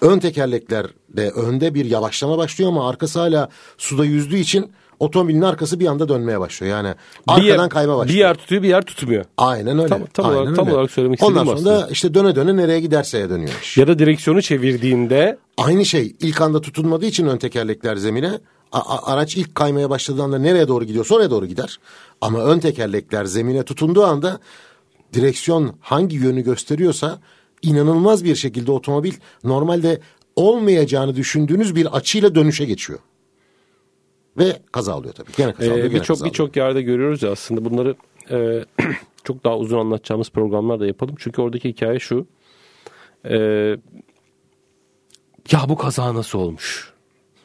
Ön 0.00 0.18
tekerlekler 0.18 0.86
de 1.08 1.30
önde 1.30 1.74
bir 1.74 1.84
yavaşlama 1.84 2.38
başlıyor 2.38 2.70
ama 2.70 2.88
arkası 2.88 3.18
hala 3.18 3.48
suda 3.78 4.04
yüzdüğü 4.04 4.36
için 4.38 4.72
otomobilin 5.00 5.42
arkası 5.42 5.80
bir 5.80 5.86
anda 5.86 6.08
dönmeye 6.08 6.40
başlıyor. 6.40 6.72
Yani 6.76 6.94
bir 7.28 7.32
arkadan 7.32 7.62
yer, 7.62 7.68
kayma 7.70 7.98
başlıyor. 7.98 8.14
Bir 8.14 8.20
yer 8.20 8.34
tutuyor 8.34 8.62
bir 8.62 8.68
yer 8.68 8.82
tutmuyor. 8.82 9.24
Aynen 9.36 9.78
öyle. 9.78 9.88
Tam- 9.88 10.06
tam 10.06 10.26
Aynen 10.26 10.36
olarak- 10.40 10.56
tam 10.56 10.66
öyle. 10.66 10.76
olarak 10.76 10.90
söylemek 10.90 11.22
Ondan 11.22 11.34
istediğim 11.42 11.58
sonra 11.58 11.70
da 11.70 11.76
aslında. 11.78 11.92
işte 11.92 12.14
döne 12.14 12.36
döne 12.36 12.56
nereye 12.56 12.80
giderseye 12.80 13.30
dönüyor 13.30 13.50
iş. 13.62 13.76
Ya 13.78 13.88
da 13.88 13.98
direksiyonu 13.98 14.42
çevirdiğinde 14.42 15.38
Aynı 15.58 15.84
şey 15.84 16.16
ilk 16.20 16.40
anda 16.40 16.60
tutunmadığı 16.60 17.06
için 17.06 17.26
ön 17.26 17.36
tekerlekler 17.38 17.96
zemine 17.96 18.38
a- 18.72 19.12
araç 19.12 19.36
ilk 19.36 19.54
kaymaya 19.54 19.90
başladığı 19.90 20.22
anda 20.22 20.38
nereye 20.38 20.68
doğru 20.68 20.84
gidiyorsa 20.84 21.14
oraya 21.14 21.30
doğru 21.30 21.46
gider. 21.46 21.78
Ama 22.20 22.44
ön 22.44 22.58
tekerlekler 22.58 23.24
zemine 23.24 23.62
tutunduğu 23.62 24.04
anda 24.04 24.38
direksiyon 25.14 25.72
hangi 25.80 26.16
yönü 26.16 26.40
gösteriyorsa 26.40 27.18
inanılmaz 27.62 28.24
bir 28.24 28.34
şekilde 28.36 28.72
otomobil 28.72 29.12
normalde 29.44 30.00
olmayacağını 30.36 31.16
düşündüğünüz 31.16 31.74
bir 31.74 31.96
açıyla 31.96 32.34
dönüşe 32.34 32.64
geçiyor. 32.64 32.98
Ve 34.38 34.56
kaza 34.72 34.96
oluyor 34.98 35.14
tabii. 35.14 35.30
Gene 35.36 35.52
kaza 35.52 35.64
Ee, 35.70 35.72
oluyor. 35.72 35.86
gene 35.86 36.00
birçok 36.00 36.24
birçok 36.24 36.56
yerde 36.56 36.82
görüyoruz 36.82 37.22
ya 37.22 37.32
aslında 37.32 37.64
bunları 37.64 37.94
e, 38.30 38.64
çok 39.24 39.44
daha 39.44 39.58
uzun 39.58 39.78
anlatacağımız 39.78 40.30
programlar 40.30 40.80
da 40.80 40.86
yapalım. 40.86 41.14
Çünkü 41.18 41.42
oradaki 41.42 41.68
hikaye 41.68 41.98
şu. 41.98 42.26
E, 43.24 43.36
ya 45.52 45.60
bu 45.68 45.76
kaza 45.76 46.14
nasıl 46.14 46.38
olmuş? 46.38 46.90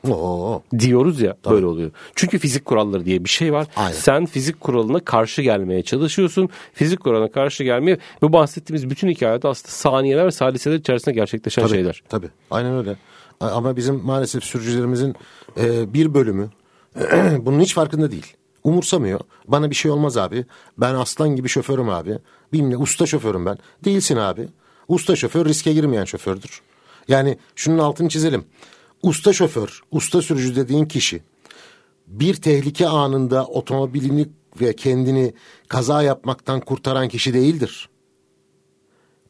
Oo. 0.10 0.62
diyoruz 0.80 1.22
ya 1.22 1.38
böyle 1.50 1.66
oluyor. 1.66 1.92
Çünkü 2.16 2.40
fizik 2.40 2.66
kuralları 2.66 3.06
diye 3.06 3.24
bir 3.24 3.30
şey 3.30 3.54
var. 3.54 3.68
Aynen. 3.76 3.92
Sen 3.94 4.26
fizik 4.26 4.60
kuralına 4.62 5.00
karşı 5.00 5.42
gelmeye 5.42 5.84
çalışıyorsun. 5.84 6.50
Fizik 6.74 7.00
kuralına 7.00 7.32
karşı 7.32 7.64
gelmeye 7.64 7.98
bu 8.22 8.34
bahsettiğimiz 8.34 8.90
bütün 8.90 9.10
hikayede 9.10 9.48
aslında 9.48 9.72
saniyeler 9.72 10.26
ve 10.26 10.32
saliseler 10.32 10.76
içerisinde 10.76 11.16
gerçekleşen 11.16 11.62
Tabii, 11.62 11.74
şeyler. 11.74 12.04
Tabii. 12.10 12.28
Aynen 12.52 12.78
öyle. 12.78 12.96
Ama 13.40 13.76
bizim 13.76 13.96
maalesef 14.04 14.44
sürücülerimizin 14.44 15.16
e, 15.58 15.94
bir 15.94 16.14
bölümü 16.14 16.50
bunun 17.46 17.60
hiç 17.60 17.74
farkında 17.74 18.12
değil. 18.12 18.34
Umursamıyor. 18.64 19.20
Bana 19.48 19.70
bir 19.70 19.76
şey 19.76 19.92
olmaz 19.92 20.18
abi. 20.18 20.46
Ben 20.78 20.96
aslan 20.96 21.36
gibi 21.36 21.50
şoförüm 21.50 21.90
abi. 21.90 22.20
Bilmem 22.54 22.82
usta 22.82 23.06
şoförüm 23.06 23.46
ben. 23.46 23.58
Değilsin 23.86 24.18
abi. 24.18 24.48
Usta 24.88 25.16
şoför 25.16 25.46
riske 25.46 25.74
girmeyen 25.74 26.06
şofördür. 26.06 26.62
Yani 27.08 27.38
şunun 27.56 27.78
altını 27.78 28.10
çizelim. 28.10 28.46
Usta 29.04 29.34
şoför, 29.34 29.82
usta 29.92 30.22
sürücü 30.22 30.56
dediğin 30.56 30.86
kişi 30.86 31.22
bir 32.08 32.34
tehlike 32.34 32.88
anında 32.88 33.46
otomobilini 33.46 34.28
ve 34.62 34.76
kendini 34.76 35.34
kaza 35.68 36.04
yapmaktan 36.04 36.60
kurtaran 36.60 37.08
kişi 37.10 37.34
değildir 37.34 37.90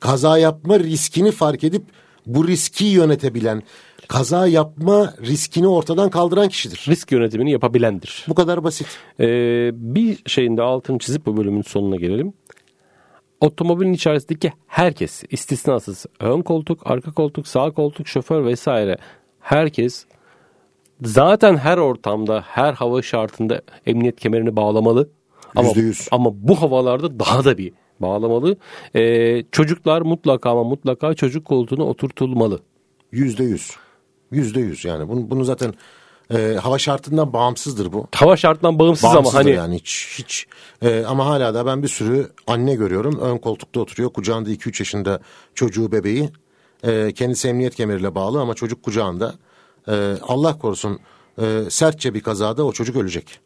kaza 0.05 0.37
yapma 0.37 0.79
riskini 0.79 1.31
fark 1.31 1.63
edip 1.63 1.83
bu 2.25 2.47
riski 2.47 2.85
yönetebilen, 2.85 3.63
kaza 4.07 4.47
yapma 4.47 5.13
riskini 5.21 5.67
ortadan 5.67 6.09
kaldıran 6.09 6.49
kişidir. 6.49 6.85
Risk 6.87 7.11
yönetimini 7.11 7.51
yapabilendir. 7.51 8.25
Bu 8.27 8.35
kadar 8.35 8.63
basit. 8.63 8.87
Ee, 9.19 9.71
bir 9.73 10.17
şeyin 10.25 10.57
de 10.57 10.61
altını 10.61 10.99
çizip 10.99 11.25
bu 11.25 11.37
bölümün 11.37 11.61
sonuna 11.61 11.95
gelelim. 11.95 12.33
Otomobilin 13.41 13.93
içerisindeki 13.93 14.53
herkes 14.67 15.23
istisnasız 15.31 16.05
ön 16.19 16.41
koltuk, 16.41 16.79
arka 16.85 17.11
koltuk, 17.11 17.47
sağ 17.47 17.71
koltuk, 17.71 18.07
şoför 18.07 18.45
vesaire 18.45 18.97
herkes 19.39 20.05
zaten 21.01 21.57
her 21.57 21.77
ortamda, 21.77 22.43
her 22.47 22.73
hava 22.73 23.01
şartında 23.01 23.61
emniyet 23.85 24.19
kemerini 24.19 24.55
bağlamalı. 24.55 25.09
Ama, 25.55 25.67
Yüzde 25.67 25.79
yüz. 25.81 26.07
ama 26.11 26.29
bu 26.33 26.61
havalarda 26.61 27.19
daha 27.19 27.45
da 27.45 27.57
bir 27.57 27.73
bağlamalı. 28.01 28.57
Ee, 28.95 29.43
çocuklar 29.51 30.01
mutlaka 30.01 30.49
ama 30.51 30.63
mutlaka 30.63 31.13
çocuk 31.13 31.45
koltuğuna 31.45 31.83
oturtulmalı. 31.83 32.59
Yüzde 33.11 33.43
yüz. 33.43 33.71
Yüzde 34.31 34.59
yüz 34.59 34.85
yani. 34.85 35.09
Bunu, 35.09 35.29
bunu 35.29 35.43
zaten 35.43 35.73
e, 36.33 36.53
hava 36.61 36.77
şartından 36.77 37.33
bağımsızdır 37.33 37.93
bu. 37.93 38.07
Hava 38.15 38.37
şartından 38.37 38.79
bağımsız 38.79 39.15
ama 39.15 39.33
hani 39.33 39.51
yani 39.51 39.75
hiç 39.75 40.15
hiç. 40.19 40.45
E, 40.81 41.05
ama 41.05 41.25
hala 41.25 41.53
da 41.53 41.65
ben 41.65 41.83
bir 41.83 41.87
sürü 41.87 42.31
anne 42.47 42.75
görüyorum. 42.75 43.19
Ön 43.19 43.37
koltukta 43.37 43.79
oturuyor. 43.79 44.13
Kucağında 44.13 44.49
2-3 44.49 44.81
yaşında 44.81 45.19
çocuğu 45.55 45.91
bebeği. 45.91 46.29
E, 46.83 47.11
kendisi 47.11 47.47
emniyet 47.47 47.75
kemeriyle 47.75 48.15
bağlı 48.15 48.41
ama 48.41 48.53
çocuk 48.53 48.83
kucağında. 48.83 49.35
E, 49.87 50.15
Allah 50.21 50.57
korusun 50.57 50.99
e, 51.41 51.63
sertçe 51.69 52.13
bir 52.13 52.21
kazada 52.21 52.63
o 52.65 52.71
çocuk 52.71 52.95
ölecek. 52.95 53.39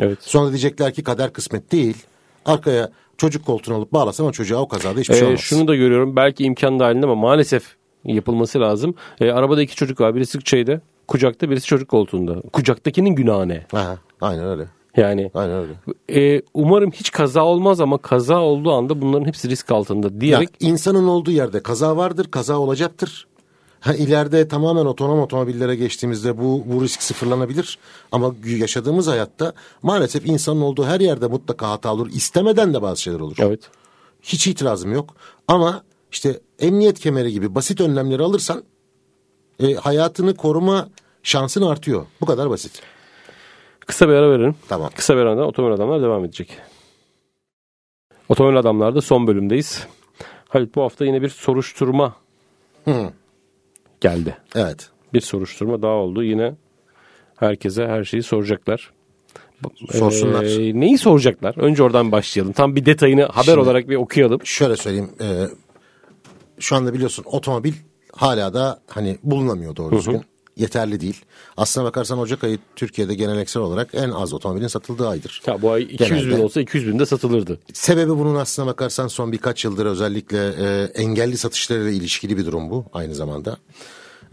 evet. 0.00 0.18
Sonra 0.20 0.48
diyecekler 0.48 0.94
ki 0.94 1.02
kader 1.02 1.32
kısmet 1.32 1.72
değil. 1.72 1.96
Arkaya 2.44 2.90
çocuk 3.22 3.46
koltuğunu 3.46 3.74
alıp 3.76 3.92
bağlasam 3.92 4.26
o 4.26 4.32
çocuğa 4.32 4.60
o 4.60 4.68
kazada 4.68 5.00
hiçbir 5.00 5.14
şey 5.14 5.22
Ee, 5.22 5.26
olmaz. 5.26 5.40
şunu 5.40 5.68
da 5.68 5.74
görüyorum 5.76 6.16
belki 6.16 6.44
imkan 6.44 6.80
dahilinde 6.80 7.06
ama 7.06 7.14
maalesef 7.14 7.64
yapılması 8.04 8.60
lazım. 8.60 8.94
Ee, 9.20 9.30
arabada 9.30 9.62
iki 9.62 9.76
çocuk 9.76 10.00
var 10.00 10.14
birisi 10.14 10.38
şeyde 10.44 10.80
kucakta 11.08 11.50
birisi 11.50 11.66
çocuk 11.66 11.88
koltuğunda. 11.88 12.40
Kucaktakinin 12.52 13.10
günahı 13.14 13.48
ne? 13.48 13.66
Aha, 13.72 13.98
aynen 14.20 14.44
öyle. 14.46 14.66
Yani 14.96 15.30
Aynen 15.34 15.54
öyle. 15.56 15.72
e, 16.36 16.42
umarım 16.54 16.90
hiç 16.90 17.10
kaza 17.10 17.44
olmaz 17.44 17.80
ama 17.80 17.98
kaza 17.98 18.40
olduğu 18.40 18.72
anda 18.72 19.00
bunların 19.02 19.26
hepsi 19.26 19.48
risk 19.50 19.72
altında 19.72 20.06
Ya, 20.06 20.20
diyerek 20.20 20.48
insanın 20.60 21.08
olduğu 21.08 21.30
yerde 21.30 21.62
kaza 21.62 21.96
vardır, 21.96 22.26
kaza 22.30 22.58
olacaktır. 22.58 23.26
Ha, 23.82 23.94
ileride 23.94 24.48
tamamen 24.48 24.86
otonom 24.86 25.20
otomobillere 25.20 25.76
geçtiğimizde 25.76 26.38
bu, 26.38 26.62
bu 26.66 26.82
risk 26.82 27.02
sıfırlanabilir. 27.02 27.78
Ama 28.12 28.34
yaşadığımız 28.44 29.06
hayatta 29.08 29.52
maalesef 29.82 30.26
insanın 30.26 30.60
olduğu 30.60 30.84
her 30.84 31.00
yerde 31.00 31.26
mutlaka 31.26 31.70
hata 31.70 31.92
olur. 31.94 32.10
İstemeden 32.12 32.74
de 32.74 32.82
bazı 32.82 33.02
şeyler 33.02 33.20
olur. 33.20 33.36
evet. 33.38 33.60
Hiç 34.22 34.46
itirazım 34.46 34.92
yok. 34.92 35.14
Ama 35.48 35.82
işte 36.12 36.40
emniyet 36.58 37.00
kemeri 37.00 37.32
gibi 37.32 37.54
basit 37.54 37.80
önlemleri 37.80 38.22
alırsan 38.22 38.64
e, 39.60 39.74
hayatını 39.74 40.36
koruma 40.36 40.88
şansın 41.22 41.62
artıyor. 41.62 42.06
Bu 42.20 42.26
kadar 42.26 42.50
basit. 42.50 42.82
Kısa 43.80 44.08
bir 44.08 44.14
ara 44.14 44.30
verelim. 44.30 44.54
Tamam. 44.68 44.90
Kısa 44.94 45.16
bir 45.16 45.20
aradan 45.20 45.46
otomobil 45.46 45.74
adamlar 45.74 46.02
devam 46.02 46.24
edecek. 46.24 46.58
Otomobil 48.28 48.58
adamlarda 48.58 49.00
son 49.00 49.26
bölümdeyiz. 49.26 49.86
Halit 50.48 50.74
bu 50.74 50.82
hafta 50.82 51.04
yine 51.04 51.22
bir 51.22 51.28
soruşturma 51.28 52.16
Hı. 52.84 53.12
Geldi. 54.02 54.36
Evet. 54.54 54.90
Bir 55.14 55.20
soruşturma 55.20 55.82
daha 55.82 55.92
oldu. 55.92 56.22
Yine 56.22 56.54
herkese 57.36 57.86
her 57.86 58.04
şeyi 58.04 58.22
soracaklar. 58.22 58.90
Sorsunlar. 59.90 60.44
Ee, 60.44 60.80
neyi 60.80 60.98
soracaklar? 60.98 61.54
Önce 61.58 61.82
oradan 61.82 62.12
başlayalım. 62.12 62.52
Tam 62.52 62.76
bir 62.76 62.86
detayını 62.86 63.22
haber 63.24 63.44
Şimdi- 63.44 63.58
olarak 63.60 63.88
bir 63.88 63.96
okuyalım. 63.96 64.40
Şöyle 64.46 64.76
söyleyeyim. 64.76 65.10
e, 65.20 65.26
şu 66.58 66.76
anda 66.76 66.94
biliyorsun 66.94 67.24
otomobil 67.26 67.72
hala 68.12 68.54
da 68.54 68.80
hani 68.88 69.18
bulunamıyor 69.22 69.76
doğru 69.76 69.96
düzgün. 69.96 70.22
Yeterli 70.56 71.00
değil. 71.00 71.24
Aslına 71.56 71.84
bakarsan 71.84 72.18
Ocak 72.18 72.44
ayı 72.44 72.58
Türkiye'de 72.76 73.14
geleneksel 73.14 73.62
olarak 73.62 73.88
en 73.92 74.10
az 74.10 74.32
otomobilin 74.32 74.66
satıldığı 74.66 75.08
aydır. 75.08 75.42
Ya 75.46 75.62
bu 75.62 75.70
ay 75.70 75.82
200 75.82 76.10
bin 76.10 76.16
Genelde. 76.16 76.42
olsa 76.42 76.60
200 76.60 76.86
bin 76.86 76.98
de 76.98 77.06
satılırdı. 77.06 77.58
Sebebi 77.72 78.10
bunun 78.10 78.34
aslına 78.34 78.66
bakarsan 78.66 79.08
son 79.08 79.32
birkaç 79.32 79.64
yıldır 79.64 79.86
özellikle 79.86 80.48
e, 80.58 80.84
engelli 80.84 81.38
satışlarıyla 81.38 81.90
ilişkili 81.90 82.36
bir 82.36 82.46
durum 82.46 82.70
bu 82.70 82.84
aynı 82.92 83.14
zamanda. 83.14 83.58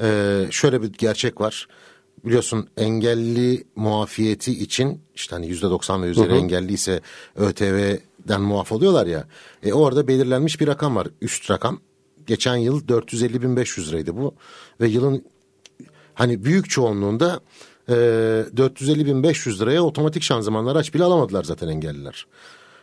E, 0.02 0.46
şöyle 0.52 0.82
bir 0.82 0.94
gerçek 0.94 1.42
var. 1.42 1.68
Biliyorsun 2.26 2.68
engelli 2.78 3.64
muafiyeti 3.76 4.64
için 4.64 5.02
işte 5.16 5.36
hani 5.36 5.48
yüzde 5.48 5.70
doksan 5.70 6.04
ve 6.04 6.08
üzeri 6.08 6.34
engelli 6.34 6.74
ise 6.74 7.02
ÖTV 7.36 7.98
vergiden 8.30 8.42
muaf 8.42 8.72
oluyorlar 8.72 9.08
ya. 9.08 9.28
E, 9.64 9.74
orada 9.74 10.08
belirlenmiş 10.08 10.62
bir 10.62 10.68
rakam 10.68 10.96
var. 10.96 11.08
Üst 11.22 11.52
rakam. 11.52 11.80
Geçen 12.28 12.56
yıl 12.56 12.88
450.500 12.88 13.90
liraydı 13.90 14.18
bu. 14.18 14.36
Ve 14.82 14.88
yılın 14.88 15.26
hani 16.20 16.44
büyük 16.44 16.70
çoğunluğunda 16.70 17.40
e, 17.90 17.94
450.500 17.94 19.60
liraya 19.60 19.82
otomatik 19.82 20.24
şanzımanlı 20.24 20.72
araç 20.72 20.94
bile 20.94 21.04
alamadılar 21.04 21.44
zaten 21.44 21.68
engelliler. 21.68 22.26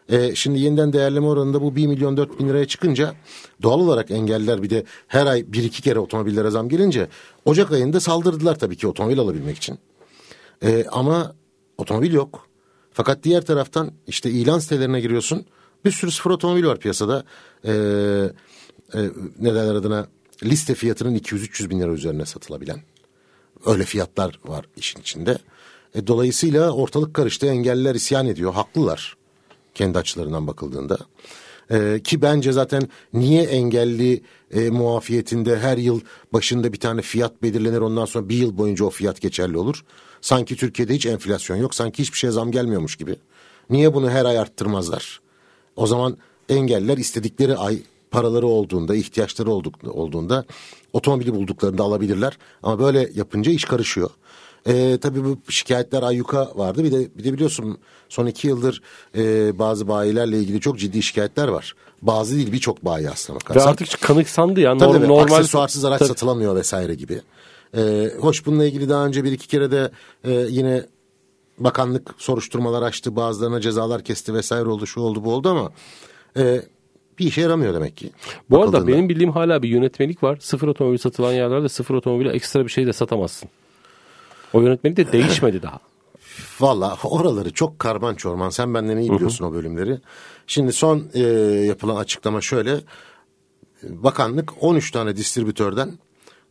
E, 0.09 0.35
şimdi 0.35 0.61
yeniden 0.61 0.93
değerleme 0.93 1.27
oranında 1.27 1.63
bu 1.63 1.77
1 1.77 1.87
milyon 1.87 2.17
4 2.17 2.41
bin 2.41 2.49
liraya 2.49 2.67
çıkınca 2.67 3.15
doğal 3.63 3.81
olarak 3.81 4.11
engelliler 4.11 4.63
bir 4.63 4.71
de 4.71 4.85
her 5.07 5.27
ay 5.27 5.45
bir 5.49 5.65
iki 5.65 5.83
kere 5.83 5.99
otomobillere 5.99 6.51
zam 6.51 6.69
gelince 6.69 7.09
Ocak 7.45 7.73
ayında 7.73 8.01
saldırdılar 8.01 8.59
tabii 8.59 8.77
ki 8.77 8.87
otomobil 8.87 9.19
alabilmek 9.19 9.57
için. 9.57 9.79
E, 10.63 10.85
ama 10.93 11.35
otomobil 11.79 12.13
yok. 12.13 12.47
Fakat 12.93 13.25
diğer 13.25 13.47
taraftan 13.47 13.93
işte 14.07 14.31
ilan 14.31 14.59
sitelerine 14.59 15.01
giriyorsun. 15.01 15.47
Bir 15.85 15.91
sürü 15.91 16.11
sıfır 16.11 16.31
otomobil 16.31 16.65
var 16.65 16.79
piyasada. 16.79 17.25
E, 17.65 17.73
e, 18.95 18.99
ne 19.41 19.55
derler 19.55 19.75
adına 19.75 20.07
liste 20.43 20.75
fiyatının 20.75 21.15
200-300 21.15 21.71
bin 21.71 21.81
lira 21.81 21.93
üzerine 21.93 22.27
satılabilen. 22.27 22.81
Öyle 23.67 23.85
fiyatlar 23.85 24.39
var 24.45 24.65
işin 24.77 25.01
içinde. 25.01 25.39
E, 25.95 26.07
dolayısıyla 26.07 26.71
ortalık 26.71 27.15
karıştı. 27.15 27.47
Engelliler 27.47 27.95
isyan 27.95 28.27
ediyor. 28.27 28.55
Haklılar 28.55 29.17
kendi 29.75 29.99
açılarından 29.99 30.47
bakıldığında. 30.47 30.99
Ee, 31.71 32.01
ki 32.05 32.23
bence 32.23 32.53
zaten 32.53 32.89
niye 33.13 33.43
engelli 33.43 34.23
e, 34.51 34.71
muafiyetinde 34.71 35.59
her 35.59 35.79
yıl 35.79 36.01
başında 36.33 36.73
bir 36.73 36.81
tane 36.81 37.03
fiyat 37.03 37.43
belirlenir 37.43 37.79
ondan 37.79 38.05
sonra 38.05 38.29
bir 38.29 38.37
yıl 38.37 38.59
boyunca 38.59 38.85
o 38.85 38.91
fiyat 38.91 39.21
geçerli 39.21 39.59
olur. 39.59 39.85
Sanki 40.21 40.57
Türkiye'de 40.57 40.95
hiç 40.95 41.07
enflasyon 41.07 41.57
yok 41.57 41.75
sanki 41.75 42.03
hiçbir 42.03 42.19
şeye 42.19 42.31
zam 42.31 42.51
gelmiyormuş 42.51 42.97
gibi. 42.97 43.17
Niye 43.71 43.95
bunu 43.95 44.11
her 44.11 44.25
ay 44.25 44.39
arttırmazlar? 44.39 45.21
O 45.77 45.87
zaman 45.87 46.17
engelliler 46.49 46.99
istedikleri 46.99 47.57
ay 47.57 47.79
paraları 48.17 48.47
olduğunda, 48.47 48.95
ihtiyaçları 48.95 49.51
olduğunda 49.91 50.45
otomobili 50.93 51.35
bulduklarında 51.35 51.83
alabilirler. 51.83 52.39
Ama 52.63 52.79
böyle 52.79 53.11
yapınca 53.15 53.53
iş 53.53 53.65
karışıyor. 53.65 54.11
E, 54.67 54.99
tabii 54.99 55.25
bu 55.25 55.39
şikayetler 55.49 56.03
ayyuka 56.03 56.53
vardı. 56.55 56.85
Bir 56.85 56.93
de 56.93 57.09
bir 57.19 57.25
de 57.25 57.33
biliyorsun 57.33 57.79
son 58.09 58.27
iki 58.27 58.49
yıldır 58.49 58.83
e, 59.17 59.59
bazı 59.59 59.89
bayilerle 59.89 60.39
ilgili 60.39 60.61
çok 60.61 60.79
ciddi 60.79 61.03
şikayetler 61.03 61.49
var. 61.49 61.75
Bazı 62.03 62.37
değil 62.37 62.53
birçok 62.53 62.85
bayi 62.85 63.11
aslında 63.11 63.41
bakarsan. 63.41 63.67
Ve 63.67 63.71
artık 63.71 64.01
kanıksandı 64.01 64.61
ya. 64.61 64.79
Tabii, 64.79 64.93
norm, 64.93 65.09
normal 65.09 65.23
aksesuarsız 65.23 65.85
araç 65.85 65.99
tabii. 65.99 66.09
satılamıyor 66.09 66.57
vesaire 66.57 66.95
gibi. 66.95 67.21
E, 67.77 68.11
hoş 68.21 68.47
bununla 68.47 68.65
ilgili 68.65 68.89
daha 68.89 69.07
önce 69.07 69.25
bir 69.25 69.33
iki 69.33 69.49
kere 69.49 69.71
de 69.71 69.91
e, 70.25 70.33
yine 70.33 70.87
bakanlık 71.59 72.15
soruşturmalar 72.19 72.83
açtı. 72.83 73.17
Bazılarına 73.17 73.61
cezalar 73.61 74.05
kesti 74.05 74.35
vesaire 74.35 74.69
oldu 74.69 74.87
şu 74.87 75.01
oldu 75.01 75.25
bu 75.25 75.33
oldu 75.33 75.49
ama 75.49 75.73
e, 76.37 76.63
bir 77.19 77.27
işe 77.27 77.41
yaramıyor 77.41 77.75
demek 77.75 77.97
ki. 77.97 78.11
Bu 78.51 78.63
arada 78.63 78.87
benim 78.87 79.09
bildiğim 79.09 79.33
hala 79.33 79.63
bir 79.63 79.69
yönetmelik 79.69 80.23
var. 80.23 80.39
Sıfır 80.41 80.69
otomobil 80.69 80.99
satılan 80.99 81.33
yerlerde 81.33 81.69
sıfır 81.69 81.95
otomobile 81.95 82.31
ekstra 82.31 82.65
bir 82.65 82.71
şey 82.71 82.87
de 82.87 82.93
satamazsın. 82.93 83.49
O 84.53 84.61
yönetmeni 84.61 84.97
de 84.97 85.13
değişmedi 85.13 85.63
daha. 85.63 85.81
Valla 86.61 86.99
oraları 87.05 87.53
çok 87.53 87.79
karman 87.79 88.15
çorman. 88.15 88.51
Sen 88.51 88.75
benden 88.75 88.97
iyi 88.97 89.13
biliyorsun 89.13 89.45
o 89.45 89.53
bölümleri. 89.53 90.01
Şimdi 90.47 90.73
son 90.73 91.09
e, 91.15 91.21
yapılan 91.67 91.97
açıklama 91.97 92.41
şöyle. 92.41 92.81
Bakanlık 93.83 94.63
13 94.63 94.91
tane 94.91 95.17
distribütörden 95.17 95.99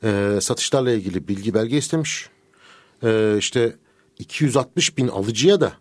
e, 0.03 0.37
satışlarla 0.41 0.91
ilgili 0.91 1.27
bilgi 1.27 1.53
belge 1.53 1.77
istemiş. 1.77 2.29
E, 3.03 3.35
işte 3.37 3.75
260 4.19 4.97
bin 4.97 5.07
alıcıya 5.07 5.61
da 5.61 5.73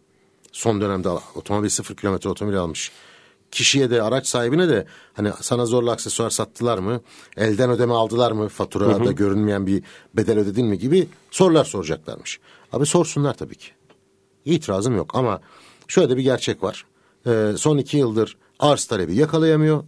son 0.52 0.80
dönemde 0.80 1.08
otomobil 1.08 1.68
sıfır 1.68 1.96
kilometre 1.96 2.30
otomobil 2.30 2.58
almış 2.58 2.92
kişiye 3.54 3.90
de 3.90 4.02
araç 4.02 4.26
sahibine 4.26 4.68
de 4.68 4.86
hani 5.12 5.30
sana 5.40 5.66
zorla 5.66 5.92
aksesuar 5.92 6.30
sattılar 6.30 6.78
mı? 6.78 7.00
Elden 7.36 7.70
ödeme 7.70 7.94
aldılar 7.94 8.32
mı? 8.32 8.48
Faturada 8.48 9.04
hı 9.04 9.08
hı. 9.08 9.12
görünmeyen 9.12 9.66
bir 9.66 9.82
bedel 10.14 10.38
ödedin 10.38 10.66
mi 10.66 10.78
gibi 10.78 11.08
sorular 11.30 11.64
soracaklarmış. 11.64 12.40
Abi 12.72 12.86
sorsunlar 12.86 13.34
tabii 13.34 13.54
ki. 13.54 13.66
İtirazım 14.44 14.96
yok 14.96 15.10
ama 15.14 15.40
şöyle 15.88 16.16
bir 16.16 16.22
gerçek 16.22 16.62
var. 16.62 16.86
Ee, 17.26 17.52
son 17.56 17.78
iki 17.78 17.96
yıldır 17.96 18.36
arz 18.58 18.84
talebi 18.84 19.14
yakalayamıyor. 19.14 19.84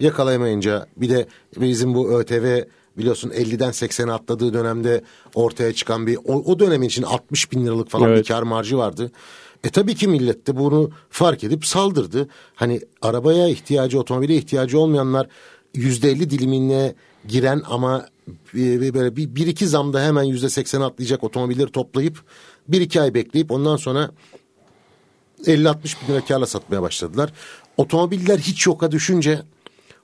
Yakalayamayınca 0.00 0.86
bir 0.96 1.08
de 1.08 1.26
bizim 1.56 1.94
bu 1.94 2.20
ÖTV 2.20 2.62
biliyorsun 2.98 3.30
50'den 3.30 3.70
80'e 3.70 4.12
atladığı 4.12 4.54
dönemde 4.54 5.04
ortaya 5.34 5.72
çıkan 5.72 6.06
bir 6.06 6.16
o, 6.16 6.52
o 6.52 6.58
dönemin 6.58 6.86
için 6.86 7.02
60 7.02 7.52
bin 7.52 7.66
liralık 7.66 7.90
falan 7.90 8.08
evet. 8.08 8.18
bir 8.18 8.28
kar 8.28 8.42
marjı 8.42 8.78
vardı. 8.78 9.12
E 9.64 9.70
tabii 9.70 9.94
ki 9.94 10.08
millet 10.08 10.46
de 10.46 10.56
bunu 10.56 10.90
fark 11.10 11.44
edip 11.44 11.66
saldırdı. 11.66 12.28
Hani 12.54 12.80
arabaya 13.02 13.48
ihtiyacı, 13.48 14.00
otomobile 14.00 14.36
ihtiyacı 14.36 14.78
olmayanlar 14.78 15.28
yüzde 15.74 16.10
elli 16.10 16.30
dilimine 16.30 16.94
giren 17.28 17.62
ama 17.66 18.08
böyle 18.54 19.16
bir, 19.16 19.34
bir 19.34 19.46
iki 19.46 19.66
zamda 19.66 20.02
hemen 20.02 20.22
yüzde 20.22 20.48
seksen 20.48 20.80
atlayacak 20.80 21.24
otomobilleri 21.24 21.72
toplayıp 21.72 22.22
bir 22.68 22.80
iki 22.80 23.00
ay 23.00 23.14
bekleyip 23.14 23.50
ondan 23.50 23.76
sonra 23.76 24.10
50-60 25.44 25.74
bin 26.02 26.14
lira 26.14 26.24
karla 26.24 26.46
satmaya 26.46 26.82
başladılar. 26.82 27.32
Otomobiller 27.76 28.38
hiç 28.38 28.66
yoka 28.66 28.92
düşünce 28.92 29.42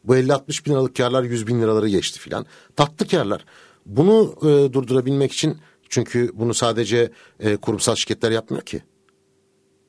bu 0.05 0.17
50-60 0.17 0.67
bin 0.67 0.73
liralık 0.73 0.97
karlar 0.97 1.23
100 1.23 1.47
bin 1.47 1.63
liraları 1.63 1.89
geçti 1.89 2.19
filan. 2.19 2.47
Tatlı 2.77 3.09
karlar. 3.09 3.45
Bunu 3.87 4.35
e, 4.43 4.73
durdurabilmek 4.73 5.33
için 5.33 5.59
çünkü 5.89 6.31
bunu 6.35 6.55
sadece 6.55 7.11
e, 7.41 7.57
kurumsal 7.57 7.95
şirketler 7.95 8.31
yapmıyor 8.31 8.63
ki. 8.63 8.83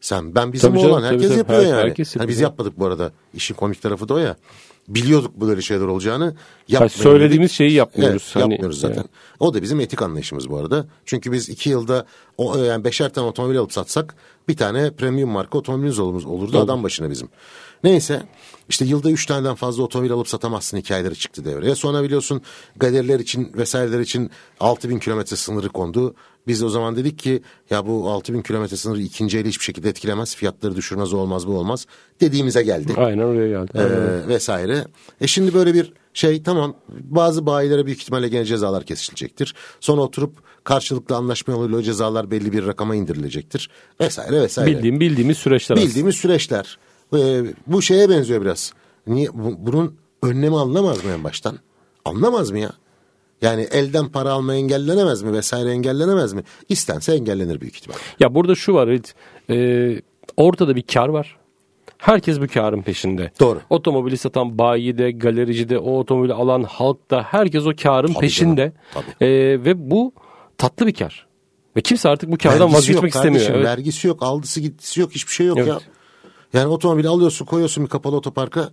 Sen 0.01 0.35
ben 0.35 0.53
bizim 0.53 0.69
tabii 0.69 0.87
olan 0.87 1.03
herkes 1.03 1.27
tabii, 1.27 1.37
yapıyor 1.37 1.59
tabii, 1.59 1.69
yani. 1.69 1.81
Herkes 1.81 2.07
yapıyor. 2.07 2.23
Yani 2.23 2.29
biz 2.29 2.39
yapmadık 2.39 2.79
bu 2.79 2.85
arada. 2.85 3.11
İşin 3.33 3.55
komik 3.55 3.81
tarafı 3.81 4.09
da 4.09 4.13
o 4.13 4.17
ya. 4.17 4.35
Biliyorduk 4.87 5.35
böyle 5.35 5.61
şeyler 5.61 5.85
olacağını. 5.85 6.35
Yani 6.67 6.89
söylediğimiz 6.89 7.51
şeyi 7.51 7.71
yapmıyoruz. 7.71 8.23
Evet, 8.25 8.43
hani, 8.43 8.53
yapmıyoruz 8.53 8.79
zaten. 8.79 8.95
Yani. 8.95 9.07
O 9.39 9.53
da 9.53 9.61
bizim 9.61 9.79
etik 9.79 10.01
anlayışımız 10.01 10.49
bu 10.49 10.57
arada. 10.57 10.85
Çünkü 11.05 11.31
biz 11.31 11.49
iki 11.49 11.69
yılda 11.69 12.05
o, 12.37 12.57
yani 12.57 12.83
beşer 12.83 13.13
tane 13.13 13.27
otomobil 13.27 13.57
alıp 13.59 13.73
satsak 13.73 14.15
bir 14.47 14.57
tane 14.57 14.91
premium 14.91 15.29
marka 15.29 15.57
otomobilimiz 15.57 15.99
olurdu 15.99 16.51
Tabii. 16.51 16.57
adam 16.57 16.83
başına 16.83 17.09
bizim. 17.09 17.29
Neyse 17.83 18.21
işte 18.69 18.85
yılda 18.85 19.11
üç 19.11 19.25
taneden 19.25 19.55
fazla 19.55 19.83
otomobil 19.83 20.11
alıp 20.11 20.27
satamazsın 20.27 20.77
hikayeleri 20.77 21.15
çıktı 21.15 21.45
devreye. 21.45 21.75
Sonra 21.75 22.03
biliyorsun 22.03 22.41
galeriler 22.75 23.19
için 23.19 23.51
vesaireler 23.57 23.99
için 23.99 24.29
6000 24.59 24.99
kilometre 24.99 25.35
sınırı 25.35 25.69
kondu. 25.69 26.15
Biz 26.47 26.63
o 26.63 26.69
zaman 26.69 26.95
dedik 26.95 27.19
ki 27.19 27.41
ya 27.69 27.87
bu 27.87 28.09
6000 28.09 28.41
kilometre 28.41 28.77
sınırı 28.77 29.01
ikinci 29.01 29.37
eli 29.39 29.47
hiçbir 29.49 29.63
şekilde 29.63 29.89
etkilemez. 29.89 30.35
Fiyatları 30.35 30.75
düşürmez 30.75 31.13
olmaz 31.13 31.47
bu 31.47 31.57
olmaz. 31.57 31.85
Dediğimize 32.21 32.63
geldi. 32.63 32.93
Aynen 32.97 33.23
oraya 33.23 33.47
geldi. 33.49 33.71
Ee, 33.75 34.27
vesaire. 34.27 34.85
E 35.21 35.27
şimdi 35.27 35.53
böyle 35.53 35.73
bir 35.73 35.93
şey 36.13 36.43
tamam 36.43 36.75
bazı 36.89 37.45
bayilere 37.45 37.85
büyük 37.85 38.01
ihtimalle 38.01 38.27
gene 38.27 38.45
cezalar 38.45 38.83
kesilecektir. 38.83 39.55
Sonra 39.79 40.01
oturup 40.01 40.33
karşılıklı 40.63 41.15
anlaşma 41.15 41.53
yoluyla 41.53 41.77
o 41.77 41.81
cezalar 41.81 42.31
belli 42.31 42.51
bir 42.53 42.65
rakama 42.67 42.95
indirilecektir. 42.95 43.69
Vesaire 44.01 44.41
vesaire. 44.41 44.71
Bildiğim, 44.71 44.99
bildiğimiz 44.99 45.37
süreçler 45.37 45.77
Bildiğimiz 45.77 46.15
aslında. 46.15 46.33
süreçler. 46.33 46.77
Ee, 47.15 47.43
bu 47.67 47.81
şeye 47.81 48.09
benziyor 48.09 48.41
biraz. 48.41 48.73
Niye 49.07 49.27
bunun 49.33 49.97
önlemi 50.23 50.57
alınamaz 50.57 51.05
mı 51.05 51.11
en 51.11 51.23
baştan? 51.23 51.59
Anlamaz 52.05 52.51
mı 52.51 52.59
ya? 52.59 52.71
Yani 53.41 53.61
elden 53.61 54.09
para 54.09 54.31
alma 54.31 54.55
engellenemez 54.55 55.21
mi 55.21 55.33
vesaire 55.33 55.71
engellenemez 55.71 56.33
mi? 56.33 56.43
İstense 56.69 57.13
engellenir 57.13 57.61
büyük 57.61 57.75
ihtimal. 57.75 57.97
Ya 58.19 58.35
burada 58.35 58.55
şu 58.55 58.73
var 58.73 58.99
e, 59.49 60.01
ortada 60.37 60.75
bir 60.75 60.81
kar 60.81 61.07
var. 61.07 61.37
Herkes 61.97 62.41
bu 62.41 62.47
karın 62.47 62.81
peşinde. 62.81 63.31
Doğru. 63.39 63.61
Otomobili 63.69 64.17
satan 64.17 64.57
bayi 64.57 64.97
de, 64.97 65.11
galerici 65.11 65.69
de, 65.69 65.79
o 65.79 65.99
otomobili 65.99 66.33
alan 66.33 66.63
halk 66.63 67.11
da 67.11 67.23
herkes 67.23 67.65
o 67.65 67.71
karın 67.83 68.07
Tabii 68.07 68.19
peşinde. 68.19 68.73
Tabii. 68.93 69.25
E, 69.25 69.29
ve 69.65 69.91
bu 69.91 70.13
tatlı 70.57 70.87
bir 70.87 70.93
kar. 70.93 71.27
Ve 71.75 71.81
kimse 71.81 72.09
artık 72.09 72.31
bu 72.31 72.37
kardan 72.37 72.59
vergisi 72.59 72.77
vazgeçmek 72.77 73.03
yok, 73.03 73.15
istemiyor. 73.15 73.49
Evet. 73.49 73.65
Vergisi 73.65 74.07
yok, 74.07 74.23
aldısı 74.23 74.61
gittisi 74.61 74.99
yok, 74.99 75.11
hiçbir 75.11 75.31
şey 75.31 75.47
yok 75.47 75.57
evet. 75.57 75.67
ya. 75.69 75.79
Yani 76.53 76.67
otomobili 76.67 77.07
alıyorsun, 77.07 77.45
koyuyorsun 77.45 77.83
bir 77.83 77.89
kapalı 77.89 78.15
otoparka. 78.15 78.69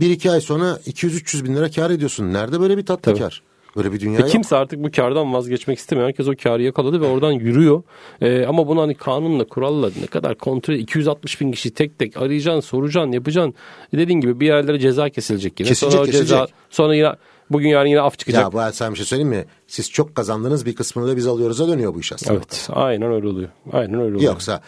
Bir 0.00 0.10
iki 0.10 0.30
ay 0.30 0.40
sonra 0.40 0.78
200-300 0.86 1.44
bin 1.44 1.56
lira 1.56 1.70
kar 1.70 1.90
ediyorsun. 1.90 2.32
Nerede 2.32 2.60
böyle 2.60 2.78
bir 2.78 2.86
tatlı 2.86 3.02
Tabii. 3.02 3.18
kar? 3.18 3.42
Böyle 3.76 3.92
bir 3.92 4.00
dünya 4.00 4.18
ve 4.18 4.22
yok. 4.22 4.30
Kimse 4.30 4.56
artık 4.56 4.84
bu 4.84 4.90
kardan 4.90 5.32
vazgeçmek 5.32 5.78
istemiyor. 5.78 6.08
Herkes 6.08 6.28
o 6.28 6.32
karı 6.42 6.62
yakaladı 6.62 7.00
ve 7.00 7.06
oradan 7.06 7.32
yürüyor. 7.32 7.82
Ee, 8.20 8.46
ama 8.46 8.68
bunu 8.68 8.80
hani 8.80 8.94
kanunla, 8.94 9.44
kuralla 9.44 9.90
ne 10.00 10.06
kadar 10.06 10.34
kontrol 10.34 10.74
260 10.74 11.40
bin 11.40 11.52
kişi 11.52 11.70
tek 11.70 11.98
tek 11.98 12.16
arayacaksın, 12.16 12.60
soracaksın, 12.60 13.12
yapacaksın. 13.12 13.54
E 13.92 13.98
dediğin 13.98 14.20
gibi 14.20 14.40
bir 14.40 14.46
yerlere 14.46 14.78
ceza 14.78 15.08
kesilecek 15.08 15.60
yine. 15.60 15.68
Kesilecek, 15.68 15.98
sonra 15.98 16.06
kesilecek. 16.06 16.28
Ceza, 16.28 16.46
sonra 16.70 16.94
yine 16.94 17.12
bugün 17.50 17.68
yarın 17.68 17.88
yine 17.88 18.00
af 18.00 18.18
çıkacak. 18.18 18.42
Ya 18.42 18.52
bu 18.52 18.72
sana 18.72 18.90
bir 18.90 18.96
şey 18.96 19.06
söyleyeyim 19.06 19.30
mi? 19.30 19.44
Siz 19.66 19.90
çok 19.90 20.14
kazandınız 20.14 20.66
bir 20.66 20.74
kısmını 20.74 21.08
da 21.08 21.16
biz 21.16 21.26
alıyoruz'a 21.26 21.68
dönüyor 21.68 21.94
bu 21.94 22.00
iş 22.00 22.12
aslında. 22.12 22.32
Evet 22.32 22.68
aynen 22.72 23.12
öyle 23.12 23.28
oluyor. 23.28 23.48
Aynen 23.72 24.00
öyle 24.00 24.16
oluyor. 24.16 24.32
Yoksa 24.32 24.60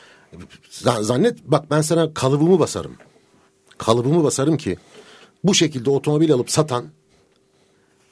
zannet 1.01 1.39
bak 1.45 1.70
ben 1.70 1.80
sana 1.80 2.14
kalıbımı 2.14 2.59
basarım. 2.59 2.93
Kalıbımı 3.78 4.24
basarım 4.24 4.57
ki 4.57 4.76
bu 5.45 5.55
şekilde 5.55 5.91
otomobil 5.91 6.32
alıp 6.32 6.51
satan 6.51 6.85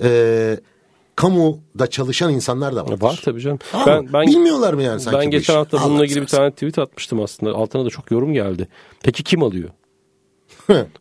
e, 0.03 0.59
kamuda 1.16 1.87
çalışan 1.91 2.33
insanlar 2.33 2.77
da 2.77 2.87
var. 2.87 3.01
Var 3.01 3.20
tabii 3.25 3.41
canım. 3.41 3.59
Aa, 3.73 3.87
ben, 3.87 4.12
ben, 4.12 4.27
bilmiyorlar 4.27 4.75
mı 4.75 4.83
yani 4.83 5.01
sanki 5.01 5.18
Ben 5.18 5.31
geçen 5.31 5.55
hafta 5.55 5.83
bununla 5.85 6.05
ilgili 6.05 6.23
bir 6.23 6.27
tane 6.27 6.51
tweet 6.51 6.79
atmıştım 6.79 7.20
aslında. 7.20 7.53
Altına 7.53 7.85
da 7.85 7.91
çok 7.91 8.11
yorum 8.11 8.33
geldi. 8.33 8.68
Peki 9.03 9.23
kim 9.23 9.43
alıyor? 9.43 9.70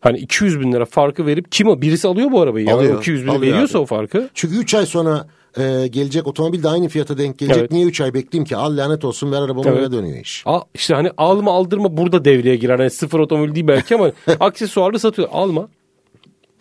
hani 0.00 0.18
200 0.18 0.60
bin 0.60 0.72
lira 0.72 0.84
farkı 0.84 1.26
verip 1.26 1.52
kim 1.52 1.68
o? 1.68 1.82
Birisi 1.82 2.08
alıyor 2.08 2.30
bu 2.32 2.40
arabayı. 2.40 2.66
Yani 2.66 2.76
Alıyor, 2.76 2.94
o 2.94 2.98
200 2.98 3.22
bin 3.22 3.28
alıyor 3.28 3.52
veriyorsa 3.52 3.78
abi. 3.78 3.82
o 3.82 3.86
farkı. 3.86 4.30
Çünkü 4.34 4.58
3 4.58 4.74
ay 4.74 4.86
sonra 4.86 5.26
e, 5.58 5.86
gelecek 5.86 6.26
otomobil 6.26 6.62
de 6.62 6.68
aynı 6.68 6.88
fiyata 6.88 7.18
denk 7.18 7.38
gelecek. 7.38 7.60
Evet. 7.60 7.70
Niye 7.70 7.86
3 7.86 8.00
ay 8.00 8.14
bekleyeyim 8.14 8.44
ki? 8.44 8.56
Al 8.56 8.76
lanet 8.76 9.04
olsun 9.04 9.32
ver 9.32 9.40
arabamı 9.42 9.68
Evet. 9.68 9.78
öyle 9.78 9.92
dönüyor 9.92 10.18
iş. 10.18 10.42
Al, 10.46 10.60
işte 10.74 10.94
hani 10.94 11.10
alma 11.16 11.52
aldırma 11.52 11.96
burada 11.96 12.24
devreye 12.24 12.56
girer. 12.56 12.78
Hani 12.78 12.90
sıfır 12.90 13.18
otomobil 13.20 13.54
değil 13.54 13.68
belki 13.68 13.94
ama 13.94 14.10
aksesuarlı 14.40 14.98
satıyor. 14.98 15.28
Alma. 15.32 15.68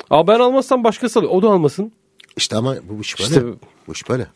Aa 0.10 0.28
ben 0.28 0.40
almazsam 0.40 0.84
başkası 0.84 1.20
alıyor. 1.20 1.34
O 1.34 1.42
da 1.42 1.50
almasın. 1.50 1.92
İşte 2.38 2.56
ama 2.56 2.76
bu 2.90 3.02
iş 3.02 3.20
böyle. 3.20 3.30
İşte- 3.30 3.44
Bu 3.88 3.92
iş 3.94 4.10
böyle. 4.10 4.28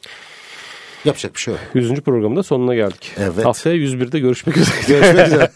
Yapacak 1.05 1.35
bir 1.35 1.39
şey 1.39 1.53
yok. 1.53 1.61
100. 1.73 2.01
programda 2.01 2.43
sonuna 2.43 2.75
geldik. 2.75 3.11
Evet. 3.17 3.45
Haftaya 3.45 3.75
101'de 3.75 4.19
görüşmek 4.19 4.57
üzere. 4.57 4.75
Görüşmek 4.87 5.27
üzere. 5.27 5.51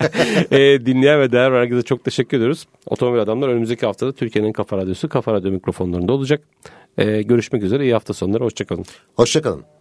e, 0.73 0.85
dinleyen 0.85 1.19
ve 1.19 1.31
değer 1.31 1.51
herkese 1.51 1.81
çok 1.81 2.03
teşekkür 2.03 2.37
ediyoruz. 2.37 2.65
Otomobil 2.85 3.19
Adamlar 3.21 3.47
önümüzdeki 3.49 3.85
haftada 3.85 4.11
Türkiye'nin 4.11 4.53
Kafa 4.53 4.77
Radyosu 4.77 5.09
Kafa 5.09 5.33
Radyo 5.33 5.51
mikrofonlarında 5.51 6.13
olacak. 6.13 6.41
E, 6.99 7.21
görüşmek 7.21 7.63
üzere. 7.63 7.83
İyi 7.83 7.93
hafta 7.93 8.13
sonları. 8.13 8.43
Hoşçakalın. 8.43 8.85
Hoşçakalın. 9.15 9.78